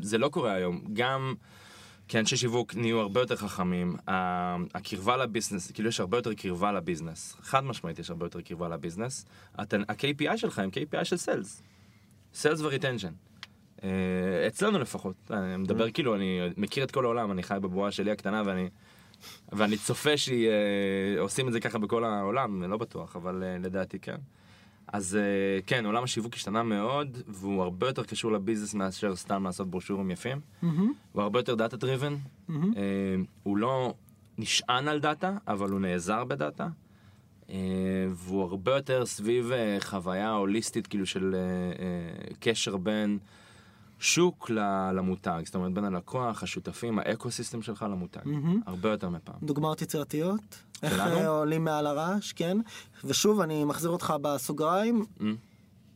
זה 0.01 0.17
לא 0.17 0.29
קורה 0.29 0.53
היום. 0.53 0.81
גם 0.93 1.33
כי 2.07 2.19
אנשי 2.19 2.37
שיווק 2.37 2.75
נהיו 2.75 2.99
הרבה 2.99 3.19
יותר 3.19 3.35
חכמים, 3.35 3.95
הקרבה 4.73 5.17
ל 5.17 5.22
business, 5.22 5.71
כאילו 5.71 5.89
יש 5.89 5.99
הרבה 5.99 6.17
יותר 6.17 6.33
קרבה 6.33 6.71
ל 6.71 6.77
business. 6.77 7.35
חד 7.41 7.63
משמעית 7.63 7.99
יש 7.99 8.09
הרבה 8.09 8.25
יותר 8.25 8.41
קרבה 8.41 8.69
ל 8.69 8.75
business. 8.75 9.25
ה-KPI 9.57 10.37
שלך 10.37 10.59
הם 10.59 10.69
KPI 10.69 11.03
של 11.03 11.17
sales. 11.17 11.61
sales 12.33 12.61
ו 12.61 12.66
retention. 12.66 13.13
אצלנו 14.47 14.79
לפחות. 14.79 15.15
אני 15.31 15.57
מדבר 15.57 15.91
כאילו, 15.91 16.15
אני 16.15 16.39
מכיר 16.57 16.83
את 16.83 16.91
כל 16.91 17.05
העולם, 17.05 17.31
אני 17.31 17.43
חי 17.43 17.57
בבועה 17.61 17.91
שלי 17.91 18.11
הקטנה 18.11 18.43
ואני... 18.45 18.69
ואני 19.51 19.77
צופה 19.77 20.09
שעושים 20.17 21.47
את 21.47 21.53
זה 21.53 21.59
ככה 21.59 21.77
בכל 21.77 22.03
העולם, 22.03 22.63
לא 22.63 22.77
בטוח, 22.77 23.15
אבל 23.15 23.43
אה, 23.43 23.57
לדעתי 23.57 23.99
כן. 23.99 24.15
אז 24.87 25.15
אה, 25.15 25.61
כן, 25.65 25.85
עולם 25.85 26.03
השיווק 26.03 26.33
השתנה 26.33 26.63
מאוד, 26.63 27.17
והוא 27.27 27.63
הרבה 27.63 27.87
יותר 27.87 28.03
קשור 28.03 28.31
ל 28.31 28.36
business 28.36 28.73
מאשר 28.73 29.15
סתם 29.15 29.43
לעשות 29.43 29.69
ברושורים 29.69 30.11
יפים. 30.11 30.39
מהמם, 30.61 30.93
הוא 31.11 31.23
הרבה 31.23 31.39
יותר 31.39 31.55
data 31.55 31.77
driven. 31.77 32.15
מהמם. 32.47 32.73
הוא 33.43 33.57
לא 33.57 33.93
נשען 34.37 34.87
על 34.87 34.99
דאטה, 34.99 35.37
אבל 35.47 35.69
הוא 35.69 35.79
נעזר 35.79 36.23
בדאטה. 36.23 36.67
אה, 37.49 37.55
והוא 38.09 38.43
הרבה 38.43 38.75
יותר 38.75 39.05
סביב 39.05 39.51
אה, 39.51 39.77
חוויה 39.79 40.31
הוליסטית, 40.31 40.87
כאילו 40.87 41.05
של 41.05 41.35
אה, 41.35 41.39
אה, 41.39 42.35
קשר 42.39 42.77
בין 42.77 43.17
שוק 43.99 44.49
למותג. 44.95 45.41
זאת 45.45 45.55
אומרת, 45.55 45.73
בין 45.73 45.83
הלקוח, 45.83 46.43
השותפים, 46.43 46.99
האקו 46.99 47.31
סיסטם 47.31 47.61
שלך 47.61 47.85
למותג. 47.89 48.19
מהמם. 48.25 48.61
הרבה 48.65 48.89
יותר 48.89 49.09
מפעם. 49.09 49.35
דוגמאות 49.43 49.81
יצירתיות? 49.81 50.41
איך? 50.83 50.99
אה, 50.99 51.27
עולים 51.27 51.63
מעל 51.63 51.87
הרעש, 51.87 52.33
כן. 52.33 52.57
ושוב, 53.03 53.39
אני 53.39 53.63
מחזיר 53.63 53.89
אותך 53.89 54.13
בסוגריים, 54.21 55.05
Mm. 55.19 55.23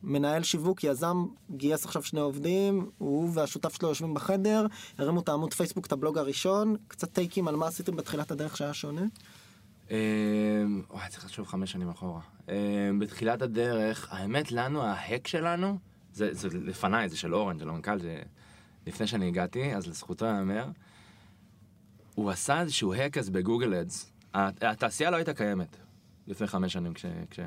מנהל 0.03 0.43
שיווק, 0.43 0.83
יזם, 0.83 1.25
גייס 1.51 1.85
עכשיו 1.85 2.03
שני 2.03 2.19
עובדים, 2.19 2.89
הוא 2.97 3.29
והשותף 3.33 3.77
שלו 3.77 3.89
יושבים 3.89 4.13
בחדר, 4.13 4.65
הרימו 4.97 5.19
את 5.19 5.29
העמוד 5.29 5.53
פייסבוק, 5.53 5.85
את 5.85 5.91
הבלוג 5.91 6.17
הראשון, 6.17 6.75
קצת 6.87 7.13
טייקים 7.13 7.47
על 7.47 7.55
מה 7.55 7.67
עשיתם 7.67 7.95
בתחילת 7.95 8.31
הדרך 8.31 8.57
שהיה 8.57 8.73
שונה. 8.73 9.01
אה, 9.91 9.97
וואי, 10.89 11.09
צריך 11.09 11.25
לחשוב 11.25 11.47
חמש 11.47 11.71
שנים 11.71 11.89
אחורה. 11.89 12.21
אה, 12.49 12.55
בתחילת 12.99 13.41
הדרך, 13.41 14.07
האמת, 14.11 14.51
לנו, 14.51 14.81
ההק 14.83 15.27
שלנו, 15.27 15.77
זה, 16.19 16.33
זה 16.33 16.47
לפניי, 16.59 17.09
זה 17.09 17.17
של 17.17 17.35
אורן, 17.35 17.59
של 17.59 17.69
המנכ"ל, 17.69 17.99
זה 17.99 18.21
לפני 18.87 19.07
שאני 19.07 19.27
הגעתי, 19.27 19.75
אז 19.75 19.87
לזכותו 19.87 20.25
ייאמר, 20.25 20.65
הוא 22.15 22.29
עשה 22.29 22.61
איזשהו 22.61 22.93
אז 23.19 23.29
בגוגל 23.29 23.73
אדס. 23.73 24.13
התעשייה 24.33 25.11
לא 25.11 25.15
הייתה 25.15 25.33
קיימת 25.33 25.77
לפני 26.27 26.47
חמש 26.47 26.73
שנים, 26.73 26.93
כש... 26.93 27.05
כש 27.29 27.39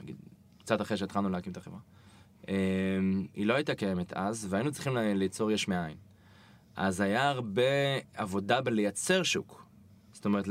נגיד, 0.00 0.16
קצת 0.58 0.80
אחרי 0.80 0.96
שהתחלנו 0.96 1.28
להקים 1.28 1.52
את 1.52 1.56
החברה. 1.56 1.78
אה, 2.48 2.54
היא 3.34 3.46
לא 3.46 3.54
הייתה 3.54 3.74
קיימת 3.74 4.12
אז, 4.12 4.46
והיינו 4.50 4.72
צריכים 4.72 4.96
ליצור 4.96 5.50
יש 5.50 5.68
מאין. 5.68 5.96
אז 6.76 7.00
היה 7.00 7.28
הרבה 7.28 7.62
עבודה 8.14 8.60
בלייצר 8.60 9.22
שוק. 9.22 9.66
זאת 10.12 10.24
אומרת, 10.24 10.44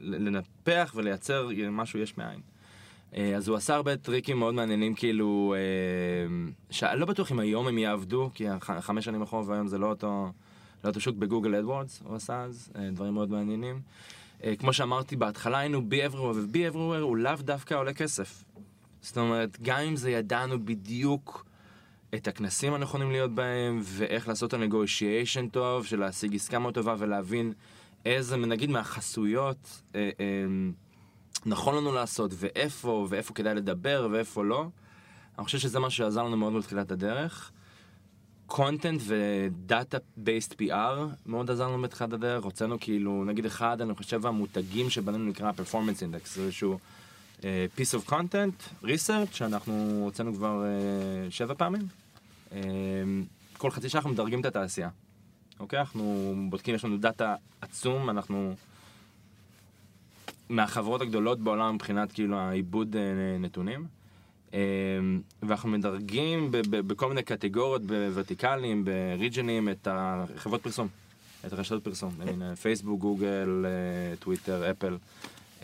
לנפח 0.00 0.92
ולייצר 0.96 1.48
משהו 1.70 1.98
יש 1.98 2.18
מאין. 2.18 2.40
אה, 3.16 3.36
אז 3.36 3.48
הוא 3.48 3.56
עשה 3.56 3.74
הרבה 3.74 3.96
טריקים 3.96 4.38
מאוד 4.38 4.54
מעניינים, 4.54 4.94
כאילו, 4.94 5.54
אה, 5.56 6.52
שאני 6.70 7.00
לא 7.00 7.06
בטוח 7.06 7.32
אם 7.32 7.38
היום 7.38 7.68
הם 7.68 7.78
יעבדו, 7.78 8.30
כי 8.34 8.44
חמש 8.60 9.04
שנים 9.04 9.22
אחורה 9.22 9.42
והיום 9.46 9.66
זה 9.66 9.78
לא 9.78 9.86
אותו, 9.86 10.32
לא 10.84 10.88
אותו 10.88 11.00
שוק 11.00 11.16
ב 11.16 11.21
Google 11.21 11.54
AdWords, 11.54 12.02
הוא 12.04 12.16
עשה 12.16 12.42
אז, 12.42 12.72
אה, 12.76 12.90
דברים 12.90 13.14
מאוד 13.14 13.30
מעניינים. 13.30 13.80
כמו 14.58 14.72
שאמרתי, 14.72 15.16
בהתחלה 15.16 15.58
היינו 15.58 15.82
be 15.90 16.12
everywhere, 16.12 16.36
ו-be 16.36 16.74
everywhere 16.74 17.00
הוא 17.00 17.16
לאו 17.16 17.32
דווקא 17.40 17.74
עולה 17.74 17.92
כסף. 17.92 18.44
זאת 19.00 19.18
אומרת, 19.18 19.58
גם 19.62 19.78
אם 19.78 19.96
זה 19.96 20.10
ידענו 20.10 20.64
בדיוק 20.64 21.46
את 22.14 22.28
הכנסים 22.28 22.74
הנכונים 22.74 23.10
להיות 23.10 23.34
בהם, 23.34 23.80
ואיך 23.82 24.28
לעשות 24.28 24.54
ה-negotiation 24.54 25.50
טוב, 25.52 25.86
של 25.86 26.00
להשיג 26.00 26.34
עסקה 26.34 26.58
מאוד 26.58 26.74
טובה 26.74 26.94
ולהבין 26.98 27.52
איזה, 28.06 28.36
נגיד 28.36 28.70
מהחסויות, 28.70 29.82
אה, 29.94 30.10
אה, 30.20 30.44
נכון 31.46 31.76
לנו 31.76 31.92
לעשות, 31.92 32.30
ואיפה, 32.34 33.06
ואיפה 33.10 33.34
כדאי 33.34 33.54
לדבר, 33.54 34.08
ואיפה 34.10 34.44
לא. 34.44 34.66
אני 35.38 35.44
חושב 35.44 35.58
שזה 35.58 35.80
משהו 35.80 35.98
שעזר 35.98 36.22
לנו 36.22 36.36
מאוד 36.36 36.52
בתחילת 36.52 36.90
הדרך. 36.90 37.50
content 38.46 39.00
ו 39.06 39.24
data 39.24 39.98
based 40.16 40.52
PR 40.62 41.00
מאוד 41.26 41.50
עזר 41.50 41.68
לנו 41.68 41.82
בתחילת 41.82 42.12
הדרך. 42.12 42.44
הוצאנו 42.44 42.80
כאילו, 42.80 43.24
נגיד 43.24 43.46
אחד, 43.46 43.80
אני 43.80 43.94
חושב 43.94 44.26
המותגים 44.26 44.90
שבנינו 44.90 45.24
נקרא 45.24 45.52
Performance 45.52 46.02
Index, 46.02 46.36
זה 46.36 46.42
איזשהו 46.42 46.78
אה, 47.40 47.42
piece 47.76 47.98
of 47.98 48.10
content, 48.10 48.86
שאנחנו 49.32 50.00
הוצאנו 50.04 50.34
כבר 50.34 50.62
אה, 50.62 51.32
שבע 51.32 51.54
פעמים. 51.54 51.82
אה, 52.50 52.54
כל 53.58 53.70
חצי 53.70 53.88
שנה 53.88 53.98
אנחנו 53.98 54.10
מדרגים 54.10 54.40
את 54.40 54.46
התעשייה. 54.46 54.88
אוקיי? 55.60 55.78
אנחנו 55.78 56.34
בודקים, 56.50 56.74
יש 56.74 56.84
לנו 56.84 56.96
דאטה 56.96 57.34
עצום, 57.60 58.10
אנחנו 58.10 58.54
מהחברות 60.52 61.00
הגדולות 61.00 61.40
בעולם 61.40 61.74
מבחינת 61.74 62.12
כאילו 62.12 62.38
העיבוד 62.38 62.96
אה, 62.96 63.38
נתונים. 63.38 63.86
אה, 64.54 64.58
ואנחנו 65.42 65.68
מדרגים 65.68 66.48
בכל 66.70 67.08
מיני 67.08 67.22
קטגוריות, 67.22 67.82
בוורטיקלים, 67.82 68.84
בריג'נים, 68.84 69.68
את 69.68 69.88
החברות 69.90 70.62
פרסום, 70.62 70.88
את 71.46 71.52
הרשתות 71.52 71.84
פרסום, 71.84 72.14
הנה, 72.20 72.56
פייסבוק, 72.56 73.00
גוגל, 73.00 73.64
אה, 73.64 74.16
טוויטר, 74.16 74.70
אפל 74.70 74.96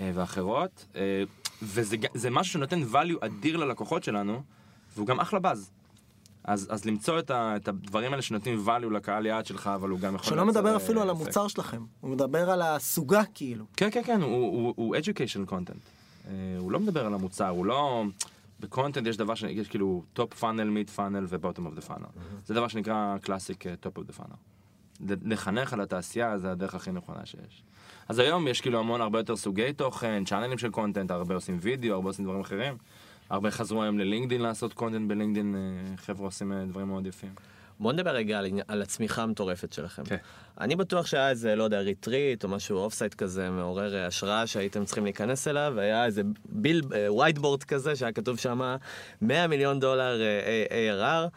אה, 0.01 0.11
ואחרות. 0.14 0.85
אה, 0.96 1.22
וזה 1.62 2.31
משהו 2.31 2.53
שנותן 2.53 2.83
value 2.83 3.27
אדיר 3.27 3.57
ללקוחות 3.57 4.05
שלנו, 4.05 4.42
והוא 4.96 5.07
גם 5.07 5.20
אחלה 5.20 5.38
באז. 5.38 5.70
אז, 6.49 6.67
אז 6.71 6.85
למצוא 6.85 7.19
את, 7.19 7.31
ה, 7.31 7.57
את 7.57 7.69
הדברים 7.69 8.11
האלה 8.11 8.23
שנותנים 8.23 8.65
value 8.67 8.91
לקהל 8.91 9.27
יעד 9.27 9.47
שלך, 9.47 9.67
אבל 9.75 9.89
הוא 9.89 10.01
גם 10.01 10.15
יכול... 10.15 10.29
שלא 10.29 10.47
מדבר 10.47 10.71
אה, 10.71 10.77
אפילו 10.77 11.03
על 11.03 11.11
אפקט. 11.11 11.23
המוצר 11.23 11.49
שלכם, 11.49 11.85
הוא 12.01 12.11
מדבר 12.11 12.51
על 12.51 12.63
הסוגה 12.63 13.23
כאילו. 13.35 13.65
כן, 13.77 13.89
כן, 13.93 14.03
כן, 14.05 14.23
הוא, 14.23 14.31
הוא, 14.31 14.75
הוא 14.77 14.97
education 14.97 15.51
content. 15.51 15.81
Uh, 16.25 16.29
הוא 16.59 16.73
לא 16.73 16.81
מדבר 16.81 17.07
על 17.07 17.15
המוצר, 17.15 17.49
הוא 17.49 17.67
לא... 17.67 18.05
בקונטנט 18.61 19.07
יש 19.07 19.17
דבר 19.17 19.35
שיש 19.35 19.69
כאילו 19.69 20.03
top 20.17 20.41
funnel, 20.41 20.45
mid 20.45 20.97
funnel 20.97 21.25
ו-bottom 21.29 21.61
of 21.61 21.81
the 21.81 21.89
funnel. 21.89 22.09
זה 22.47 22.55
דבר 22.55 22.69
שנקרא 22.69 23.17
classic 23.25 23.61
uh, 23.61 23.87
top 23.87 23.99
of 23.99 24.13
the 24.13 24.21
funnel. 24.21 24.37
לחנך 25.25 25.73
על 25.73 25.81
התעשייה 25.81 26.39
זה 26.39 26.53
הדרך 26.53 26.75
הכי 26.75 26.93
נכונה 26.93 27.27
שיש. 27.27 27.63
אז 28.09 28.19
היום 28.19 28.49
יש 28.49 28.61
כאילו 28.61 28.79
המון 28.79 29.01
הרבה 29.01 29.19
יותר 29.19 29.37
סוגי 29.37 29.73
תוכן, 29.73 30.25
צ'אנלים 30.25 30.59
של 30.59 30.71
קונטנט, 30.71 31.11
הרבה 31.11 31.35
עושים 31.35 31.59
וידאו, 31.61 31.95
הרבה 31.95 32.09
עושים 32.09 32.25
דברים 32.25 32.41
אחרים. 32.41 32.77
הרבה 33.31 33.51
חזרו 33.51 33.83
היום 33.83 33.99
ללינקדין 33.99 34.41
לעשות 34.41 34.73
קונטנט 34.73 35.09
בלינקדין, 35.09 35.55
אה, 35.55 35.97
חבר'ה 35.97 36.27
עושים 36.27 36.53
אה, 36.53 36.64
דברים 36.64 36.88
מאוד 36.88 37.07
יפים. 37.07 37.31
בוא 37.81 37.93
נדבר 37.93 38.11
רגע 38.11 38.38
על, 38.38 38.47
על 38.69 38.83
הצמיחה 38.83 39.23
המטורפת 39.23 39.73
שלכם. 39.73 40.05
כן. 40.05 40.17
אני 40.61 40.77
בטוח 40.77 41.07
שהיה 41.07 41.31
איזה, 41.31 41.57
לא 41.57 41.64
יודע, 41.64 41.81
retreat 41.81 42.44
או 42.45 42.49
משהו 42.49 42.79
offsite 42.79 43.14
כזה 43.14 43.51
מעורר 43.51 43.95
אה, 43.95 44.07
השראה 44.07 44.47
שהייתם 44.47 44.85
צריכים 44.85 45.05
להיכנס 45.05 45.49
אליו, 45.49 45.73
והיה 45.77 46.05
איזה 46.05 46.23
ביל, 46.45 46.83
whiteboard 47.18 47.64
כזה 47.64 47.97
שהיה 47.97 48.12
כתוב 48.12 48.38
שם 48.38 48.77
100 49.23 49.47
מיליון 49.47 49.81
דולר 49.81 50.21
ARR. 50.69 51.29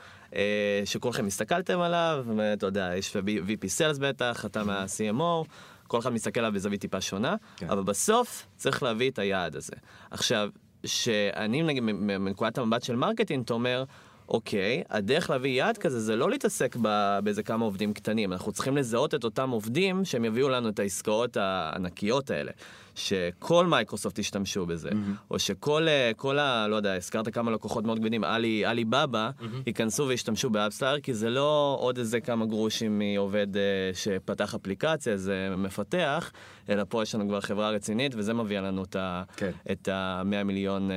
שכולכם 0.86 1.28
הסתכלתם 1.28 1.80
עליו, 1.80 2.26
ואתה 2.38 2.66
יודע, 2.66 2.92
יש 2.98 3.16
VP 3.16 3.66
Sales 3.78 4.00
בטח, 4.00 4.46
אתה 4.46 4.64
מה-CMO, 4.64 5.48
כל 5.88 6.00
אחד 6.00 6.10
מסתכל 6.10 6.40
עליו 6.40 6.52
בזווית 6.54 6.82
טיפה 6.82 7.02
שונה, 7.02 7.36
כן. 7.58 7.70
אבל 7.70 7.84
בסוף 7.84 8.48
צריך 8.56 8.84
להביא 8.84 9.10
את 9.10 9.20
היעד 9.20 9.56
הזה. 9.56 9.74
עכשיו, 10.12 10.50
שאני 10.86 11.62
נגיד 11.64 11.84
מנקודת 11.84 12.58
המבט 12.58 12.84
של 12.84 12.96
marketing, 12.96 13.44
אתה 13.44 13.54
אומר, 13.54 13.84
אוקיי, 14.30 14.84
הדרך 14.90 15.30
להביא 15.30 15.50
יעד 15.50 15.78
כזה 15.78 16.00
זה 16.00 16.16
לא 16.16 16.30
להתעסק 16.30 16.76
באיזה 17.24 17.44
כמה 17.44 17.66
עובדים 17.66 17.94
קטנים, 17.94 18.34
אנחנו 18.34 18.52
צריכים 18.52 18.78
לזהות 18.78 19.16
את 19.16 19.24
אותם 19.24 19.50
עובדים 19.50 20.06
שהם 20.06 20.26
יביאו 20.26 20.50
לנו 20.50 20.70
את 20.70 20.80
העסקאות 20.80 21.38
הענקיות 21.38 22.32
האלה. 22.32 22.52
שכל 22.96 23.66
מייקרוסופט 23.66 24.20
ישתמשו 24.20 24.66
בזה, 24.66 24.90
או 25.32 25.40
שכל, 25.40 25.88
אה, 25.88 26.12
כל 26.16 26.40
ה... 26.40 26.68
לא 26.68 26.76
יודע, 26.76 26.94
הזכרת 26.96 27.34
כמה 27.34 27.52
לקוחות 27.52 27.86
מאוד 27.86 28.00
גדולים, 28.00 28.24
עלי, 28.24 28.66
עלי 28.66 28.86
בבא, 28.86 29.30
ייכנסו 29.68 30.08
וישתמשו 30.08 30.50
ב 30.50 30.54
AppsFlyer, 30.54 31.00
כי 31.00 31.14
זה 31.14 31.30
לא 31.30 31.78
עוד 31.80 31.98
איזה 31.98 32.20
כמה 32.20 32.46
גרושים 32.46 33.00
מעובד 33.00 33.58
אה, 33.58 33.62
שפתח 33.94 34.56
אפליקציה, 34.56 35.18
זה 35.18 35.54
מפתח, 35.58 36.32
אלא 36.70 36.84
פה 36.90 37.04
יש 37.04 37.16
לנו 37.16 37.28
כבר 37.28 37.42
חברה 37.42 37.70
רצינית, 37.70 38.14
וזה 38.16 38.34
מביא 38.34 38.60
לנו 38.60 38.84
את 38.84 38.96
ה- 38.96 39.24
כן. 39.38 39.52
את 39.72 39.88
ה-100 39.88 40.44
מיליון 40.44 40.92
אה, 40.92 40.96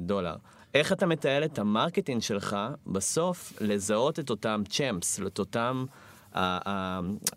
דולר. 0.00 0.34
איך 0.74 0.92
אתה 0.92 1.06
מתעל 1.06 1.44
את 1.44 1.58
ה 1.58 1.64
marketing 1.64 2.22
שלך 2.22 2.56
בסוף 2.86 3.52
לזהות 3.60 4.18
את 4.18 4.30
אותם 4.30 4.62
champs, 4.68 5.20
את 5.26 5.38
אותם 5.38 5.84
ה- 5.88 5.92
ה- 5.92 6.05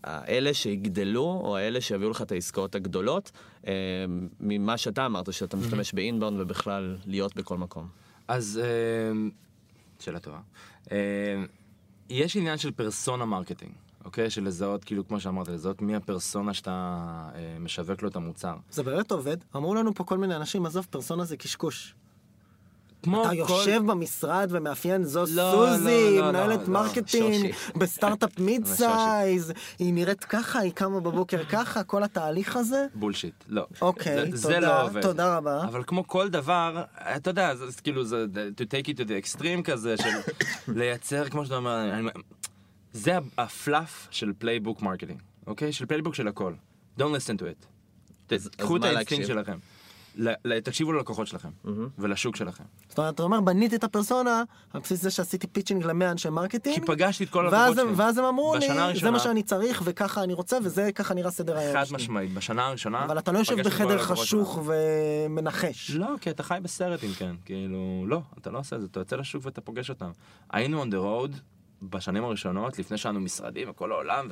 האלה 0.03 0.53
שיגדלו, 0.53 1.41
או 1.43 1.57
האלה 1.57 1.81
שיביאו 1.81 2.09
לך 2.09 2.21
את 2.21 2.31
העסקאות 2.31 2.75
הגדולות, 2.75 3.31
אה, 3.67 3.73
ממה 4.39 4.77
שאתה 4.77 5.05
אמרת, 5.05 5.33
שאתה 5.33 5.57
משתמש 5.57 5.93
ב 5.93 5.99
inbound 5.99 6.39
ובכלל 6.39 6.97
להיות 7.05 7.35
בכל 7.35 7.57
מקום. 7.57 7.87
אז 8.27 8.61
אה, 8.63 9.29
שאלה 9.99 10.19
טובה. 10.19 10.39
אה, 10.91 10.97
יש 12.09 12.37
עניין 12.37 12.57
של 12.57 12.71
persona 12.71 13.25
marketing. 13.25 13.71
אוקיי? 14.05 14.29
של 14.29 14.43
לזהות, 14.43 14.83
כאילו, 14.83 15.07
כמו 15.07 15.19
שאמרת, 15.19 15.47
לזהות 15.47 15.81
מי 15.81 15.95
הפרסונה 15.95 16.53
שאתה 16.53 16.71
אה, 17.35 17.57
משווק 17.59 18.01
לו 18.01 18.09
את 18.09 18.15
המוצר. 18.15 18.55
זה 18.71 18.83
באמת 18.83 19.11
עובד. 19.11 19.37
אמרו 19.55 19.75
לנו 19.75 19.93
פה 19.93 20.03
כל 20.03 20.17
מיני 20.17 20.35
אנשים, 20.35 20.65
עזוב, 20.65 20.87
פרסונה 20.89 21.25
זה 21.25 21.37
קשקוש. 21.37 21.95
כמו 23.03 23.21
אתה 23.21 23.29
כל- 23.29 23.35
יושב 23.37 23.81
במשרד 23.85 24.47
ומאפיין 24.51 25.03
זו 25.03 25.19
לא, 25.19 25.25
סוזי, 25.25 25.85
לא, 26.15 26.21
לא, 26.21 26.27
מנהלת 26.29 26.59
לא, 26.67 26.73
marketing 26.73 27.33
שושי. 27.33 27.51
בסטארט-אפ 27.77 28.39
mid. 28.45 28.65
size, 28.65 29.53
היא 29.79 29.93
נראית 29.93 30.23
ככה, 30.23 30.59
היא 30.59 30.71
קמה 30.71 30.99
בבוקר 30.99 31.43
ככה, 31.43 31.83
כל 31.83 32.03
התהליך 32.03 32.55
הזה. 32.55 32.85
bullshit, 32.95 33.33
לא. 33.47 33.65
אוקיי, 33.81 34.31
זה, 34.31 34.37
זה 34.37 34.43
תודה, 34.53 34.59
לא 34.59 34.83
עובד. 34.83 35.01
תודה 35.01 35.37
רבה. 35.37 35.63
אבל 35.63 35.83
כמו 35.87 36.07
כל 36.07 36.29
דבר, 36.29 36.83
אתה 37.15 37.29
יודע, 37.29 37.55
זה 37.55 37.69
זה 37.69 37.81
כאילו, 37.81 38.03
זה 38.05 38.25
to 38.57 38.63
take 38.63 38.87
it 38.87 38.97
to 38.97 39.03
the 39.07 39.39
extreme 39.39 39.61
כזה, 39.63 39.95
של 39.97 40.09
לייצר, 40.79 41.29
כמו 41.29 41.43
שאתה 41.45 41.55
אומר, 41.55 41.89
אני- 41.93 42.09
זה 42.93 43.11
ה 43.37 43.49
fluff 43.49 44.07
של 44.11 44.31
playbook 44.37 44.81
marketing, 44.81 45.19
אוקיי? 45.47 45.73
של 45.73 45.85
playbook 45.85 46.15
של 46.15 46.27
הכל. 46.27 46.53
Don't 46.99 47.01
listen 47.01 47.39
to 47.39 47.43
it. 47.43 47.65
קחו 48.57 48.77
את 48.77 48.83
האינסטינקט? 48.83 49.27
שלכם. 49.27 49.57
תקשיבו 50.63 50.91
ללקוחות 50.91 51.27
שלכם, 51.27 51.49
ולשוק 51.97 52.35
שלכם. 52.35 52.63
זאת 52.89 52.97
אומרת, 52.97 53.15
אתה 53.15 53.23
אומר, 53.23 53.41
בניתי 53.41 53.75
את 53.75 53.83
הפרסונה 53.83 54.43
על 54.73 54.81
בסיס 54.81 55.01
זה 55.01 55.11
שעשיתי 55.11 55.47
pitching 55.47 55.83
למאה 55.83 56.11
אנשי 56.11 56.29
marketing. 56.29 56.79
כי 56.79 56.85
פגשתי 56.85 57.23
את 57.23 57.29
כל 57.29 57.47
הלקוחות 57.47 57.75
שלי. 57.75 57.93
ואז 57.95 58.17
הם 58.17 58.25
אמרו 58.25 58.55
לי, 58.55 58.67
זה 59.01 59.11
מה 59.11 59.19
שאני 59.19 59.43
צריך 59.43 59.81
וככה 59.85 60.23
אני 60.23 60.33
רוצה 60.33 60.57
וזה 60.63 60.91
ככה 60.95 61.13
נראה 61.13 61.31
סדר 61.31 61.57
היום 61.57 61.73
חד 61.73 61.83
שלי. 61.83 61.95
משמעית, 61.95 62.33
בשנה 62.33 62.67
הראשונה... 62.67 63.05
אבל 63.05 63.19
אתה 63.19 63.31
לא 63.31 63.39
יושב 63.39 63.55
כל 63.55 63.63
בחדר 63.63 63.97
חשוך. 63.97 64.59
ומנחש. 64.65 65.91
לא, 65.91 66.07
כי 66.21 66.29
אתה 66.29 66.43
חי 66.43 66.57
בסרט 66.61 67.03
אם 67.03 67.09
כן, 67.17 67.35
כאילו, 67.45 68.05
לא, 68.07 68.21
אתה 68.37 68.49
לא 68.51 68.59
עושה 68.59 68.75
את 68.75 68.81
זה, 68.81 68.87
אתה 68.91 68.99
יוצא 68.99 69.15
לשוק 69.15 69.45
ואתה 69.45 69.61
פוגש 69.61 69.89
אותם. 69.89 70.11
היינו 70.49 70.83
on 70.83 70.87
the 70.87 70.91
road 70.91 71.35
בשנים 71.81 72.23
הראשונות, 72.23 72.79
לפני 72.79 72.97
שהיינו 72.97 73.19
משרדים 73.19 73.69
וכל 73.69 73.91
העולם, 73.91 74.27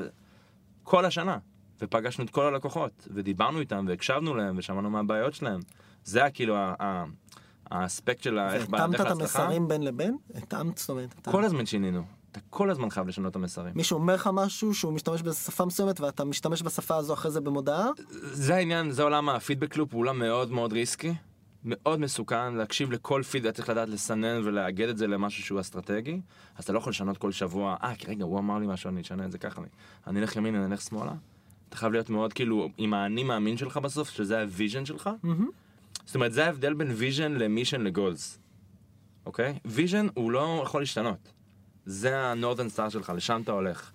וכל 0.84 1.06
השנה, 1.06 1.38
ופגשנו 1.82 2.26
את 2.26 2.30
כל 2.30 2.46
הלקוחות, 2.46 3.08
ודיברנו 3.14 3.60
איתם, 3.60 3.86
והקשבנו 3.88 4.36
להם, 4.36 4.56
ושמענו 4.58 4.90
מה 4.90 5.00
הבעיות 5.00 5.34
שלהם. 5.34 5.60
זה 6.04 6.20
היה 6.20 6.30
כאילו 6.30 6.56
ה- 6.58 7.04
האספקט 7.72 8.24
של 8.24 8.40
איך 8.40 8.66
והתאמת 8.72 8.90
בדרך 8.90 9.02
את 9.02 9.18
להצלחה. 9.18 9.44
המסרים 9.44 9.68
בין 9.68 9.84
לבין? 9.84 10.18
התאמת, 10.36 10.78
זאת 10.78 10.90
אומרת, 10.90 11.28
כל 11.32 11.44
הזמן 11.44 11.66
שינינו. 11.66 12.04
אתה 12.32 12.40
כל 12.50 12.70
הזמן 12.70 12.90
חייב 12.90 13.08
לשנות 13.08 13.32
את 13.32 13.36
המסרים. 13.36 13.74
מישהו 13.76 13.98
אומר 13.98 14.16
לך 14.16 14.30
משהו 14.34 14.74
שהוא 14.74 14.94
משתמש 14.94 15.22
בשפה 15.22 15.66
מסוימת 15.66 16.00
ואתה 16.02 16.24
משתמש 16.26 16.64
בשפה 16.64 16.96
הזו 16.96 17.14
אחרי 17.14 17.32
זה 17.32 17.42
במודעה? 17.42 17.90
זה 18.22 18.56
העניין, 18.56 18.92
זה 18.92 19.04
עולם 19.04 19.30
הפידבק 19.30 19.78
לופ, 19.78 19.94
הוא 19.94 20.00
עולם 20.02 20.20
מאוד 20.20 20.52
מאוד 20.52 20.74
ריסקי, 20.74 21.14
מאוד 21.66 22.00
מסוכן, 22.00 22.54
להקשיב 22.54 22.92
לכל 22.92 23.24
פידבק, 23.24 23.52
צריך 23.56 23.70
לדעת 23.70 23.90
לסנן 23.90 24.42
ולאגד 24.44 24.90
את 24.90 24.98
זה 24.98 25.08
למשהו 25.08 25.44
שהוא 25.44 25.60
אסטרטגי, 25.60 26.22
אז 26.58 26.64
אתה 26.64 26.74
לא 26.74 26.78
יכול 26.78 26.90
לשנות 26.90 27.18
כל 27.18 27.32
שבוע, 27.32 27.76
אה, 27.84 27.94
רגע, 28.08 28.24
הוא 28.24 28.40
אמר 28.40 28.58
לי 28.60 28.68
משהו, 28.68 28.90
אני 28.90 29.02
אשנה 29.02 29.26
את 29.26 29.32
זה 29.32 29.38
ככה, 29.38 29.62
אני 30.08 30.20
אלך 30.20 30.36
ימינה, 30.36 30.66
אני 30.66 30.72
אלך 30.72 30.82
שמאלה. 30.82 31.14
אתה 31.70 31.78
חייב 31.78 31.92
להיות 31.92 32.10
מאוד 32.10 32.34
כאילו 32.34 32.70
עם 32.78 32.94
האני 32.94 33.24
מאמין 33.24 33.58
שלך 33.58 33.78
בסוף, 33.78 34.10
שזה 34.10 34.42
ה 34.42 34.48
vision 34.48 34.86
שלך. 34.86 35.10
זאת 36.06 36.16
אומרת, 36.16 36.34
זה 36.34 36.46
ההבדל 36.46 36.74
בין 36.74 36.92
vision 36.92 37.32
ל 37.32 37.38
mission 37.38 37.82
ל 37.82 37.90
goals, 37.90 38.40
אוקיי? 39.26 39.60
vision 39.66 40.08
הוא 40.14 40.32
לא 40.32 40.62
יכול 40.64 40.82
להשתנות. 40.82 41.34
זה 41.86 42.18
ה 42.18 42.23
northern 42.23 42.70
star 42.70 42.90
שלך, 42.90 43.14
לשם 43.16 43.42
אתה 43.44 43.52
הולך. 43.52 43.92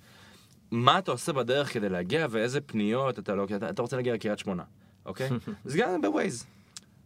מה 0.70 0.98
אתה 0.98 1.10
עושה 1.10 1.32
בדרך 1.32 1.72
כדי 1.72 1.88
להגיע 1.88 2.26
ואיזה 2.30 2.60
פניות 2.60 3.18
אתה 3.18 3.34
לא... 3.34 3.46
אתה, 3.56 3.70
אתה 3.70 3.82
רוצה 3.82 3.96
להגיע 3.96 4.14
לקריית 4.14 4.38
שמונה, 4.38 4.62
אוקיי? 5.06 5.28
אז 5.64 5.74
גם 5.76 6.00
בווייז. 6.00 6.46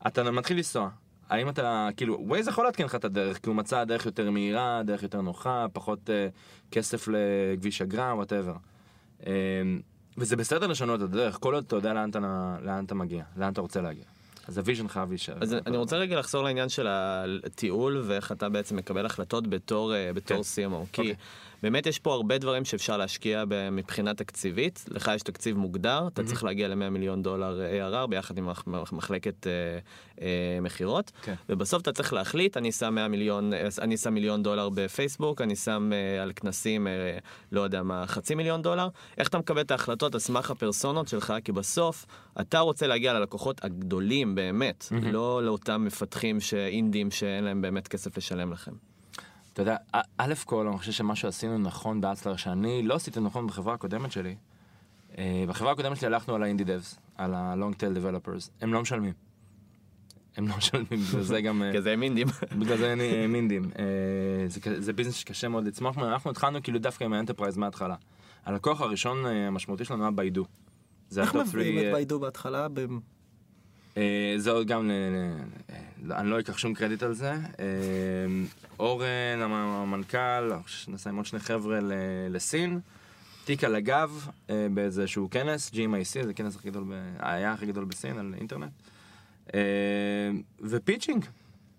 אתה 0.07 0.31
מתחיל 0.31 0.57
לנסוע. 0.57 0.91
האם 1.29 1.49
אתה, 1.49 1.89
כאילו, 1.97 2.19
ווייז 2.21 2.49
יכול 2.49 2.65
לעדכן 2.65 2.85
לך 2.85 2.95
את 2.95 3.05
הדרך, 3.05 3.39
כי 3.39 3.49
הוא 3.49 3.57
מצא 3.57 3.85
דרך 3.85 4.07
יותר 4.07 4.31
מהירה, 4.31 4.83
דרך 4.85 5.03
יותר 5.03 5.21
נוחה, 5.21 5.67
פחות 5.73 6.11
אה, 6.11 6.29
כסף 6.71 7.09
לכביש 7.09 7.83
אגרה, 7.83 8.15
whatever. 8.15 8.55
אה, 9.27 9.33
וזה 10.19 10.37
בסדר 10.37 10.67
לשנות 10.67 11.01
את 11.01 11.05
הדרך, 11.05 11.39
כל 11.41 11.55
עוד 11.55 11.65
אתה 11.67 11.77
יודע 11.77 11.93
לאן 11.95 12.11
אתה, 12.11 12.19
לאן 12.63 12.85
אתה 12.85 12.95
מגיע, 12.95 13.25
לאן 13.37 13.53
אתה 13.53 13.61
רוצה 13.61 13.81
להגיע. 13.81 14.05
אז 14.49 14.59
ה 14.59 14.63
vision 14.63 14.89
חייב 14.89 15.09
להישאר. 15.09 15.35
אז 15.41 15.57
אני 15.67 15.77
רוצה 15.77 15.97
רגע 15.97 16.19
לחזור 16.19 16.45
לעניין 16.45 16.69
של 16.69 16.87
הטיול 17.45 18.03
ואיך 18.07 18.33
אתה 18.33 18.49
בעצם 18.49 18.77
מקבל 18.77 19.07
החלטות 19.07 19.47
בתור, 19.47 19.95
אה, 19.95 20.13
בתור 20.13 20.43
כן. 20.43 20.43
CMO. 20.43 20.87
כי 20.93 21.01
אוקיי. 21.01 21.15
באמת 21.63 21.87
יש 21.87 21.99
פה 21.99 22.15
הרבה 22.15 22.39
דברים 22.39 22.65
שאפשר 22.65 22.97
להשקיע 22.97 23.45
מבחינה 23.73 24.15
תקציבית. 24.15 24.85
לך 24.89 25.11
יש 25.15 25.23
תקציב 25.23 25.57
מוגדר, 25.57 26.09
אתה 26.09 26.25
צריך 26.25 26.45
להגיע 26.45 26.69
ל-100 26.69 26.91
מיליון 26.91 27.23
דולר 27.23 27.61
ARR 27.73 28.07
ביחד 28.07 28.39
עם 28.39 28.47
מח- 28.47 28.67
מח- 28.67 28.93
מחלקת 28.93 29.47
אה, 29.47 29.53
אה, 30.21 30.27
מכירות. 30.63 31.13
כן. 31.23 31.35
ובסוף 31.49 31.83
אתה 31.83 31.93
צריך 31.93 32.13
להחליט, 32.13 32.57
אני 32.57 32.73
שם 32.73 32.95
100 32.95 33.09
מיליון, 33.09 33.53
אה, 33.53 33.69
אני 33.81 33.97
שם 33.97 34.15
מיליון 34.15 34.43
דולר 34.43 34.69
בפייסבוק, 34.75 35.41
אני 35.41 35.57
שם 35.57 35.91
אה, 35.93 36.23
על 36.23 36.33
כנסים, 36.37 36.87
אה, 36.87 37.19
לא 37.53 37.61
יודע 37.61 37.83
מה, 37.83 38.07
חצי 38.07 38.35
מיליון 38.35 38.63
דולר. 38.63 38.89
איך 39.19 39.29
אתה 39.29 39.39
מקבל 39.39 39.61
את 39.61 39.71
ההחלטות 39.71 40.15
על 40.15 40.21
סמך 40.21 40.51
הפרסונות 40.51 41.09
שלך? 41.09 41.35
כי 41.45 41.53
בסוף 41.53 42.07
אתה 42.41 42.59
רוצה 42.61 42.87
להגיע 42.87 43.13
ללקוחות 43.15 43.65
הגדולים 43.65 44.35
באמת, 44.35 44.87
לא 45.13 45.43
לאותם 45.45 45.85
מפתחים 45.85 46.41
שאינדים 46.41 47.11
שאין 47.11 47.45
להם 47.45 47.63
באמת 47.63 47.89
כסף 47.89 48.17
לשלם 48.17 48.53
לכם. 48.53 48.73
אתה 49.57 49.63
יודע, 49.63 49.77
א- 49.93 50.35
כל, 50.45 50.69
אני 50.69 50.79
חושב 50.79 50.93
שמה 50.93 51.17
שעשינו 51.17 51.59
נכון 51.59 52.01
ב 52.01 52.04
AppsFlyer, 52.04 52.37
שאני 52.37 52.83
לא 52.83 52.95
עשיתי 52.95 53.21
נכון 53.21 53.47
בחברה 53.47 53.75
הקודמת 53.75 54.13
שלי, 54.13 54.37
אה, 55.19 55.45
בחברה 55.49 55.73
הקודמת 55.73 55.97
שלי 55.97 56.07
הלכנו 56.07 56.35
על 56.35 56.43
ה 56.43 56.46
indie 56.46 56.65
devs, 56.65 56.99
על 57.15 57.35
ה-long 57.35 57.75
tail 57.75 57.97
developers, 57.97 58.51
הם 58.61 58.73
לא 58.73 58.83
משלמים. 58.83 59.13
הם 60.37 60.49
לא 60.49 60.57
משלמים, 60.57 60.87
בגלל 60.91 61.23
זה 61.23 61.41
גם... 61.41 61.63
אה, 61.63 61.73
כי 61.75 61.83
זה 61.83 61.93
הם 61.93 62.03
אינדים. 62.03 62.27
בגלל 62.59 62.77
זה 62.77 62.93
אני 62.93 63.15
אה, 63.15 63.27
מינדים. 63.27 63.71
אה, 63.79 64.47
זה 64.79 64.93
ביזנס 64.93 65.15
שקשה 65.15 65.49
מאוד 65.49 65.67
לצמוח 65.67 65.97
ממנו, 65.97 66.09
אנחנו 66.09 66.31
התחלנו 66.31 66.63
כאילו 66.63 66.79
דווקא 66.79 67.05
עם 67.05 67.13
ה 67.13 67.17
enterprise 67.17 67.57
מההתחלה. 67.57 67.95
הלקוח 68.45 68.81
הראשון 68.81 69.27
אה, 69.27 69.47
המשמעותי 69.47 69.85
שלנו 69.85 70.03
היה 70.03 70.11
ביידו. 70.11 70.45
זה 71.09 71.23
איך 71.23 71.35
מביאים 71.35 71.77
three, 71.77 71.81
את 71.81 71.87
אה, 71.87 71.93
ביידו 71.93 72.21
בהתחלה? 72.21 72.67
אה, 73.97 74.03
זה 74.37 74.51
עוד 74.51 74.67
גם, 74.67 74.89
ל- 74.89 74.93
ל- 74.93 75.37
ל- 76.09 76.13
אני 76.13 76.31
לא 76.31 76.41
אקח 76.41 76.59
שום 76.59 76.75
קרדיט 76.75 77.03
על 77.03 77.13
זה. 77.15 77.31
אה, 77.33 77.37
אורן, 78.79 79.07
המ- 79.41 79.53
המנכ"ל, 79.53 80.51
נסע 80.89 81.11
עם 81.11 81.17
עוד 81.17 81.27
שני 81.27 81.39
חבר'ה 81.41 81.79
לסין, 82.31 82.81
תיק 83.45 83.65
על 83.65 83.75
הגב 83.75 84.29
אה, 84.51 84.67
באיזשהו 84.75 85.29
כנס, 85.31 85.71
GMIC, 85.71 86.23
זה 86.25 86.31
הכנס 86.31 86.57
הכי 86.57 86.71
גדול, 86.71 86.85
היה 87.19 87.53
הכי 87.53 87.67
גדול 87.67 87.85
בסין 87.85 88.19
על 88.19 88.35
אינטרנט. 88.39 88.71
ו 90.61 90.67
pitching, 90.67 91.25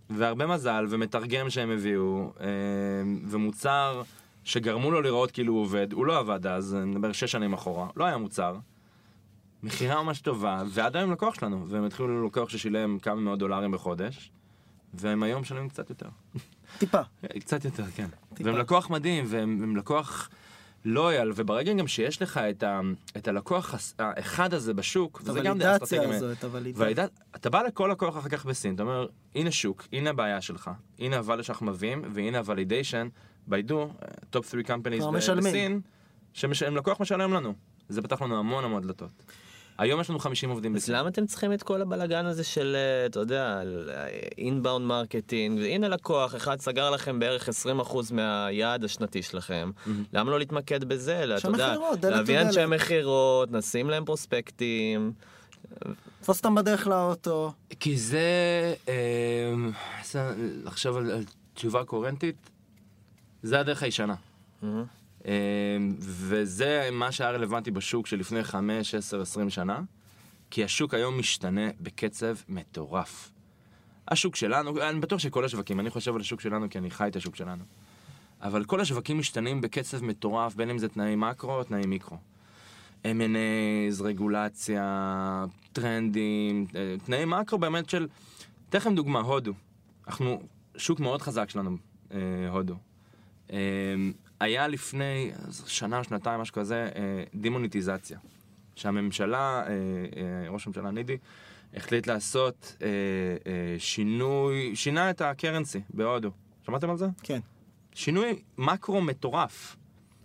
והרבה 0.10 0.48
מזל, 0.48 0.86
ומתרגם 0.90 1.50
שהם 1.50 1.72
הביאו, 1.72 2.32
ומוצר 3.28 4.02
שגרמו 4.44 4.92
לו 4.92 5.02
לראות 5.02 5.32
כאילו 5.32 5.54
הוא 5.54 5.62
עובד, 5.62 5.94
הוא 5.94 6.06
לא 6.06 6.20
עבד 6.20 6.48
אז, 6.48 6.76
אני 6.76 6.86
מדבר 6.92 7.12
שש 7.12 7.32
שנים 7.32 7.54
אחורה, 7.54 7.88
לא 7.96 8.06
היה 8.06 8.18
מוצר. 8.18 8.56
מכירה 9.64 10.04
ממש 10.04 10.22
טובה, 10.22 10.64
ועד 10.68 10.96
היום 10.96 11.12
לקוח 11.12 11.34
שלנו, 11.34 11.68
והם 11.68 11.84
התחילו 11.84 12.24
ללקוח 12.24 12.50
ששילם 12.50 13.00
כמה 13.00 13.16
מאות 13.16 13.40
דולרים 13.40 13.72
בחודש, 13.72 14.32
והם 14.94 15.24
היום 15.24 15.42
משלמים 15.42 15.70
קצת 15.70 15.90
יותר. 15.90 16.10
טיפה. 16.78 17.02
קצת 17.40 17.66
יותר, 17.66 17.84
כן. 17.96 18.08
טיפה. 18.34 18.50
והם 18.50 18.60
לקוח 18.60 18.90
מדהים, 18.90 19.26
והם, 19.28 19.58
והם 19.62 19.76
לקוח 19.76 20.30
לויאל, 20.86 21.32
וברגע 21.36 21.74
גם 21.74 21.88
שיש 21.88 22.22
לך 22.22 22.38
את, 22.38 22.64
ה, 22.64 22.82
את 23.18 23.28
הלקוח 23.28 23.76
האחד 24.00 24.54
הזה 24.54 24.74
בשוק, 24.74 25.22
וזה 25.24 25.40
גם 25.40 25.46
הוולידציה 25.46 25.84
אסטרטגיה. 25.84 26.16
הזו, 26.16 26.32
את 26.32 26.44
הוולידציה. 26.44 27.08
אתה 27.36 27.50
בא 27.50 27.62
לכל 27.62 27.90
לקוח 27.92 28.18
אחר 28.18 28.30
כך 28.30 28.46
בסין, 28.46 28.76
אתה 28.76 28.84
אומר, 28.84 29.08
הנה 29.36 29.52
שוק, 29.52 29.88
הנה 29.94 30.10
הבעיה 30.10 30.42
שלך, 30.42 30.72
הנה 31.00 31.20
ה 31.20 31.24
value 31.24 31.44
שאנחנו 31.44 31.66
מביאים, 31.66 32.02
והנה 32.14 32.38
הוולידיישן, 32.38 33.08
ביידו, 33.48 33.90
top 34.30 34.50
3 34.52 34.64
companies 34.66 35.00
כבר 35.00 35.12
ב- 35.12 35.16
משלמים. 35.16 35.82
בסין, 36.34 36.54
שהם 36.54 36.76
לקוח 36.76 37.02
משלם 37.02 37.34
לנו. 37.34 37.54
זה 37.90 38.02
פתח 38.02 38.22
לנו 38.22 38.40
המון 38.40 38.64
המון 38.64 38.82
דלתות. 38.82 39.12
היום 39.78 40.02
יש 40.02 40.10
לנו 40.10 40.20
50 40.20 40.50
עובדים 40.50 40.76
אז. 40.76 40.90
למה 40.90 41.10
אתם 41.10 41.26
צריכים 41.26 41.54
את 41.54 41.64
כל 41.64 41.82
הבלגן 41.82 42.26
הזה 42.26 42.44
של, 42.44 42.76
אה, 42.76 43.06
אתה 43.06 43.20
יודע, 43.20 43.62
inbound 44.38 44.86
marketing, 44.86 45.60
והנה 45.60 45.88
לקוח, 45.88 46.36
אחד 46.36 46.60
סגר 46.60 46.90
לכם 46.90 47.20
בערך 47.20 47.50
20% 47.50 48.12
מהיעד 48.12 48.84
השנתי 48.84 49.22
שלכם, 49.24 49.72
למה 50.14 50.32
לא 50.32 50.40
להתמקד 50.40 50.84
בזה? 50.84 51.24
אלא, 51.24 51.36
אתה 51.38 51.48
יודע, 51.48 51.76
להביא. 52.10 52.42
אנשי 52.42 52.66
מכירות, 52.68 53.52
נשים 53.52 53.90
להם 53.90 54.06
פרוספקטים. 54.06 55.12
תפוס 56.22 56.38
אותם 56.38 56.56
בדרך 56.56 56.88
לאוטו. 56.88 57.52
כי 57.80 57.98
זה, 57.98 58.20
אה, 58.88 59.54
זה- 60.06 60.34
לחשוב 60.64 60.98
על, 60.98 61.24
תשובה 61.54 61.84
קוהרנטית, 61.84 62.50
זה 63.44 63.60
הדרך 63.60 63.84
הישנה. 63.84 64.16
אה, 64.64 64.70
וזה 66.00 66.90
מה 66.92 67.12
שהיה 67.12 67.32
רלוונטי 67.32 67.72
בשוק 67.72 68.08
של 68.08 68.20
לפני 68.20 68.44
5, 68.44 68.96
10, 68.96 69.22
20 69.22 69.50
שנה, 69.50 69.82
כי 70.50 70.64
השוק 70.64 70.94
היום 70.94 71.20
משתנה 71.20 71.68
בקצב 71.80 72.36
מטורף. 72.50 73.32
השוק 74.08 74.36
שלנו, 74.36 74.82
אני 74.82 75.00
בטוח 75.00 75.20
שכל 75.20 75.46
השווקים, 75.46 75.80
אני 75.80 75.90
חושב 75.90 76.16
על 76.16 76.22
השוק 76.22 76.42
שלנו 76.42 76.70
כי 76.70 76.78
אני 76.78 76.92
חי 76.92 77.08
את 77.08 77.16
השוק 77.16 77.36
שלנו. 77.36 77.64
אבל 78.42 78.66
כל 78.66 78.82
השווקים 78.82 79.20
משתנים 79.20 79.62
בקצב 79.62 80.04
מטורף, 80.04 80.56
בין 80.56 80.70
אם 80.70 80.78
זה 80.78 80.90
תנאי 80.90 81.16
מקרו 81.16 81.56
או 81.56 81.64
תנאי 81.64 81.86
מיקרו. 81.86 82.18
M&A's, 83.04 84.04
רגולציה, 84.04 85.46
טרנדים, 85.74 86.66
אה, 86.76 86.96
תנאי 87.06 87.26
מקרו 87.26 87.58
באמת 87.60 87.90
של... 87.90 88.08
אתן 88.70 88.78
לכם 88.78 88.96
דוגמה, 88.96 89.20
הודו. 89.20 89.54
אנחנו 90.08 90.42
שוק 90.78 91.00
מאוד 91.00 91.22
חזק 91.22 91.50
שלנו, 91.50 91.78
אה, 92.12 92.18
הודו. 92.50 92.76
אה, 93.52 93.58
היה 94.40 94.68
לפני 94.68 95.32
שנה, 95.68 96.04
שנתיים, 96.04 96.40
משהו 96.42 96.56
כזה, 96.56 96.90
אה, 96.96 97.24
דימוניטיזציה. 97.36 98.20
שהממשלה, 98.76 99.64
אה, 99.68 99.70
אה, 99.70 100.50
ראש 100.50 100.66
הממשלה 100.68 100.92
נידי, 100.92 101.18
החליט 101.74 102.08
לעשות 102.08 102.76
שינוי, 103.78 104.76
שינה 104.76 105.10
את 105.10 105.22
הקרנסי 105.22 105.82
בהודו. 105.94 106.32
שמעתם 106.66 106.90
על 106.90 106.98
זה? 106.98 107.08
כן. 107.24 107.40
שינוי 107.94 108.40
מקרו 108.58 109.02
מטורף. 109.02 109.76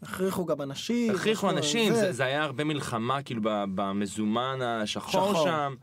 הכריחו 0.02 0.46
גם 0.46 0.62
אנשים. 0.62 1.14
הכריחו 1.14 1.50
אנשים, 1.50 1.94
זה, 1.94 2.12
זה 2.12 2.24
היה 2.24 2.42
הרבה 2.42 2.64
מלחמה 2.64 3.22
כאילו 3.22 3.40
במזומן 3.74 4.58
השחור 4.62 5.10
שחור. 5.32 5.44
שם. 5.44 5.74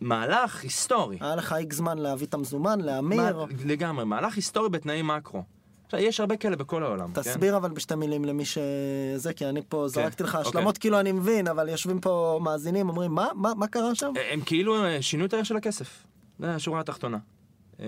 מהלך 0.00 0.62
היסטורי. 0.62 1.18
היה 1.20 1.36
לך 1.36 1.52
איקס 1.52 1.76
זמן 1.76 1.98
להביא 1.98 2.26
את 2.26 2.34
המזומן, 2.34 2.80
להמיר. 2.80 3.36
מה- 3.36 3.44
לגמרי, 3.64 4.04
מהלך 4.04 4.36
היסטורי 4.36 4.68
בתנאי 4.68 5.02
מקרו. 5.02 5.42
עכשיו, 5.94 6.00
יש 6.08 6.20
הרבה 6.20 6.36
כאלה 6.36 6.56
בכל 6.56 6.82
העולם, 6.82 7.12
כן? 7.12 7.22
תסביר 7.22 7.56
אבל 7.56 7.70
בשתי 7.70 7.94
מילים 7.94 8.24
למי 8.24 8.44
שזה, 8.44 9.32
כי 9.36 9.46
אני 9.46 9.60
פה 9.68 9.88
זרקתי 9.88 10.22
לך 10.22 10.34
אוקיי. 10.34 10.48
השלמות 10.48 10.78
כאילו 10.78 11.00
אני 11.00 11.12
מבין, 11.12 11.48
אבל 11.48 11.68
יושבים 11.68 12.00
פה 12.00 12.40
מאזינים, 12.42 12.88
אומרים, 12.88 13.12
מה, 13.12 13.28
מה, 13.34 13.52
מה 13.56 13.66
קרה 13.66 13.94
שם? 13.94 14.12
הם 14.32 14.40
כאילו 14.40 14.84
אה, 14.84 15.02
שינו 15.02 15.24
את 15.24 15.32
הערך 15.32 15.46
של 15.46 15.56
הכסף. 15.56 16.06
זה 16.38 16.54
השורה 16.54 16.80
התחתונה. 16.80 17.18
אה, 17.80 17.86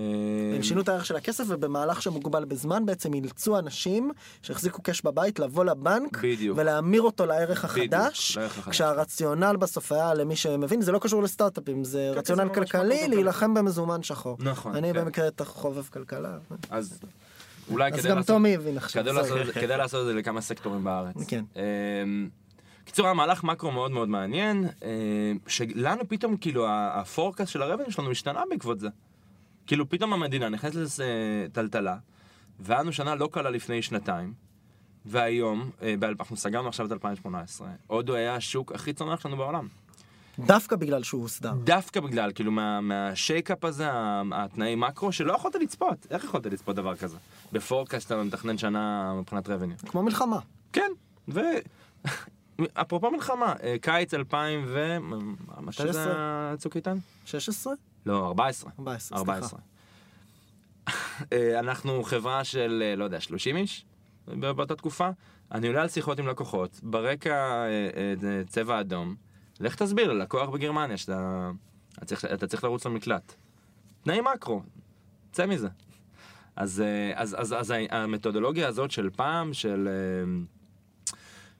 הם 0.55 0.63
שינו 0.63 0.81
את 0.81 0.89
הערך 0.89 1.05
של 1.05 1.15
הכסף 1.15 1.43
ובמהלך 1.47 2.01
שמוגבל 2.01 2.45
בזמן 2.45 2.85
בעצם 2.85 3.13
אילצו 3.13 3.59
אנשים 3.59 4.11
שהחזיקו 4.41 4.81
קאש 4.81 5.01
בבית 5.01 5.39
לבוא 5.39 5.65
לבנק 5.65 6.17
בדיוק. 6.23 6.57
ולהמיר 6.57 7.01
אותו 7.01 7.25
לערך 7.25 7.65
בדיוק, 7.65 7.93
החדש, 7.93 8.37
לערך 8.37 8.57
החדש. 8.57 8.75
כשהרציונל 8.75 9.55
בסוף 9.59 9.91
היה 9.91 10.13
למי 10.13 10.35
שמבין 10.35 10.81
זה 10.81 10.91
לא 10.91 10.99
קשור 10.99 11.23
לסטארט-אפים 11.23 11.83
זה 11.83 12.11
כן, 12.13 12.19
רציונל 12.19 12.41
זה 12.41 12.45
ממש 12.45 12.55
כלכלי 12.57 12.97
מקום 12.97 13.09
להילחם 13.09 13.53
במזומן 13.53 14.03
שחור. 14.03 14.37
נכון, 14.39 14.75
אני 14.75 14.93
כן. 14.93 14.99
במקרה 15.01 15.27
חובב 15.43 15.83
כלכלה. 15.83 16.37
אז 16.69 16.99
אולי 17.71 17.91
אז 17.93 17.99
כדי 17.99 18.09
גם 18.09 18.15
לעשות... 18.17 18.27
תומי 18.35 18.55
הבין 18.55 18.77
עכשיו. 18.77 19.03
כדי 19.03 19.13
זהו. 19.13 19.21
לעשות, 19.21 19.41
את 19.41 19.45
זה- 19.45 19.53
כדי 19.53 19.77
לעשות 19.77 20.01
את 20.01 20.05
זה 20.05 20.13
לכמה 20.13 20.41
סקטורים 20.41 20.83
בארץ. 20.83 21.15
כן. 21.27 21.43
אמ, 21.55 22.29
קיצור, 22.85 23.05
היה 23.05 23.13
מהלך 23.13 23.43
מקרו 23.43 23.71
מאוד 23.71 23.91
מאוד 23.91 24.09
מעניין, 24.09 24.63
אמ, 24.81 25.37
שלנו 25.47 26.09
פתאום, 26.09 26.37
כאילו, 26.37 26.65
הפורקאסט 26.69 27.51
של 27.51 27.61
הרבן 27.61 27.91
שלנו 27.91 28.11
השתנה 28.11 28.41
בעקבות 28.49 28.79
זה. 28.79 28.87
כאילו, 29.67 29.89
פתאום 29.89 30.13
המדינה 30.13 30.49
נכנסת 30.49 30.75
לזה 30.75 31.05
טלטלה, 31.51 31.97
והיה 32.59 32.81
לנו 32.81 32.91
שנה 32.93 33.15
לא 33.15 33.29
קלה 33.31 33.49
לפני 33.49 33.81
שנתיים, 33.81 34.33
והיום, 35.05 35.69
אה, 35.81 35.95
אנחנו 36.19 36.37
סגרנו 36.37 36.67
עכשיו 36.67 36.85
את 36.85 36.91
2018, 36.91 37.67
הודו 37.87 38.15
היה 38.15 38.35
השוק 38.35 38.71
הכי 38.71 38.93
צונח 38.93 39.19
שלנו 39.19 39.37
בעולם. 39.37 39.67
דווקא 40.39 40.75
בגלל 40.75 41.03
שהוא 41.03 41.21
הוסדר. 41.21 41.53
דווקא 41.63 41.99
בגלל, 41.99 42.31
כאילו, 42.31 42.51
מה- 42.51 42.81
מהשייקאפ 42.81 43.65
הזה, 43.65 43.87
התנאי 44.33 44.75
מקרו, 44.75 45.11
שלא 45.11 45.33
יכולת 45.33 45.55
לצפות. 45.55 46.07
איך 46.09 46.23
יכולת 46.23 46.45
לצפות 46.45 46.75
דבר 46.75 46.95
כזה? 46.95 47.17
בפורקאסט 47.51 48.07
אתה 48.11 48.23
מתכנן 48.23 48.57
שנה 48.57 49.13
מבחינת 49.19 49.47
revenue. 49.47 49.89
כמו 49.89 50.03
מלחמה. 50.03 50.39
כן, 50.73 50.91
ו... 51.27 51.39
אפרופו 52.73 53.11
מלחמה, 53.11 53.53
אה, 53.63 53.75
קיץ 53.81 54.13
2000 54.13 54.63
ו... 54.67 54.97
מתי 55.61 55.71
16? 55.73 55.91
זה 56.03 56.11
היה 56.11 56.53
צוק 56.57 56.75
איתן? 56.75 56.97
16? 57.25 57.73
לא, 58.05 58.27
14. 58.27 58.71
14, 58.79 59.17
14. 59.17 59.59
אה, 61.33 61.59
אנחנו 61.59 62.03
חברה 62.03 62.43
של, 62.43 62.83
אה, 62.85 62.95
לא 62.95 63.03
יודע, 63.03 63.19
30 63.19 63.57
איש 63.57 63.85
באותה 64.27 64.75
תקופה. 64.75 65.09
אני 65.51 65.67
עולה 65.67 65.81
על 65.81 65.87
שיחות 65.89 66.19
עם 66.19 66.27
לקוחות, 66.27 66.79
ברקע 66.83 67.65
אה, 67.65 68.13
צבע 68.47 68.79
אדום. 68.79 69.15
לך 69.59 69.75
תסביר 69.75 70.13
ללקוח 70.13 70.49
בגרמניה 70.49 70.97
שאתה 70.97 71.51
אתה 71.97 72.05
צריך, 72.05 72.25
אתה 72.25 72.47
צריך 72.47 72.63
לרוץ 72.63 72.85
למקלט. 72.85 73.33
תנאי 74.03 74.19
מקרו, 74.33 74.61
צא 75.31 75.45
מזה. 75.45 75.67
אז, 76.55 76.81
אה, 76.81 77.11
אז, 77.15 77.35
אז, 77.39 77.53
אז 77.53 77.73
המתודולוגיה 77.89 78.67
הזאת 78.67 78.91
של 78.91 79.09
פעם, 79.09 79.53
של 79.53 79.87
אה, 79.87 80.43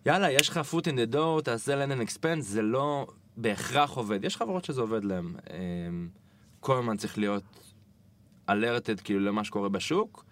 יאללה, 0.05 0.31
יש 0.31 0.49
לך 0.49 0.59
foot 0.71 0.83
in 0.83 0.95
the 0.95 1.15
door, 1.15 1.41
תעשה 1.43 1.85
land 1.85 1.89
and 1.89 2.09
expense, 2.09 2.41
זה 2.41 2.61
לא 2.61 3.07
בהכרח 3.37 3.91
עובד. 3.91 4.23
יש 4.23 4.37
חברות 4.37 4.65
שזה 4.65 4.81
עובד 4.81 5.03
להם. 5.03 5.35
אה, 5.49 5.57
כל 6.59 6.77
הזמן 6.77 6.97
צריך 6.97 7.17
להיות 7.17 7.73
alerted 8.49 9.01
כאילו 9.03 9.19
למה 9.19 9.43
שקורה 9.43 9.69
בשוק, 9.69 10.25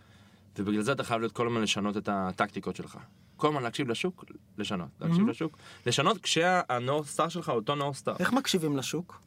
ובגלל 0.59 0.81
זה 0.81 0.91
אתה 0.91 1.03
חייב 1.03 1.19
להיות 1.19 1.33
כל 1.33 1.47
הזמן 1.47 1.61
לשנות 1.61 1.97
את 1.97 2.09
הטקטיקות 2.11 2.75
שלך. 2.75 2.97
כל 3.41 3.47
הזמן 3.47 3.63
להקשיב 3.63 3.89
לשוק, 3.89 4.25
לשנות. 4.57 4.87
להקשיב 5.01 5.25
Mhm. 5.25 5.29
לשוק, 5.29 5.57
לשנות 5.85 6.17
כשהנור 6.17 7.03
סטאר 7.03 7.29
שלך 7.29 7.49
אותו 7.49 7.75
נור 7.75 7.93
סטאר. 7.93 8.15
איך 8.19 8.33
מקשיבים 8.33 8.77
לשוק? 8.77 9.21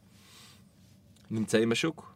נמצאים 1.31 1.69
בשוק? 1.69 2.13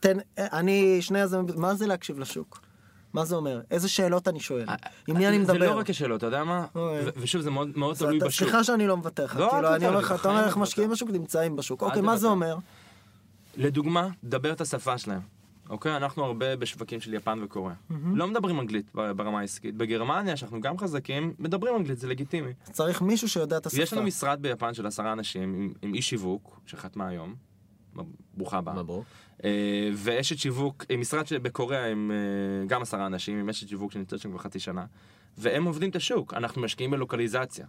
תן, 0.00 0.16
אני, 0.38 1.02
שני 1.02 1.18
יזמים, 1.18 1.46
מה 1.56 1.74
זה 1.74 1.86
להקשיב 1.86 2.18
לשוק? 2.18 2.60
מה 3.12 3.24
זה 3.24 3.34
אומר? 3.36 3.60
איזה 3.70 3.88
שאלות 3.88 4.28
אני 4.28 4.40
שואל? 4.40 4.66
עם 5.08 5.16
מי 5.16 5.28
אני 5.28 5.44
זה 5.44 5.52
מדבר? 5.52 5.70
לא 5.74 5.78
רק 5.78 5.90
השאלות, 5.90 6.18
אתה 6.18 6.26
יודע 6.26 6.44
מה? 6.44 6.66
ושוב, 7.16 7.42
זה 7.42 7.50
מאוד 7.50 7.78
מאוד 7.78 7.96
תלוי 7.96 8.18
בשוק. 8.18 8.30
סליחה 8.48 8.64
שאני 8.64 8.86
לא 8.86 8.96
מוותר 8.96 9.24
לך, 9.24 9.36
לא, 9.36 9.50
כאילו 9.50 9.74
אני 9.74 9.86
אומר 9.86 9.98
לך, 9.98 10.12
אתה 10.20 10.28
אומר 10.28 10.44
איך 10.46 10.56
משקיעים. 10.56 10.90
בשוק, 10.90 11.10
נמצאים 11.10 11.56
בשוק. 11.56 11.82
אוקיי, 11.82 12.02
מה 12.02 12.16
זה. 12.16 12.26
אומר? 12.26 12.56
לדוגמה, 13.56 14.08
דבר 14.24 14.52
את 14.52 14.60
השפה 14.60 14.98
שלהם. 14.98 15.20
אוקיי? 15.72 15.96
אנחנו 15.96 16.24
הרבה 16.24 16.56
בשווקים 16.56 17.00
של 17.00 17.14
יפן 17.14 17.38
וקוריאה. 17.42 17.74
לא 18.14 18.28
מדברים 18.28 18.60
אנגלית 18.60 18.94
ברמה 18.94 19.40
העסקית. 19.40 19.74
בגרמניה, 19.74 20.36
שאנחנו 20.36 20.60
גם 20.60 20.78
חזקים, 20.78 21.34
מדברים 21.38 21.76
אנגלית, 21.76 21.98
זה 21.98 22.08
לגיטימי. 22.08 22.52
צריך 22.72 23.02
מישהו 23.02 23.28
שיודע 23.28 23.56
את 23.56 23.66
השפה. 23.66 23.82
יש 23.82 23.92
לנו 23.92 24.02
משרד 24.02 24.42
ביפן 24.42 24.74
של 24.74 24.86
עשרה 24.86 25.12
אנשים 25.12 25.54
עם, 25.54 25.72
עם 25.82 25.94
איש 25.94 26.08
שיווק, 26.10 26.60
שחתמה 26.66 27.08
היום. 27.08 27.34
ברוכה 28.34 28.58
הבאה. 28.58 28.74
מברוק. 28.74 29.04
אה, 29.44 29.90
ואשת 29.94 30.38
שיווק, 30.38 30.84
עם 30.88 31.00
משרד 31.00 31.26
שבקוריאה 31.26 31.90
עם 31.90 32.10
אה, 32.10 32.66
גם 32.66 32.82
עשרה 32.82 33.06
אנשים, 33.06 33.38
עם 33.38 33.48
אשת 33.48 33.68
שיווק 33.68 33.92
שנמצאת 33.92 34.20
שם 34.20 34.30
כבר 34.30 34.38
חצי 34.38 34.58
שנה, 34.58 34.84
והם 35.38 35.64
עובדים 35.64 35.90
את 35.90 35.96
השוק, 35.96 36.34
אנחנו 36.34 36.62
משקיעים 36.62 36.90
בלוקליזציה. 36.90 37.66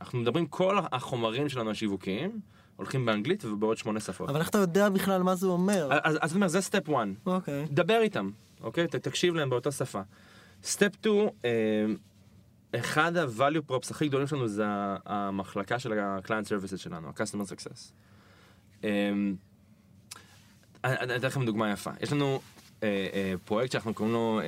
אנחנו 0.00 0.18
מדברים, 0.18 0.46
כל 0.46 0.78
החומרים 0.92 1.48
שלנו 1.48 1.70
השיווקיים 1.70 2.40
הולכים 2.76 3.06
באנגלית 3.06 3.44
ובעוד 3.44 3.76
שמונה 3.76 4.00
שפות. 4.00 4.30
אבל 4.30 4.40
איך 4.40 4.48
אתה 4.48 4.58
יודע 4.58 4.88
בכלל 4.88 5.22
מה 5.22 5.34
זה 5.34 5.46
אומר? 5.46 5.88
אז 6.02 6.32
אני 6.32 6.34
אומר, 6.34 6.48
זה 6.48 6.60
step 6.60 6.88
1, 6.90 6.96
אוקיי. 7.26 7.66
דבר 7.70 7.98
איתם, 8.02 8.30
אוקיי? 8.60 8.86
ת- 8.88 8.96
תקשיב 8.96 9.34
להם 9.34 9.50
באותה 9.50 9.72
שפה. 9.72 10.00
step 10.62 10.94
2, 10.94 11.28
אחד 12.76 13.16
ה-value 13.16 13.70
props 13.70 13.90
הכי 13.90 14.08
גדולים 14.08 14.26
שלנו 14.26 14.48
זה 14.48 14.64
המחלקה 15.06 15.78
של 15.78 15.98
ה-client 15.98 16.28
services 16.48 16.76
שלנו, 16.76 17.08
ה-customer 17.08 17.46
success. 17.50 17.92
אמ, 18.84 19.36
אני 20.84 21.16
אתן 21.16 21.26
לכם 21.26 21.44
דוגמה 21.46 21.70
יפה. 21.70 21.90
יש 22.00 22.12
לנו 22.12 22.40
אה, 22.82 22.88
אה, 23.12 23.34
פרויקט 23.44 23.72
שאנחנו 23.72 23.94
קוראים 23.94 24.14
לו 24.14 24.40
אה, 24.40 24.44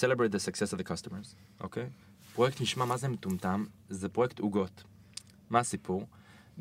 Celebrate 0.00 0.32
the 0.32 0.38
Success 0.38 0.76
of 0.76 0.80
the 0.80 0.88
Customers, 0.88 1.34
אוקיי? 1.60 1.86
פרויקט 2.34 2.60
נשמע 2.60 2.84
מה 2.84 2.96
זה 2.96 3.08
מטומטם, 3.08 3.64
זה 3.88 4.08
פרויקט 4.08 4.38
עוגות. 4.38 4.82
מה 5.50 5.58
הסיפור? 5.58 6.06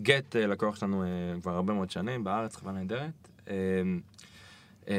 גט 0.01 0.35
אה, 0.35 0.47
לקוח 0.47 0.75
שלנו 0.75 1.03
אה, 1.03 1.07
כבר 1.41 1.51
הרבה 1.51 1.73
מאוד 1.73 1.91
שנים 1.91 2.23
בארץ, 2.23 2.55
חברה 2.55 2.73
נהדרת. 2.73 3.29
אה, 4.89 4.93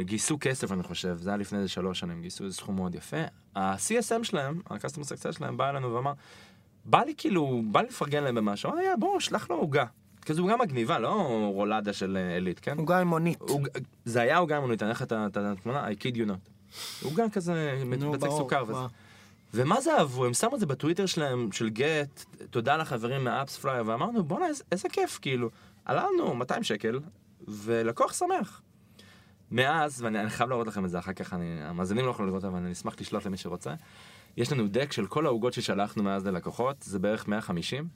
גייסו 0.00 0.36
כסף 0.40 0.72
אני 0.72 0.82
חושב, 0.82 1.16
זה 1.16 1.30
היה 1.30 1.36
לפני 1.36 1.58
איזה 1.58 1.68
שלוש 1.68 2.00
שנים, 2.00 2.20
גייסו 2.20 2.44
איזה 2.44 2.56
סכום 2.56 2.76
מאוד 2.76 2.94
יפה. 2.94 3.22
ה-CSM 3.54 4.24
שלהם, 4.24 4.60
ה-Customer 4.70 5.02
Success 5.02 5.32
שלהם, 5.32 5.56
בא 5.56 5.70
אלינו 5.70 5.94
ואמר, 5.94 6.12
בא 6.84 7.02
לי 7.02 7.14
כאילו, 7.16 7.62
בא 7.72 7.80
לי 7.80 7.88
לפרגן 7.88 8.24
להם 8.24 8.34
במשהו, 8.34 8.72
אה, 8.72 8.96
בוא, 8.96 9.20
שלח 9.20 9.50
לו 9.50 9.56
עוגה. 9.56 9.84
כזה 10.26 10.40
עוגה 10.40 10.56
מגניבה, 10.56 10.98
לא 10.98 11.50
רולדה 11.54 11.92
של 11.92 12.16
עילית, 12.34 12.60
כן? 12.60 12.78
עוגה 12.78 12.98
עם 12.98 13.08
מונית. 13.08 13.38
זה 14.04 14.20
היה 14.20 14.38
עוגה 14.38 14.60
מונית, 14.60 14.82
אני 14.82 14.90
אראה 14.90 14.96
לך 14.96 15.02
את 15.02 15.36
התמונה, 15.36 15.88
I 15.88 15.92
kid 15.92 16.16
you 16.16 16.28
not. 16.28 16.50
עוגה 17.04 17.24
כזה, 17.32 17.82
ברור, 18.00 18.38
סוכר 18.38 18.64
וזה. 18.68 18.80
מה? 19.54 19.62
ומה 19.62 19.80
זה 19.80 19.96
אהבו? 19.98 20.26
הם 20.26 20.34
שמו 20.34 20.54
את 20.54 20.60
זה 20.60 20.66
בטוויטר 20.66 21.06
שלהם, 21.06 21.52
של 21.52 21.68
גט, 21.68 22.24
תודה 22.50 22.76
לחברים 22.76 23.24
מה 23.24 23.58
AppsFlyer, 23.58 23.82
ואמרנו, 23.86 24.24
בואנה, 24.24 24.46
איזה, 24.46 24.64
איזה 24.72 24.88
כיף, 24.88 25.18
כאילו. 25.22 25.50
עלה 25.84 26.04
לנו 26.14 26.34
200 26.34 26.62
שקל, 26.62 27.00
ולקוח 27.48 28.12
שמח. 28.12 28.62
מאז, 29.50 30.02
ואני 30.02 30.20
אני 30.20 30.30
חייב 30.30 30.50
להראות 30.50 30.66
לכם 30.66 30.84
את 30.84 30.90
זה 30.90 30.98
אחר 30.98 31.12
כך, 31.12 31.32
אני, 31.32 31.62
המאזינים 31.62 32.04
לא 32.04 32.10
יכולים 32.10 32.28
לראות, 32.28 32.44
אבל 32.44 32.58
אני 32.58 32.72
אשמח 32.72 32.94
לשלוח 33.00 33.26
למי 33.26 33.36
שרוצה. 33.36 33.74
יש 34.36 34.52
לנו 34.52 34.68
deck 34.68 34.92
של 34.92 35.06
כל 35.06 35.26
העוגות 35.26 35.52
ששלחנו 35.52 36.02
מאז 36.02 36.26
ללקוחות, 36.26 36.82
זה 36.82 36.98
בערך 36.98 37.28
150. 37.28 37.88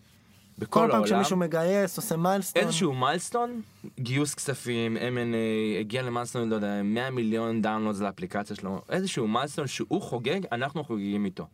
בכל 0.58 0.80
כל 0.80 0.80
פעם 0.80 0.90
העולם. 0.90 1.04
כשמישהו 1.04 1.36
מגייס, 1.36 1.96
עושה 1.96 2.16
milestone. 2.16 2.62
איזשהו 2.62 2.94
milestone, 2.94 3.62
גיוס 3.98 4.34
כספים, 4.34 4.96
M&A, 4.96 5.80
הגיע 5.80 6.02
ל 6.02 6.06
milestone, 6.06 6.48
לא 6.48 6.54
יודע, 6.54 6.82
100 6.82 7.10
מיליון 7.10 7.62
downloads 7.62 8.00
לאפליקציה 8.00 8.56
שלו, 8.56 8.82
איזשהו 8.88 9.28
milestone 9.28 9.66
שהוא 9.66 10.02
חוגג, 10.02 10.40
אנחנו 10.52 10.84
חוגגים 10.84 11.24
איתו. 11.24 11.46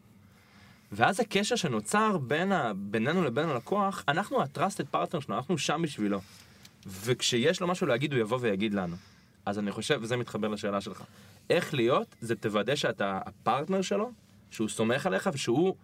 ואז 0.92 1.20
הקשר 1.20 1.57
שנוצר 1.57 2.18
בין 2.18 2.53
ה... 2.53 2.72
בינינו 2.76 3.24
לבין 3.24 3.48
הלקוח, 3.48 4.05
אנחנו 4.09 4.42
ה-trusted 4.42 4.94
partner 4.94 5.20
שלו, 5.20 5.36
אנחנו 5.36 5.59
שם 5.59 5.80
בשבילו. 5.82 6.20
וכשיש 6.86 7.61
לו 7.61 7.66
משהו 7.66 7.86
להגיד, 7.86 8.12
הוא 8.12 8.20
יבוא 8.20 8.38
ויגיד 8.40 8.74
לנו. 8.74 8.96
אז 9.46 9.59
אני 9.59 9.70
חושב, 9.70 9.98
וזה 10.03 10.16
מתחבר 10.16 10.48
לשאלה 10.48 10.80
שלך, 10.80 11.03
איך 11.51 11.74
להיות, 11.74 12.14
זה 12.20 12.36
תוודא 12.36 12.74
שאתה 12.74 13.18
הפרטנר 13.26 13.82
שלו, 13.82 14.11
שהוא 14.51 14.68
סומך 14.68 15.07
עליך 15.07 15.30
ושהוא 15.32 15.74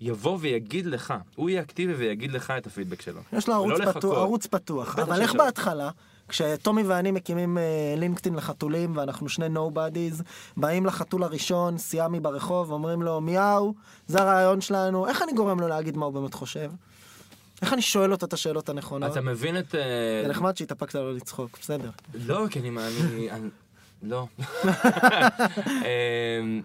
יבוא 0.00 0.38
ויגיד 0.40 0.86
לך, 0.86 1.14
הוא 1.36 1.50
יהיה 1.50 1.62
אקטיבי 1.62 1.92
ויגיד 1.92 2.32
לך 2.32 2.50
את 2.50 2.66
הפידבק 2.66 3.00
שלו. 3.02 3.20
יש 3.32 3.48
לו 3.48 3.54
ערוץ 3.54 3.80
ולא 3.80 3.92
פתוח. 3.92 4.18
ערוץ 4.18 4.46
פתוח. 4.46 4.98
אבל 4.98 5.22
איך. 5.22 5.34
בהתחלה, 5.34 5.90
כשטומי 6.28 6.82
ואני 6.82 7.10
מקימים 7.10 7.58
אה, 7.58 7.94
לינקדאין 7.96 8.34
לחתולים, 8.34 8.96
ואנחנו 8.96 9.28
שני 9.28 9.48
נובדיז, 9.48 10.22
באים 10.56 10.86
לחתול 10.86 11.22
הראשון, 11.22 11.78
סיאמי 11.78 12.20
ברחוב, 12.20 12.72
אומרים 12.72 13.02
לו, 13.02 13.20
מיהו, 13.20 13.74
זה 14.06 14.22
הרעיון 14.22 14.60
שלנו, 14.60 15.06
איך 15.08 15.22
אני 15.22 15.32
גורם 15.32 15.60
לו 15.60 15.68
להגיד 15.68 15.96
מה 15.96 16.06
הוא 16.06 16.14
באמת 16.14 16.34
חושב? 16.34 16.70
איך 17.62 17.72
אני 17.72 17.82
שואל 17.82 18.12
אותו 18.12 18.26
את 18.26 18.32
השאלות 18.32 18.68
הנכונות? 18.68 19.12
אתה 19.12 19.20
מבין 19.20 19.58
את... 19.58 19.74
אה, 19.74 19.80
זה 20.22 20.28
נחמד 20.28 20.56
שהתאפקת 20.56 20.94
לא 20.94 21.14
לצחוק, 21.14 21.58
בסדר. 21.60 21.90
לא, 22.26 22.46
כי 22.50 22.60
אני... 22.60 22.70
אני- 23.30 23.50
לא. 24.02 24.26
אמ, 25.66 26.62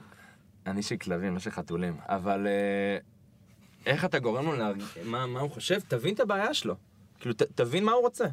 אני 0.68 0.84
של 0.84 0.96
כלבים, 0.98 1.34
לא 1.34 1.40
של 1.40 1.52
חתולים. 1.52 1.98
אבל 2.10 2.48
אה, 2.48 2.98
איך 3.86 4.06
אתה 4.06 4.20
גורם 4.20 4.46
לו 4.46 4.56
להרגיש... 4.56 4.98
מה 5.06 5.26
מה 5.28 5.40
הוא 5.40 5.50
חושב? 5.52 5.80
תבין 5.88 6.14
את 6.16 6.20
הבעיה 6.20 6.54
שלו. 6.54 6.76
כאילו, 7.20 7.34
ת- 7.36 7.42
תבין 7.42 7.84
מה 7.86 7.92
הוא 7.92 8.02
רוצה. 8.02 8.26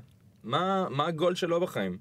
מה 0.45 0.87
מה 0.91 1.07
הגול 1.07 1.35
שלו 1.35 1.61
בחיים. 1.61 1.99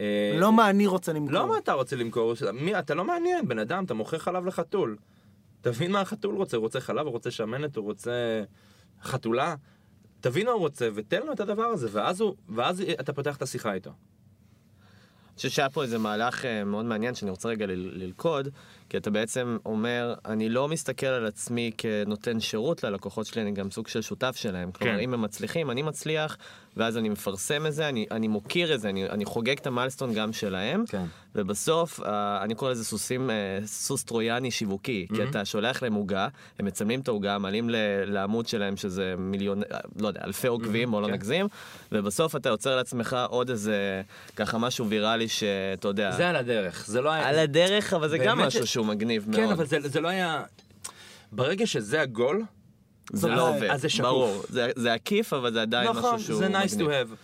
אה, 0.00 0.36
לא 0.40 0.52
מה 0.52 0.70
אני 0.70 0.86
רוצה 0.86 1.12
למכור. 1.12 1.32
לא 1.34 1.48
מה 1.48 1.58
אתה 1.58 1.72
רוצה 1.72 1.96
למכור, 1.96 2.34
מי, 2.52 2.78
אתה 2.78 2.94
לא 2.94 3.04
מעניין, 3.04 3.48
בן 3.48 3.58
אדם, 3.58 3.84
אתה 3.84 3.94
מוכר 3.94 4.18
חלב 4.18 4.46
לחתול. 4.46 4.96
תבין 5.60 5.92
מה 5.92 6.00
החתול 6.00 6.34
רוצה, 6.34 6.56
הוא 6.56 6.62
רוצה 6.62 6.80
חלב, 6.80 7.06
הוא 7.06 7.12
רוצה 7.12 7.30
שמנת, 7.30 7.76
הוא 7.76 7.84
רוצה 7.84 8.42
חתולה. 9.02 9.54
תבין 10.20 10.46
מה 10.46 10.52
הוא 10.52 10.60
רוצה 10.60 10.88
ותן 10.94 11.22
לו 11.26 11.32
את 11.32 11.40
הדבר 11.40 11.62
הזה, 11.62 11.88
ואז, 11.92 12.20
הוא, 12.20 12.34
ואז 12.48 12.80
אתה 13.00 13.12
פותח 13.12 13.36
את 13.36 13.42
השיחה 13.42 13.72
איתו. 13.74 13.90
חושב 15.38 15.50
שהיה 15.50 15.70
פה 15.70 15.82
איזה 15.82 15.98
מהלך 15.98 16.44
אה, 16.44 16.64
מאוד 16.64 16.84
מעניין 16.84 17.14
שאני 17.14 17.30
רוצה 17.30 17.48
רגע 17.48 17.66
ללכוד, 17.68 18.48
כי 18.88 18.96
אתה 18.96 19.10
בעצם 19.10 19.58
אומר, 19.66 20.14
אני 20.26 20.48
לא 20.48 20.68
מסתכל 20.68 21.06
על 21.06 21.26
עצמי 21.26 21.70
כנותן 21.78 22.40
שירות 22.40 22.84
ללקוחות 22.84 23.26
שלי, 23.26 23.42
אני 23.42 23.52
גם 23.52 23.70
סוג 23.70 23.88
של 23.88 24.02
שותף 24.02 24.36
שלהם. 24.36 24.72
כלומר, 24.72 24.94
כן. 24.94 25.00
אם 25.00 25.14
הם 25.14 25.22
מצליחים, 25.22 25.70
אני 25.70 25.82
מצליח, 25.82 26.36
ואז 26.78 26.96
אני 26.96 27.08
מפרסם 27.08 27.66
את 27.66 27.74
זה, 27.74 27.88
אני, 27.88 28.06
אני 28.10 28.28
מוקיר 28.28 28.74
את 28.74 28.80
זה, 28.80 28.88
אני, 28.88 29.06
אני 29.08 29.24
חוגג 29.24 29.58
את 29.58 29.66
המיילסטון 29.66 30.14
גם 30.14 30.32
שלהם, 30.32 30.84
כן. 30.88 31.04
ובסוף, 31.34 32.00
אה, 32.00 32.42
אני 32.42 32.54
קורא 32.54 32.70
לזה 32.70 32.84
סוסים, 32.84 33.30
אה, 33.30 33.34
סוס 33.66 34.04
טרויאני 34.04 34.50
שיווקי, 34.50 35.06
כי 35.16 35.22
אתה 35.22 35.44
שולח 35.44 35.82
להם 35.82 35.94
עוגה, 35.94 36.28
הם 36.58 36.66
מצלמים 36.66 37.00
את 37.00 37.08
העוגה, 37.08 37.38
מעלים 37.38 37.70
ל- 37.70 37.76
לעמוד 38.04 38.48
שלהם 38.48 38.76
שזה 38.76 39.14
מיליון, 39.18 39.62
אה, 39.72 39.78
לא 40.00 40.08
יודע, 40.08 40.20
אלפי 40.24 40.46
עוקבים, 40.46 40.90
בוא 40.90 41.00
לא 41.02 41.06
כן. 41.06 41.12
נגזים, 41.12 41.46
ובסוף 41.92 42.36
אתה 42.36 42.48
יוצר 42.48 42.76
לעצמך 42.76 43.16
עוד 43.28 43.50
איזה, 43.50 44.02
ככה 44.36 44.58
משהו 44.58 44.88
ויראלי 44.88 45.28
שאתה 45.28 45.88
יודע, 45.88 46.10
זה 46.12 46.28
על 46.28 46.36
הדרך, 46.36 46.84
זה 46.86 47.00
לא 47.00 47.10
היה... 47.10 47.28
על 47.28 47.38
הדרך, 47.38 47.92
אבל 47.94 48.08
זה 48.08 48.18
גם 48.18 48.38
משהו 48.38 48.66
ש- 48.66 48.72
שהוא 48.72 48.86
מגניב 48.86 49.30
מאוד. 49.30 49.40
כן, 49.40 49.50
אבל 49.52 49.66
זה, 49.66 49.88
זה 49.88 50.00
לא 50.00 50.08
היה... 50.08 50.42
ברגע 51.32 51.66
שזה 51.66 52.00
הגול, 52.00 52.42
זה 53.12 53.32
אז- 53.32 53.36
לא 53.38 53.48
עובד, 53.48 53.68
אז 53.70 53.80
זה 53.80 53.88
שקוף. 53.88 54.06
ברור. 54.06 54.42
זה- 54.48 54.70
זה 54.76 54.92
עקיף, 54.92 55.32
אבל 55.32 55.52
זה 55.52 55.62
עדיין 55.62 55.88
נכון, 55.90 56.14
משהו 56.14 56.26
שהוא 56.26 56.38
זה 56.38 56.48
nice 56.48 56.74
to 56.78 56.82
have. 56.82 57.14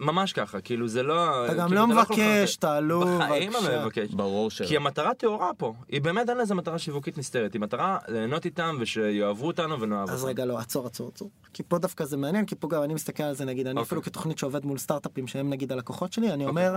ממש 0.00 0.32
ככה, 0.32 0.60
כאילו 0.60 0.88
זה 0.88 1.02
לא... 1.02 1.46
אתה 1.46 1.54
גם 1.54 1.68
כאילו, 1.68 1.86
לא 1.86 2.02
יכול 2.02 2.16
מבקש. 2.16 2.56
תעלו, 2.56 3.00
בחיים 3.00 3.50
אני 3.56 3.60
בבקשה. 3.60 3.82
מבקש. 3.84 4.10
ברור 4.14 4.50
שלא. 4.50 4.66
כי 4.66 4.76
המטרה 4.76 5.14
טהורה 5.14 5.50
פה, 5.56 5.74
היא 5.88 6.00
באמת 6.02 6.28
אין 6.28 6.38
לזה 6.38 6.54
מטרה 6.54 6.78
שיווקית 6.78 7.18
נסתרת, 7.18 7.52
היא 7.52 7.60
מטרה 7.60 7.98
ליהנות 8.08 8.44
איתם 8.44 8.76
ושיאהבו 8.80 9.46
אותנו 9.46 9.80
ונאהב 9.80 10.10
אז 10.10 10.20
אותם. 10.20 10.28
רגע, 10.30 10.44
לא, 10.44 10.58
עצור, 10.58 10.86
עצור, 10.86 11.08
עצור. 11.14 11.30
כי 11.54 11.62
פה 11.68 11.78
דווקא 11.78 12.04
זה 12.04 12.16
מעניין, 12.16 12.44
כי 12.46 12.54
פה 12.54 12.68
גם 12.68 12.82
אני 12.82 12.94
מסתכל 12.94 13.22
על 13.22 13.34
זה, 13.34 13.44
נגיד, 13.44 13.66
אני 13.66 13.74
אוקיי. 13.74 13.86
אפילו 13.86 14.02
כתוכנית 14.02 14.38
שעובד 14.38 14.64
מול 14.66 14.78
סטארט-אפים 14.78 15.26
שהם 15.26 15.50
נגיד 15.50 15.72
הלקוחות 15.72 16.12
שלי, 16.12 16.32
אני 16.32 16.46
אומר, 16.46 16.76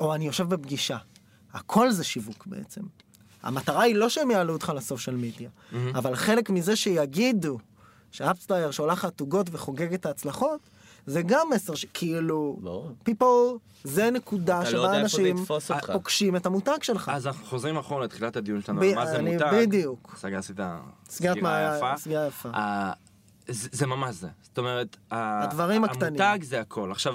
או 0.00 0.14
אני 0.14 0.26
יושב 0.26 0.48
בפגישה. 0.48 0.96
הכל 1.52 1.90
זה 1.90 2.04
שיווק 2.04 2.46
בעצם. 2.46 2.80
המטרה 3.42 3.82
היא 3.82 3.94
לא 3.94 4.08
שהם 4.08 4.30
יעלו 4.30 4.52
אותך 4.52 4.72
לסושיאל 4.76 5.16
מדיה, 5.16 5.50
אבל 5.94 6.14
חלק 6.16 6.50
מזה 6.50 6.76
שיגידו 6.76 7.58
שאפסטייר 8.10 8.70
שולחת 8.70 9.20
עוגות 9.20 9.46
וחוגג 9.52 9.94
את 9.94 10.06
ההצלחות, 10.06 10.60
זה 11.06 11.22
גם 11.22 11.46
מסר 11.54 11.74
שכאילו, 11.74 12.58
people, 13.08 13.58
זה 13.84 14.10
נקודה 14.10 14.58
לא 14.60 14.64
שבה 14.70 14.88
זה 14.92 15.00
אנשים. 15.00 15.36
פוגשים 15.92 16.36
את 16.36 16.46
המותג 16.46 16.82
שלך. 16.82 17.10
אז 17.14 17.26
אנחנו 17.26 17.46
חוזרים 17.46 17.76
אחורה 17.76 18.04
לתחילת 18.04 18.36
הדיון 18.36 18.62
שלנו, 18.62 18.80
ב- 18.80 18.94
מה 18.94 19.06
זה 19.06 19.16
אני- 19.16 19.32
מותג. 19.32 19.50
בדיוק. 19.62 20.14
סגר 20.18 20.38
עשית 20.38 20.56
סגירה 21.08 21.76
יפה. 21.76 21.96
סגירה 21.96 22.26
יפה. 22.26 22.48
ה- 22.54 22.92
זה 23.48 23.68
זה 23.72 23.86
ממש 23.86 24.14
זה. 24.14 24.28
זאת 24.42 24.58
אומרת, 24.58 24.96
ה- 25.10 25.42
הדברים 25.44 25.84
הקטנים. 25.84 26.22
המותג 26.22 26.44
זה 26.44 26.60
הכל. 26.60 26.90
עכשיו, 26.92 27.14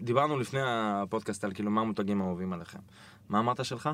דיברנו 0.00 0.38
לפני 0.38 0.60
הפודקאסט 0.64 1.44
על 1.44 1.52
כאילו 1.54 1.70
מה 1.70 1.80
המותגים 1.80 2.20
האהובים 2.22 2.52
עליכם. 2.52 2.78
מה 3.28 3.38
אמרת 3.38 3.64
שלך? 3.64 3.90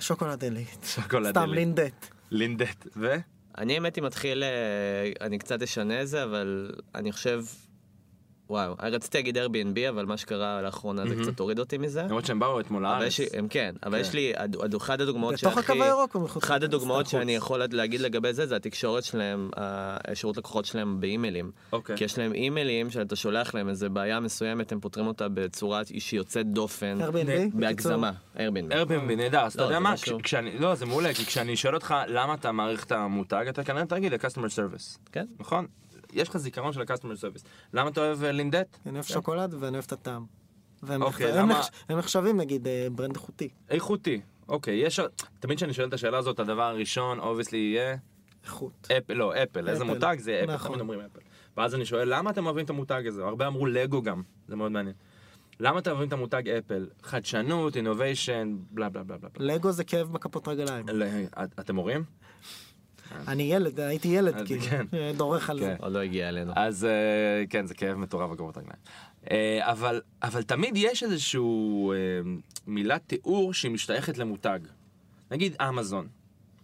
שוקולד 0.00 0.42
עילית. 0.42 0.86
שוקולד 0.94 1.30
סתם 1.30 1.40
עילית. 1.40 1.54
לינדט. 1.56 2.06
לינדט. 2.30 2.86
ו? 2.96 3.16
אני 3.58 3.74
אני 3.74 3.74
האמת 3.74 3.96
היא 3.96 4.04
מתחיל, 4.04 4.42
אה, 4.42 5.26
אני 5.26 5.38
קצת 5.38 5.62
אשנה 5.62 6.02
את 6.02 6.08
זה, 6.08 6.24
אבל 6.24 6.70
אני 6.94 7.12
חושב, 7.12 7.44
וואו, 8.50 8.74
רציתי 8.82 9.18
להגיד 9.18 9.38
Airbnb, 9.38 9.88
אבל 9.88 10.06
מה 10.06 10.16
שקרה 10.16 10.62
לאחרונה 10.62 11.02
זה 11.08 11.14
קצת 11.22 11.40
הוריד 11.40 11.58
אותי 11.58 11.78
מזה. 11.78 12.02
למרות 12.02 12.26
שהם 12.26 12.38
באו 12.38 12.60
אתמול 12.60 12.86
אבל 12.86 12.98
לארץ. 13.00 13.18
לי, 13.18 13.26
הם 13.34 13.48
כן, 13.48 13.74
אבל 13.82 13.92
כן. 13.94 14.00
יש 14.00 14.12
לי, 14.12 14.32
הד- 14.36 14.56
הד- 14.62 14.74
אחת 14.74 15.00
הדוגמאות 15.00 15.34
בתוך 15.34 15.54
שהכי, 15.54 15.72
הקו 15.72 15.82
הירוק 15.84 16.14
או 16.14 16.20
מחוץ? 16.20 16.44
אחת 16.44 16.62
הדוגמאות 16.62 17.06
שאני. 17.06 17.34
יכול 17.36 17.62
להגיד 17.72 18.00
לגבי 18.00 18.32
זה, 18.32 18.46
זה 18.46 18.56
התקשורת 18.56 19.04
שלהם, 19.04 19.50
השירות 19.56 20.36
לקוחות 20.36 20.64
שלהם 20.64 21.00
באימיילים. 21.00 21.50
אוקיי. 21.72 21.96
כי 21.96 22.04
יש 22.04 22.18
להם 22.18 22.32
אימיילים 22.32 22.90
שאתה 22.90 23.16
שולח 23.16 23.54
להם 23.54 23.68
איזה 23.68 23.88
בעיה 23.88 24.20
מסוימת, 24.20 24.72
הם 24.72 24.80
פותרים 24.80 25.06
אותה 25.06 25.28
בצורה 25.28 25.82
שהיא 25.98 26.18
יוצאת 26.18 26.46
דופן, 26.46 26.98
Airbnb? 27.00 27.56
בהגזמה, 27.56 28.10
Airbnb. 28.36 28.72
Airbnb 28.72 29.16
נהדר, 29.16 29.40
אז 29.40 29.52
אתה 29.52 29.62
לא, 29.62 29.66
יודע 29.66 29.78
מה, 29.78 29.96
כש- 29.96 30.12
כשאני, 30.22 30.58
לא 30.58 30.74
זה 30.74 30.86
מעולה, 30.86 31.14
כי 31.14 31.24
כשאני 31.26 31.56
שואל 31.56 31.74
אותך 31.74 31.94
למה 32.08 32.34
אתה 32.34 32.52
מעריך 32.52 32.84
את 32.84 32.92
המותג, 32.92 33.44
אתה 33.48 33.64
כנראה 33.64 33.86
תגיד 33.86 34.12
ל-customer 34.14 34.48
service, 34.56 34.98
כן. 35.12 35.26
נכון? 35.40 35.66
יש 36.12 36.28
לך 36.28 36.36
זיכרון 36.36 36.72
של 36.72 36.80
ה-customer 36.80 36.94
service. 37.20 37.44
למה 37.74 37.90
אתה 37.90 38.00
אוהב 38.00 38.24
אה, 38.24 38.32
לינדט? 38.32 38.78
אני 38.86 38.94
אוהב 38.94 39.04
שוקולד 39.04 39.54
ואני 39.54 39.74
אוהב 39.76 39.84
את 39.86 39.92
הטעם. 39.92 40.24
והם 40.82 41.02
אוקיי, 41.02 41.32
למה- 41.36 41.60
נחשבים 41.90 42.36
נגיד 42.36 42.66
אה, 42.68 42.86
brand 42.92 43.14
איכותי. 43.16 43.48
איכותי. 43.68 44.20
אוקיי, 44.48 44.74
יש, 44.74 45.00
תמיד 45.40 45.56
כשאני 45.56 45.72
שואל 45.72 45.88
את 45.88 45.92
השאלה 45.92 46.18
הזאת, 46.18 46.40
הדבר 46.40 46.62
הראשון, 46.62 47.18
obviously 47.18 47.58
יהיה 47.58 47.96
איכות. 48.44 48.88
אפל, 48.98 49.14
לא, 49.14 49.42
אפל, 49.42 49.68
איזה. 49.68 49.84
מותג 49.84 50.16
זה 50.18 50.40
אפל, 50.44 50.54
נכון. 50.54 50.68
תמיד 50.68 50.80
אומרים 50.80 51.00
אפל. 51.00 51.18
ואז 51.56 51.74
אני 51.74 51.86
שואל, 51.86 52.14
למה 52.16 52.30
אתם 52.30 52.46
אוהבים 52.46 52.64
את 52.64 52.70
המותג 52.70 53.02
הזה? 53.06 53.24
הרבה 53.24 53.46
אמרו 53.46 53.66
לגו 53.66 54.02
גם, 54.02 54.22
זה 54.48 54.56
מאוד 54.56 54.72
מעניין. 54.72 54.94
למה 55.60 55.78
אתם 55.78 55.90
אוהבים 55.90 56.08
את 56.08 56.12
המותג 56.12 56.48
אפל? 56.48 56.86
חדשנות, 57.02 57.76
אינוביישן, 57.76 58.56
בלה 58.70 58.88
בלה 58.88 59.02
בלה 59.02 59.16
בלה. 59.18 59.30
לגו 59.38 59.72
זה 59.72 59.84
כאב 59.84 60.12
בכפות 60.12 60.48
רגליים. 60.48 60.86
את- 61.42 61.60
אתם 61.60 61.76
הורים? 61.76 62.04
אני 63.28 63.42
ילד, 63.42 63.80
הייתי 63.80 64.08
ילד, 64.08 64.46
כאילו, 64.46 64.62
כן. 64.62 64.86
אה, 64.94 65.12
דורך 65.16 65.50
על 65.50 65.58
זה. 65.60 65.66
כן. 65.78 65.84
עוד 65.84 65.92
לא 65.92 65.98
הגיע 65.98 66.28
אלינו. 66.28 66.52
אז 66.56 66.84
אה, 66.84 67.44
כן, 67.50 67.66
זה 67.66 67.74
כאב 67.74 67.96
מטורף 67.96 68.30
בגובות 68.30 68.56
רגליים. 68.56 68.78
אה, 69.30 69.58
אבל, 69.62 70.00
אבל 70.22 70.42
תמיד 70.42 70.76
יש 70.76 71.02
איזשהו 71.02 71.92
מילת 72.66 73.02
תיאור 73.06 73.54
שהיא 73.54 73.72
משתייכת 73.72 74.18
למותג. 74.18 74.60
נגיד 75.30 75.56
אמזון. 75.68 76.06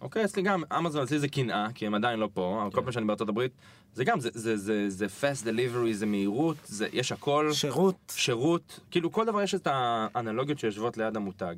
אוקיי, 0.01 0.24
אצלי 0.24 0.42
גם, 0.42 0.62
אמזון 0.78 1.03
אצלי 1.03 1.18
זה 1.18 1.28
קנאה, 1.28 1.66
כי 1.74 1.86
הם 1.86 1.94
עדיין 1.94 2.18
לא 2.18 2.28
פה, 2.34 2.59
אבל 2.62 2.70
כל 2.70 2.82
פעם 2.82 2.92
שאני 2.92 3.07
בארצות 3.07 3.28
הברית, 3.28 3.53
זה 3.94 4.05
גם, 4.05 4.20
זה, 4.20 4.28
זה, 4.32 4.57
זה, 4.57 4.90
זה 4.90 5.07
fast 5.07 5.44
delivery, 5.44 5.92
זה 5.92 6.07
מהירות, 6.07 6.57
זה, 6.64 6.88
יש 6.92 7.12
הכל, 7.12 7.53
שירות. 7.53 8.12
שירות, 8.16 8.80
כאילו 8.90 9.12
כל 9.12 9.24
דבר 9.26 9.42
יש 9.42 9.55
את 9.55 9.68
האנלוגיות 9.70 10.59
שיושבות 10.59 10.97
ליד 10.97 11.16
המותג. 11.16 11.55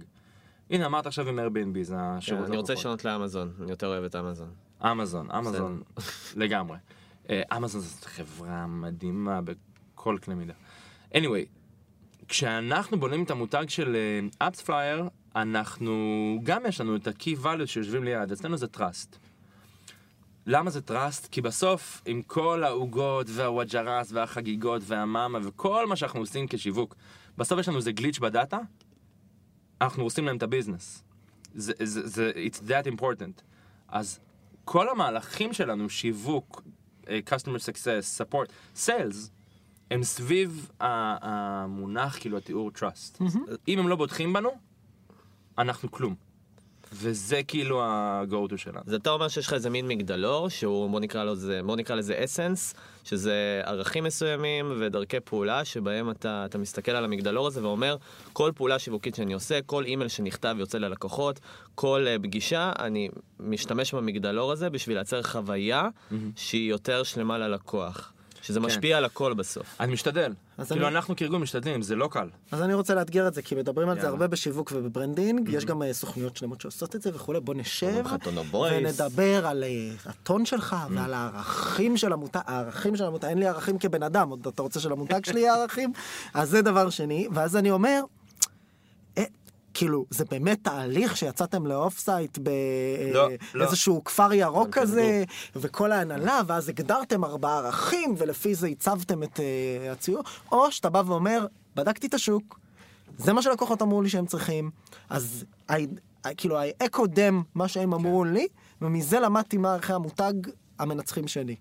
הנה, 0.70 0.86
אמרת 0.86 1.07
עכשיו 1.07 1.28
עם 1.28 1.39
Airbnb, 1.39 1.82
זה 1.82 1.95
כן, 1.95 2.01
השירות 2.01 2.47
אני 2.47 2.57
רוצה 2.57 2.72
לקוחות. 2.72 2.78
לשנות 2.78 3.05
לאמזון, 3.05 3.53
אני 3.62 3.70
יותר 3.70 3.86
אוהב 3.86 4.05
את 4.05 4.16
אמזון. 4.16 4.49
אמזון, 4.85 5.31
אמזון, 5.31 5.83
לגמרי. 6.37 6.79
אה, 7.31 7.43
אמזון 7.57 7.81
זאת 7.81 8.05
חברה 8.05 8.66
מדהימה 8.66 9.41
בכל 9.41 10.18
קנה 10.20 10.35
מידה. 10.35 10.55
anyway, 11.14 11.47
כשאנחנו 12.29 13.01
בונים 13.01 13.24
את 13.24 13.31
המותג 13.31 13.64
של 13.68 13.97
AppsFlyer, 14.38 15.09
אנחנו, 15.37 15.95
גם 16.43 16.66
יש 16.66 16.81
לנו 16.81 16.97
את 16.97 17.07
ה-key 17.07 17.45
values 17.45 17.66
שיושבים 17.66 18.05
ליד, 18.05 18.33
אצלנו 18.33 18.57
זה 18.57 18.66
trust. 18.76 19.16
למה 20.47 20.70
זה 20.70 20.81
trust? 20.89 21.29
כי 21.31 21.41
בסוף, 21.41 22.03
עם 22.07 22.22
כל 22.22 22.64
העוגות 22.64 23.26
וה 23.30 23.47
vouchers 23.47 24.12
והחגיגות 24.12 24.83
והמאמה 24.87 25.39
וכל 25.43 25.87
מה 25.87 25.97
שאנחנו 25.97 26.20
עושים 26.20 26.47
כשיווק, 26.49 26.95
בסוף 27.39 27.61
יש 27.61 27.68
לנו 27.68 27.76
איזה 27.76 27.93
glitch 27.92 28.18
בדאטה, 28.18 28.59
אנחנו 29.81 30.05
עושים 30.05 30.26
להם 30.26 30.37
את 30.37 30.43
הביזנס. 30.43 31.05
זה, 31.55 31.72
זה, 31.83 32.07
זה, 32.07 32.33
it's 32.35 32.59
that 32.68 32.99
important. 32.99 33.43
אז 33.89 34.20
כל 34.70 34.88
המהלכים 34.88 35.52
שלנו, 35.52 35.90
שיווק, 35.90 36.62
אה, 37.08 37.18
customer 37.26 37.58
success, 37.58 38.22
support, 38.22 38.76
sales, 38.76 39.30
הם 39.90 40.02
סביב 40.02 40.70
המונח, 40.80 42.18
כאילו 42.20 42.38
התיאור 42.38 42.70
trust. 42.78 43.24
אם 43.68 43.78
הם 43.78 43.88
לא 43.88 43.96
בוטחים 43.96 44.32
בנו, 44.32 44.50
אנחנו 45.58 45.90
כלום. 45.90 46.14
וזה 46.93 47.43
כאילו 47.43 47.82
ה-go 47.82 48.53
to 48.53 48.57
שלנו. 48.57 48.80
אז 48.86 48.95
אתה 48.95 49.11
אומר 49.11 49.28
שיש 49.28 49.47
לך 49.47 49.53
איזה 49.53 49.70
מין 49.70 49.89
מגדלור, 49.89 50.49
שהוא, 50.49 50.91
בוא 50.91 51.01
נקרא, 51.01 51.24
לו, 51.24 51.34
זה, 51.34 51.61
בוא 51.66 51.76
נקרא 51.76 51.97
לזה 51.97 52.24
אסנס, 52.24 52.74
שזה 53.05 53.61
ערכים 53.64 54.05
מסוימים 54.05 54.72
ודרכי 54.80 55.20
פעולה, 55.20 55.64
שבהם 55.64 56.11
אתה, 56.11 56.45
אתה 56.45 56.59
מסתכל 56.59 56.93
על 56.93 57.05
המגדלור 57.05 57.47
הזה 57.47 57.62
ואומר, 57.62 57.97
כל 58.32 58.53
פעולה 58.55 58.78
שיווקית 58.78 59.14
שאני 59.14 59.32
עושה, 59.32 59.62
כל 59.62 59.84
אימייל 59.84 60.09
שנכתב 60.09 60.57
יוצא 60.59 60.78
ללקוחות, 60.78 61.41
כל 61.74 62.07
uh, 62.07 62.22
פגישה, 62.22 62.72
אני 62.78 63.09
משתמש 63.41 63.95
במגדלור 63.95 64.53
הזה 64.53 64.70
בשביל 64.70 64.97
לייצר 64.97 65.22
חוויה 65.22 65.89
שהיא 66.36 66.70
יותר 66.70 67.03
שלמה 67.03 67.39
ללקוח. 67.39 68.12
שזה 68.43 68.61
משפיע 68.61 68.99
על 68.99 69.05
הכל 69.05 69.34
בסוף. 69.34 69.76
אני 69.80 69.93
משתדל. 69.93 70.32
כאילו 70.66 70.86
אני- 70.88 70.94
אנחנו 70.96 71.16
כארגון 71.16 71.40
משתדלים, 71.42 71.82
זה 71.82 71.96
לא 71.96 72.09
קל. 72.12 72.28
אז 72.52 72.62
אני 72.62 72.74
רוצה 72.74 72.94
לאתגר 72.94 73.28
את 73.28 73.34
זה, 73.34 73.42
כי 73.42 73.54
מדברים 73.54 73.88
על 73.88 74.00
זה. 74.00 74.09
הרבה 74.09 74.26
בשיווק 74.26 74.72
וב 74.76 74.90
branding, 74.90 75.49
יש 75.48 75.64
גם 75.64 75.82
אה, 75.82 75.92
סוכנויות 75.92 76.36
שלמות 76.36 76.61
שעושות 76.61 76.96
את 76.96 77.02
זה 77.02 77.11
וכולי, 77.14 77.40
בוא 77.40 77.54
נשב. 77.54 78.04
ונדבר 78.70 79.46
על 79.46 79.64
אה, 79.64 79.68
הטון 80.06 80.44
שלך 80.44 80.76
ועל 80.90 81.14
הערכים 81.14 81.96
של 81.96 82.12
המותג, 82.12 82.40
הערכים 82.46 82.96
של 82.96 83.04
המותג, 83.04 83.28
אין 83.28 83.38
לי 83.38 83.46
ערכים 83.46 83.78
כבן 83.78 84.02
אדם, 84.02 84.30
אתה 84.48 84.62
רוצה 84.62 84.80
שלמותג 84.80 85.24
שלי 85.24 85.40
יהיה 85.40 85.54
ערכים? 85.54 85.92
אז 86.34 86.50
זה 86.50 86.62
דבר 86.62 86.90
שני, 86.90 87.28
ואז 87.34 87.56
אני 87.56 87.70
אומר, 87.70 88.00
כאילו, 89.79 90.05
זה 90.11 90.24
באמת 90.24 90.59
תהליך 90.62 91.16
שיצאתם 91.16 91.66
ל 91.66 91.99
off-site 91.99 92.38
לא, 93.12 93.29
לא. 93.29 93.37
באיזשהו 93.55 94.05
כפר 94.05 94.33
ירוק 94.33 94.68
כזה, 94.70 95.24
וכל 95.57 95.93
ההנהלה, 95.93 96.41
ואז 96.47 96.68
הגדרתם 96.68 97.24
ארבעה 97.24 97.59
ערכים, 97.59 98.14
ולפי 98.18 98.55
זה 98.55 98.66
הצבתם 98.66 99.22
את 99.22 99.41
אה, 99.41 99.93
הציור, 99.93 100.22
או 100.53 100.72
שאתה 100.72 100.91
בא 100.91 101.03
ואומר, 101.07 101.47
בדקתי 101.76 102.07
את 102.07 102.14
השוק, 102.14 102.61
זה 103.18 103.33
מה 103.33 103.43
שלקוחות 103.43 103.83
אמרו 103.83 104.03
לי 104.03 104.09
שהם 104.09 104.26
צריכים, 104.26 104.70
אז 105.11 105.45
I, 105.70 105.72
I, 106.26 106.29
כאילו, 106.37 106.61
I 106.62 106.85
them 106.95 107.35
מה 107.55 107.68
שהם 107.68 107.95
אמרו 107.95 108.24
לי, 108.24 108.47
ומזה 108.83 109.20
למדתי 109.20 109.57
מה 109.57 109.72
ערכי 109.72 109.93
המותג 109.93 110.33
המנצחים 110.79 111.29
שלי. 111.29 111.57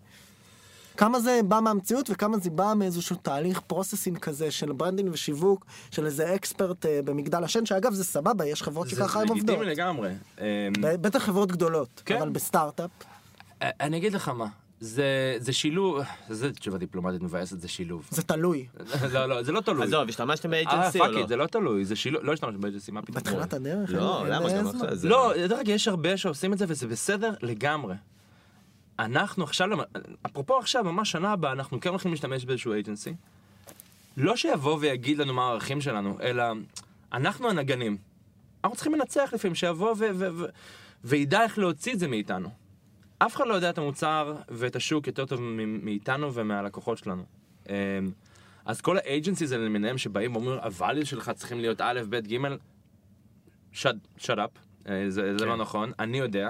כמה 0.98 1.20
זה 1.20 1.40
בא 1.48 1.60
מהמציאות 1.60 2.10
וכמה 2.10 2.38
זה 2.38 2.50
בא 2.50 2.74
מאיזשהו 2.76 3.16
תהליך 3.22 3.60
processing 3.60 4.18
כזה 4.18 4.52
של 4.52 4.72
branding 4.72 5.10
ושיווק 5.14 5.66
של 5.92 6.06
איזה 6.06 6.36
expert 6.36 6.86
אה, 6.86 7.00
במגדל 7.06 7.44
השן 7.44 7.66
שאגב 7.66 7.94
זה 7.94 8.04
סבבה 8.04 8.46
יש 8.46 8.64
חברות 8.64 8.90
שככה 8.90 9.08
זה 9.20 9.20
עובדות. 9.20 9.38
לגיטימי 9.38 9.66
לגמרי. 9.66 10.10
אמ, 10.40 10.44
ב- 10.82 10.96
בטח 11.02 11.24
חברות 11.24 11.52
גדולות 11.52 12.02
כן. 12.06 12.18
אבל 12.18 12.30
בסטארט-אפ 12.30 12.90
אני 13.62 13.98
אגיד 13.98 14.14
לך 14.14 14.30
מה, 14.30 14.46
זה 14.80 15.04
זה 15.40 15.54
שילוב, 15.54 16.00
זה 16.30 16.52
תשובה 16.52 16.78
דיפלומטית 16.78 17.22
מבאסת, 17.22 17.60
זה 17.62 17.68
שילוב. 17.68 18.08
זה 18.12 18.22
תלוי. 18.24 18.68
לא, 19.14 19.26
לא, 19.26 19.44
זה 19.44 19.52
לא 19.52 19.62
תלוי. 19.62 19.84
עזוב, 19.84 20.10
השתמשתם 20.10 20.54
אה, 20.54 20.92
fuck 20.92 21.02
או 21.02 21.08
לא? 21.12 21.18
it, 21.20 21.28
זה 21.28 21.36
לא 21.36 21.46
תלוי, 21.48 21.86
זה 21.86 21.96
שילוב, 21.96 22.24
לא 22.24 22.34
השתמשנו 22.34 22.60
ב-agency, 22.60 22.92
מה 22.92 23.02
פתאום. 23.02 23.16
בתחילת 23.18 23.54
הדרך. 23.54 23.90
לא, 23.94 24.26
למה? 24.30 24.50
זה- 24.96 25.10
לא, 25.10 25.34
דרך 25.48 25.60
אגב, 25.60 25.70
יש 25.70 25.88
הרבה 25.88 26.18
שעושים 26.18 26.54
את 26.54 26.58
זה 26.58 26.66
וזה 26.68 26.88
בסדר 26.88 27.34
לגמרי. 27.42 27.96
אנחנו 29.00 29.44
עכשיו, 29.44 29.68
אפרופו 30.26 30.58
עכשיו, 30.58 30.84
ממש 30.84 31.12
שנה 31.12 31.32
הבאה, 31.32 31.52
אנחנו 31.52 31.80
כן 31.80 31.90
הולכים 31.90 32.12
להשתמש 32.12 32.46
באיזשהו 32.46 32.74
agency. 32.74 33.14
לא 34.18 34.36
שיבוא 34.36 34.78
ויגיד 34.80 35.18
לנו 35.18 35.34
מה 35.34 35.48
הערכים 35.48 35.82
שלנו, 35.82 36.18
אלא 36.22 36.44
אנחנו 37.14 37.50
הנגנים. 37.50 37.98
אנחנו 38.64 38.76
צריכים 38.76 38.94
לנצח 38.94 39.30
לפעמים, 39.34 39.56
שיבוא 39.56 39.92
ו- 39.92 40.10
ו- 40.14 40.34
ו- 40.34 40.46
וידע 41.04 41.44
איך 41.44 41.60
להוציא 41.60 41.94
את 41.94 42.00
זה 42.00 42.08
מאיתנו. 42.08 42.50
אף 43.20 43.36
אחד 43.36 43.48
לא 43.48 43.54
יודע 43.54 43.70
את 43.70 43.78
המוצר 43.78 44.36
ואת 44.50 44.76
השוק 44.76 45.08
יותר 45.08 45.26
טוב 45.26 45.40
מאיתנו 45.66 46.34
ומהלקוחות 46.34 46.98
שלנו. 46.98 47.24
אמ, 47.70 47.74
אז 48.66 48.82
כל 48.82 48.98
האג'נסיז 48.98 49.52
האלה 49.52 49.66
למיניהם 49.66 49.98
שבאים 49.98 50.36
ואומרים, 50.36 50.60
הvalue 50.60 51.06
שלך 51.06 51.32
צריכים 51.36 51.60
להיות 51.60 51.82
א', 51.82 52.02
ב', 52.10 52.16
ג', 52.16 52.38
shut 53.74 54.20
shut 54.20 54.38
up, 54.38 54.60
אה, 54.90 55.10
זה, 55.10 55.38
זה 55.38 55.46
לא 55.46 55.58
נכון, 55.58 55.92
אני 56.00 56.18
יודע. 56.18 56.50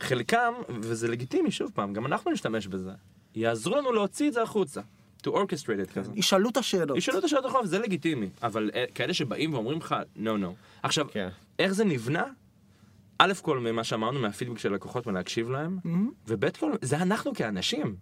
חלקם, 0.00 0.52
וזה 0.80 1.08
לגיטימי, 1.08 1.50
שוב 1.50 1.70
פעם, 1.74 1.92
גם 1.92 2.06
אנחנו 2.06 2.30
נשתמש 2.30 2.66
בזה, 2.66 2.90
יעזרו 3.34 3.76
לנו 3.76 3.92
להוציא 3.92 4.28
את 4.28 4.32
זה 4.32 4.42
החוצה. 4.42 4.80
to 5.26 5.26
orchestrate 5.26 5.88
it 5.88 5.92
כזה. 5.94 6.12
ישאלו 6.14 6.48
את 6.50 6.56
השאלות. 6.56 6.96
ישאלו 6.96 7.18
את 7.18 7.24
השאלות 7.24 7.44
הרחוב, 7.44 7.66
זה 7.66 7.78
לגיטימי, 7.78 8.28
אבל 8.42 8.70
אה, 8.74 8.84
כאלה 8.94 9.14
שבאים 9.14 9.54
ואומרים 9.54 9.78
לך, 9.78 9.94
no 10.16 10.20
no. 10.20 10.46
עכשיו, 10.82 11.06
כן. 11.12 11.28
איך 11.58 11.72
זה 11.72 11.84
נבנה? 11.84 12.24
א' 13.18 13.32
כל 13.42 13.58
ממה 13.58 13.84
שאמרנו, 13.84 14.20
מהפידבק 14.20 14.58
של 14.58 14.72
לקוחות 14.74 15.06
ולהקשיב 15.06 15.50
להם, 15.50 15.78
וב' 16.28 16.50
כל, 16.50 16.72
זה 16.82 16.96
אנחנו 16.96 17.34
כאנשים. 17.34 17.96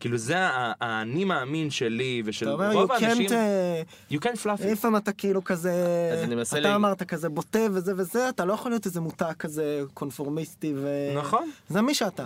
כאילו 0.00 0.16
זה 0.18 0.34
האני 0.80 1.24
מאמין 1.24 1.70
שלי 1.70 2.22
ושל 2.24 2.46
אתה 2.46 2.54
אומר, 2.54 2.72
רוב 2.72 2.90
you 2.90 2.94
האנשים, 2.94 3.26
can't, 3.30 3.32
אה, 3.32 3.82
you 4.10 4.16
can't 4.16 4.36
fluff 4.44 4.62
it. 4.62 4.66
לפעמים 4.66 4.96
אתה 4.96 5.12
כאילו 5.12 5.44
כזה, 5.44 5.72
אז 6.12 6.24
אני 6.24 6.34
מנסה 6.34 6.58
אתה 6.60 6.74
אמרת 6.74 7.02
כזה 7.02 7.28
בוטה 7.28 7.58
וזה 7.72 7.92
וזה, 7.96 8.28
אתה 8.28 8.44
לא 8.44 8.52
יכול 8.52 8.70
להיות 8.70 8.86
איזה 8.86 9.00
מותג 9.00 9.32
כזה 9.38 9.82
קונפורמיסטי 9.94 10.74
ו... 10.76 10.88
נכון. 11.16 11.50
זה 11.68 11.82
מי 11.82 11.94
שאתה. 11.94 12.24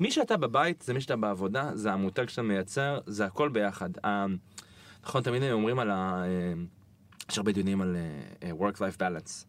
מי 0.00 0.10
שאתה 0.10 0.36
בבית, 0.36 0.82
זה 0.82 0.94
מי 0.94 1.00
שאתה 1.00 1.16
בעבודה, 1.16 1.70
זה 1.74 1.92
המותג 1.92 2.28
שאתה 2.28 2.42
מייצר, 2.42 2.98
זה 3.06 3.24
הכל 3.24 3.48
ביחד. 3.48 3.90
ה- 4.06 4.26
נכון, 5.04 5.22
תמיד 5.22 5.42
הם 5.42 5.52
אומרים 5.52 5.78
על 5.78 5.90
ה... 5.90 6.24
אה, 6.24 6.52
יש 7.30 7.38
הרבה 7.38 7.52
דיונים 7.52 7.80
על 7.80 7.96
אה, 7.96 8.48
אה, 8.48 8.68
work-life 8.68 8.98
balance. 8.98 9.44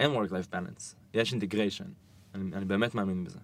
אין 0.00 0.10
work-life 0.10 0.54
balance, 0.54 0.94
יש 1.14 1.32
אינטגריישן. 1.32 1.84
אני, 2.34 2.56
אני 2.56 2.64
באמת 2.64 2.94
מאמין 2.94 3.24
בזה. 3.24 3.38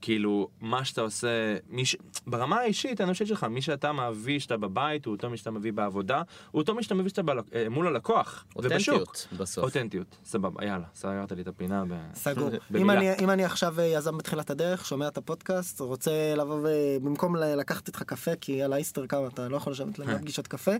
כאילו, 0.00 0.48
מה 0.60 0.84
שאתה 0.84 1.00
עושה, 1.00 1.56
ש... 1.84 1.96
ברמה 2.26 2.56
האישית, 2.56 3.00
האנושית 3.00 3.26
שלך, 3.26 3.44
מי 3.44 3.62
שאתה 3.62 3.92
מביא 3.92 4.38
שאתה 4.38 4.56
בבית, 4.56 5.04
הוא 5.04 5.14
אותו 5.14 5.30
מי 5.30 5.36
שאתה 5.36 5.50
מביא 5.50 5.72
בעבודה, 5.72 6.22
הוא 6.50 6.60
אותו 6.60 6.74
מי 6.74 6.82
שאתה 6.82 6.94
מביא 6.94 7.08
שאתה 7.08 7.22
בל... 7.22 7.38
אה, 7.54 7.68
מול 7.68 7.86
הלקוח. 7.86 8.44
ובשוק. 8.56 8.94
אותנטיות 8.94 9.28
בסוף. 9.38 9.64
אותנטיות, 9.64 10.16
סבבה, 10.24 10.64
יאללה, 10.64 10.86
סגרת 10.94 11.32
לי 11.32 11.42
את 11.42 11.48
הפינה. 11.48 11.84
ב... 11.88 11.94
סגור. 12.14 12.50
אם 12.78 12.90
אני, 12.90 13.14
אם 13.18 13.30
אני 13.30 13.44
עכשיו 13.44 13.80
אה, 13.80 13.84
יזם 13.84 14.18
בתחילת 14.18 14.50
הדרך, 14.50 14.86
שומע 14.86 15.08
את 15.08 15.18
הפודקאסט, 15.18 15.80
רוצה 15.80 16.34
לבוא 16.36 16.60
ובמקום 16.62 17.36
ל- 17.36 17.54
לקחת 17.54 17.88
איתך 17.88 18.02
קפה, 18.02 18.36
כי 18.40 18.62
על 18.62 18.72
האיסטר 18.72 19.06
כמה 19.06 19.26
אתה 19.26 19.48
לא 19.48 19.56
יכול 19.56 19.72
לשבת 19.72 19.98
להם 19.98 20.18
פגישת 20.18 20.46
קפה, 20.46 20.72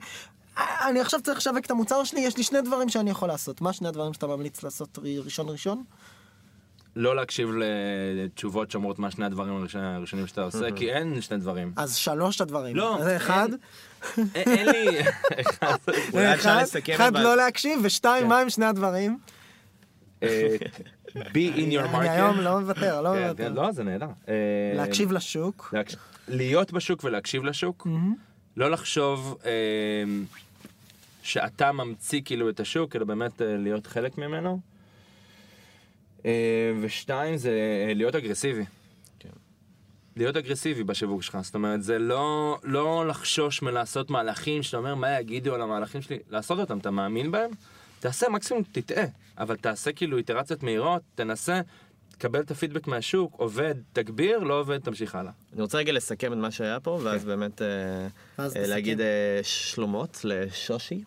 אה, 0.58 0.88
אני 0.88 1.00
עכשיו 1.00 1.20
צריך 1.22 1.38
לשווק 1.38 1.66
את 1.66 1.70
המוצר 1.70 2.04
שלי, 2.04 2.20
יש 2.20 2.36
לי 2.36 2.42
שני 2.42 2.62
דברים 2.62 2.88
שאני 2.88 3.10
יכול 3.10 3.28
לעשות. 3.28 3.60
מה 3.60 3.72
שני 3.72 3.88
הדברים 3.88 4.12
שאתה 4.12 4.26
ממליץ 4.26 4.62
לעשות 4.62 4.98
ראשון 5.24 5.48
ראשון? 5.48 5.84
לא 6.98 7.16
להקשיב 7.16 7.50
לתשובות 8.14 8.70
שאומרות 8.70 8.98
מה 8.98 9.10
שני 9.10 9.24
הדברים 9.24 9.66
הראשונים- 9.74 10.26
שאתה 10.26 10.42
עושה, 10.42 10.70
כי 10.76 10.90
אין 10.92 11.20
שני 11.20 11.36
דברים. 11.38 11.72
אז 11.76 11.94
שלוש 11.96 12.40
הדברים. 12.40 12.76
לא, 12.76 12.98
זה 13.04 13.16
אחד, 13.16 13.48
אין- 14.34 14.66
לי... 14.68 15.00
אחד, 16.94 17.16
לא 17.16 17.36
להקשיב, 17.36 17.80
ושתיים, 17.82 18.28
מה 18.28 18.38
הם 18.38 18.50
שני 18.50 18.64
הדברים? 18.66 19.18
אה, 20.22 20.56
be 21.14 21.20
in 21.56 21.72
your 21.72 21.96
אני 21.96 22.08
היום 22.08 22.36
market. 22.36 22.40
לא 22.40 22.60
מוותר, 22.60 23.00
לא 23.02 23.10
כן, 23.14 23.22
מוותר. 23.22 23.44
כן, 23.48 23.52
לא, 23.52 23.72
זה 23.72 23.84
נהדר. 23.84 24.06
אה, 24.28 24.34
להקשיב 24.76 25.12
לשוק. 25.12 25.74
להיות 26.28 26.72
בשוק 26.72 27.04
ולהקשיב 27.04 27.44
לשוק. 27.44 27.86
לא 28.56 28.70
לחשוב 28.70 29.38
אה, 29.44 29.50
שאתה 31.22 31.72
ממציא 31.72 32.20
כאילו 32.24 32.48
את 32.50 32.60
השוק, 32.60 32.96
אלא 32.96 33.04
באמת 33.04 33.32
להיות 33.44 33.86
חלק 33.86 34.18
ממנו. 34.18 34.60
אה, 36.28 36.72
ושתיים 36.80 37.36
זה 37.36 37.50
אה, 37.88 37.94
להיות 37.94 38.14
אגרסיבי. 38.14 38.64
כן. 39.18 39.28
להיות 40.16 40.36
אגרסיבי 40.36 40.84
בשיווק 40.84 41.22
שלך, 41.22 41.38
זאת 41.42 41.54
אומרת 41.54 41.82
זה 41.82 41.98
לא, 41.98 42.58
לא 42.62 43.08
לחשוש 43.08 43.62
מלעשות 43.62 44.10
מהלכים 44.10 44.62
שאתה 44.62 44.76
אומר 44.76 44.94
מה 44.94 45.20
יגידו 45.20 45.54
על 45.54 45.62
המהלכים 45.62 46.02
שלי, 46.02 46.18
לעשות 46.30 46.58
אותם, 46.58 46.78
אתה 46.78 46.90
מאמין 46.90 47.30
בהם, 47.30 47.50
תעשה 48.00 48.28
מקסימום 48.28 48.62
תטעה, 48.72 49.04
אבל 49.38 49.56
תעשה 49.56 49.92
כאילו 49.92 50.18
איטרציות 50.18 50.62
מהירות, 50.62 51.02
תנסה, 51.14 51.60
תקבל 52.18 52.40
את 52.40 52.50
הפידבק 52.50 52.86
מהשוק, 52.86 53.34
עובד, 53.36 53.74
תגביר, 53.92 54.38
לא 54.38 54.60
עובד, 54.60 54.78
תמשיך 54.78 55.14
הלאה. 55.14 55.32
אני 55.52 55.62
רוצה 55.62 55.78
רגע 55.78 55.92
לסכם 55.92 56.32
את 56.32 56.38
מה 56.38 56.50
שהיה 56.50 56.80
פה, 56.80 57.00
ואז 57.02 57.24
באמת 57.24 57.62
אה, 57.62 57.66
אה. 58.38 58.48
להגיד 58.66 59.00
אה, 59.00 59.40
שלומות 59.42 60.20
לשושי 60.24 61.04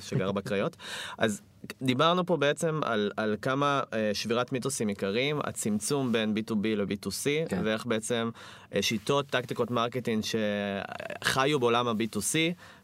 שגר 0.00 0.32
בקריות. 0.32 0.76
אז 1.18 1.42
דיברנו 1.82 2.26
פה 2.26 2.36
בעצם 2.36 2.80
על, 2.84 3.10
על 3.16 3.36
כמה 3.42 3.82
אה, 3.92 4.10
שבירת 4.14 4.52
מיתוסים 4.52 4.88
עיקריים, 4.88 5.38
הצמצום 5.44 6.12
בין 6.12 6.34
B2B 6.36 6.66
ל-B2C, 6.76 7.48
כן. 7.48 7.62
ואיך 7.64 7.86
בעצם 7.86 8.30
אה, 8.74 8.82
שיטות, 8.82 9.26
טקטיקות 9.26 9.70
marketing 9.70 10.24
שחיו 11.24 11.60
בעולם 11.60 11.88
ה-B2C, 11.88 12.36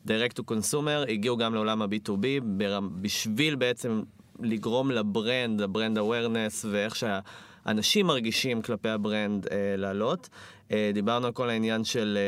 direct 0.09 0.41
to 0.41 0.53
consumer, 0.53 1.11
הגיעו 1.11 1.37
גם 1.37 1.55
לעולם 1.55 1.83
ה-B2B, 1.83 2.25
ברמ- 2.43 2.91
בשביל 3.01 3.55
בעצם 3.55 4.03
לגרום 4.41 4.91
ל 4.91 5.01
brand, 5.01 5.63
ה 5.63 5.69
brand 5.69 5.99
awareness, 5.99 6.67
ואיך 6.71 6.97
שה... 6.97 7.21
אנשים 7.67 8.07
מרגישים 8.07 8.63
כלפי 8.63 8.89
ה 8.89 8.98
brand 8.98 9.47
אה, 9.47 9.75
לעלות. 9.77 10.29
אה, 10.73 10.91
דיברנו 10.95 11.27
על 11.27 11.33
כל 11.33 11.51
העניין 11.51 11.85
של 11.85 12.19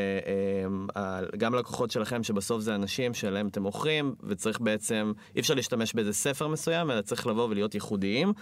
אה, 0.97 1.03
אה, 1.03 1.21
גם 1.39 1.55
לקוחות 1.55 1.91
שלכם, 1.91 2.23
שבסוף 2.23 2.61
זה 2.61 2.75
אנשים 2.75 3.15
שלהם 3.15 3.49
אתם 3.49 3.63
מוכרים, 3.63 4.15
וצריך 4.23 4.61
בעצם, 4.61 5.13
אי 5.35 5.41
אפשר 5.41 5.55
להשתמש 5.55 5.95
באיזה 5.95 6.13
ספר 6.13 6.49
מסוים, 6.49 6.91
אלא 6.91 7.01
צריך 7.01 7.27
לבוא 7.27 7.49
ולהיות 7.51 7.75
ייחודיים. 7.75 8.33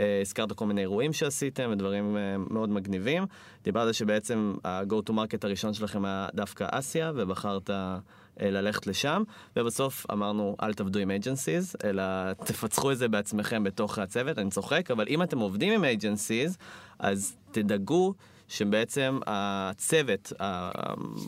אה, 0.00 0.20
הזכרת 0.20 0.52
כל 0.52 0.66
מיני 0.66 0.80
אירועים 0.80 1.12
שעשיתם, 1.12 1.70
ודברים 1.72 2.16
אה, 2.16 2.36
מאוד 2.50 2.70
מגניבים. 2.70 3.26
דיברת 3.64 3.94
שבעצם 3.94 4.54
ה-go 4.64 5.10
to 5.10 5.12
market 5.12 5.38
הראשון 5.42 5.74
שלכם 5.74 6.04
היה 6.04 6.28
דווקא 6.34 6.66
אסיה, 6.70 7.12
ובחרת... 7.16 7.70
אה, 8.42 8.50
ללכת 8.50 8.86
לשם, 8.86 9.22
ובסוף 9.56 10.06
אמרנו, 10.12 10.56
אל 10.62 10.74
תעבדו 10.74 10.98
עם 10.98 11.10
agencies, 11.10 11.74
אלא 11.84 12.02
תפצחו 12.32 12.92
את 12.92 12.98
זה 12.98 13.08
בעצמכם 13.08 13.64
בתוך 13.64 13.98
הצוות, 13.98 14.38
אני 14.38 14.50
צוחק, 14.50 14.90
אבל 14.90 15.04
אם 15.08 15.22
אתם 15.22 15.38
עובדים 15.38 15.72
עם 15.72 15.98
agencies, 15.98 16.56
אז 16.98 17.36
תדאגו 17.52 18.14
שבעצם 18.48 19.18
הצוות, 19.26 20.32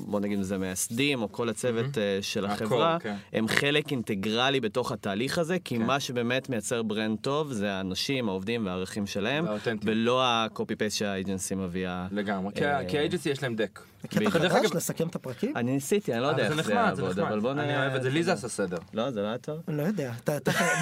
בוא 0.07 0.21
נגיד 0.21 0.39
אם 0.39 0.45
זה 0.45 0.59
מייסדים, 0.59 1.23
או 1.23 1.33
כל 1.33 1.49
הצוות 1.49 1.99
אה, 1.99 2.19
של 2.23 2.45
הכל, 2.47 2.65
החברה, 2.65 2.99
כן. 3.01 3.15
הם 3.33 3.49
חלק 3.49 3.91
אינטגרלי 3.91 4.61
בתוך 4.61 4.93
התהליך 4.93 5.39
הזה, 5.39 5.59
כי 5.65 5.77
כן. 5.79 5.83
מה 5.83 6.01
שבאמת 6.01 6.49
מייצר 6.49 6.83
ברנד 6.83 7.19
טוב 7.21 7.53
זה 7.53 7.73
האנשים, 7.73 8.29
העובדים 8.29 8.67
והערכים 8.67 9.07
שלהם. 9.07 9.45
ולא 9.85 10.25
ה-copy 10.25 10.59
paste 10.75 10.91
שהאג'נסי 10.91 11.55
מביאה. 11.55 12.07
לגמרי, 12.11 12.53
כי- 12.55 12.67
אה, 12.67 12.85
כי 12.89 12.99
האג'נסי 12.99 13.31
יש 13.31 13.43
להם 13.43 13.57
דק. 13.57 13.81
זה 14.03 14.09
קטע 14.09 14.49
חדש 14.49 14.71
לסכם 14.75 15.09
את 15.09 15.15
הפרקים? 15.15 15.57
אני 15.57 15.73
ניסיתי, 15.73 16.13
אני 16.13 16.23
לא 16.23 16.27
יודע 16.27 16.47
אבל 16.47 16.59
איך 16.59 16.67
זה 16.67 16.73
זה 16.73 16.95
זה 16.95 17.03
יעבוד, 17.03 17.19
אבל 17.19 17.41
בוא 17.41 17.53
נחמד. 17.53 17.65
נ... 17.65 17.69
אני 17.69 17.77
אוהב 17.79 17.95
את 17.95 18.03
זה, 18.03 18.11
ליזה 18.11 18.33
עשה 18.33 18.49
סדר. 18.49 18.77
לא, 18.95 19.11
זה 19.11 19.23
לא 19.23 19.27
היה 19.27 19.39
טוב. 19.39 19.61
לא 19.69 19.83
יודע. 19.83 20.13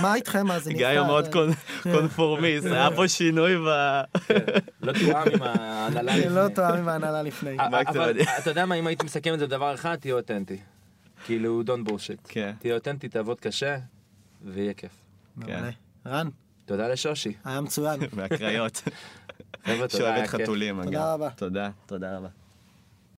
מה 0.03 0.15
איתכם 0.15 0.51
אז? 0.51 0.69
גיא 0.69 0.89
הוא 0.89 1.07
מאוד 1.07 1.27
קונ- 1.35 1.83
קונפורמיסט, 1.95 2.67
היה 2.67 2.89
פה 2.97 3.09
שינוי 3.09 3.57
ב... 3.57 3.69
לא 4.83 4.93
תואם 4.93 5.17
עם 5.35 5.43
ההנהלה 5.43 6.17
לא 6.17 6.45
לפני. 6.47 6.55
תואם 6.55 6.75
עם 6.77 6.89
ההנהלה 6.89 7.23
לפני. 7.23 7.59
אה, 7.61 7.69
מה 7.69 7.81
אבל? 7.81 8.21
אתה 8.39 8.51
יודע 8.51 8.67
מה, 8.67 8.75
אם 8.75 8.87
הייתי 8.87 9.05
מסכם 9.05 9.35
את 9.35 9.39
זה 9.39 9.47
בדבר 9.47 9.75
אחד, 9.75 9.97
תהיה 9.97 10.15
אותנטי. 10.15 10.59
כאילו, 11.27 11.63
don't 11.67 11.89
bullshit. 11.89 12.29
כן. 12.29 12.53
תהיה 12.59 12.75
אותנטי, 12.75 13.09
תעבוד 13.09 13.41
קשה, 13.41 13.79
ויהיה 14.45 14.73
כיף. 14.75 14.93
מעולה. 15.37 15.71
רן, 16.07 16.29
תודה 16.65 16.89
לשושי. 16.89 17.33
היה 17.45 17.61
מצוין. 17.61 18.01
מהקריות. 18.17 18.83
כיף. 19.65 20.43
חתולים, 20.43 20.81
אגב. 20.81 20.87
תודה 20.91 21.13
רבה. 21.15 21.31
תודה, 21.31 21.71
תודה 21.87 22.17
רבה. 22.17 22.29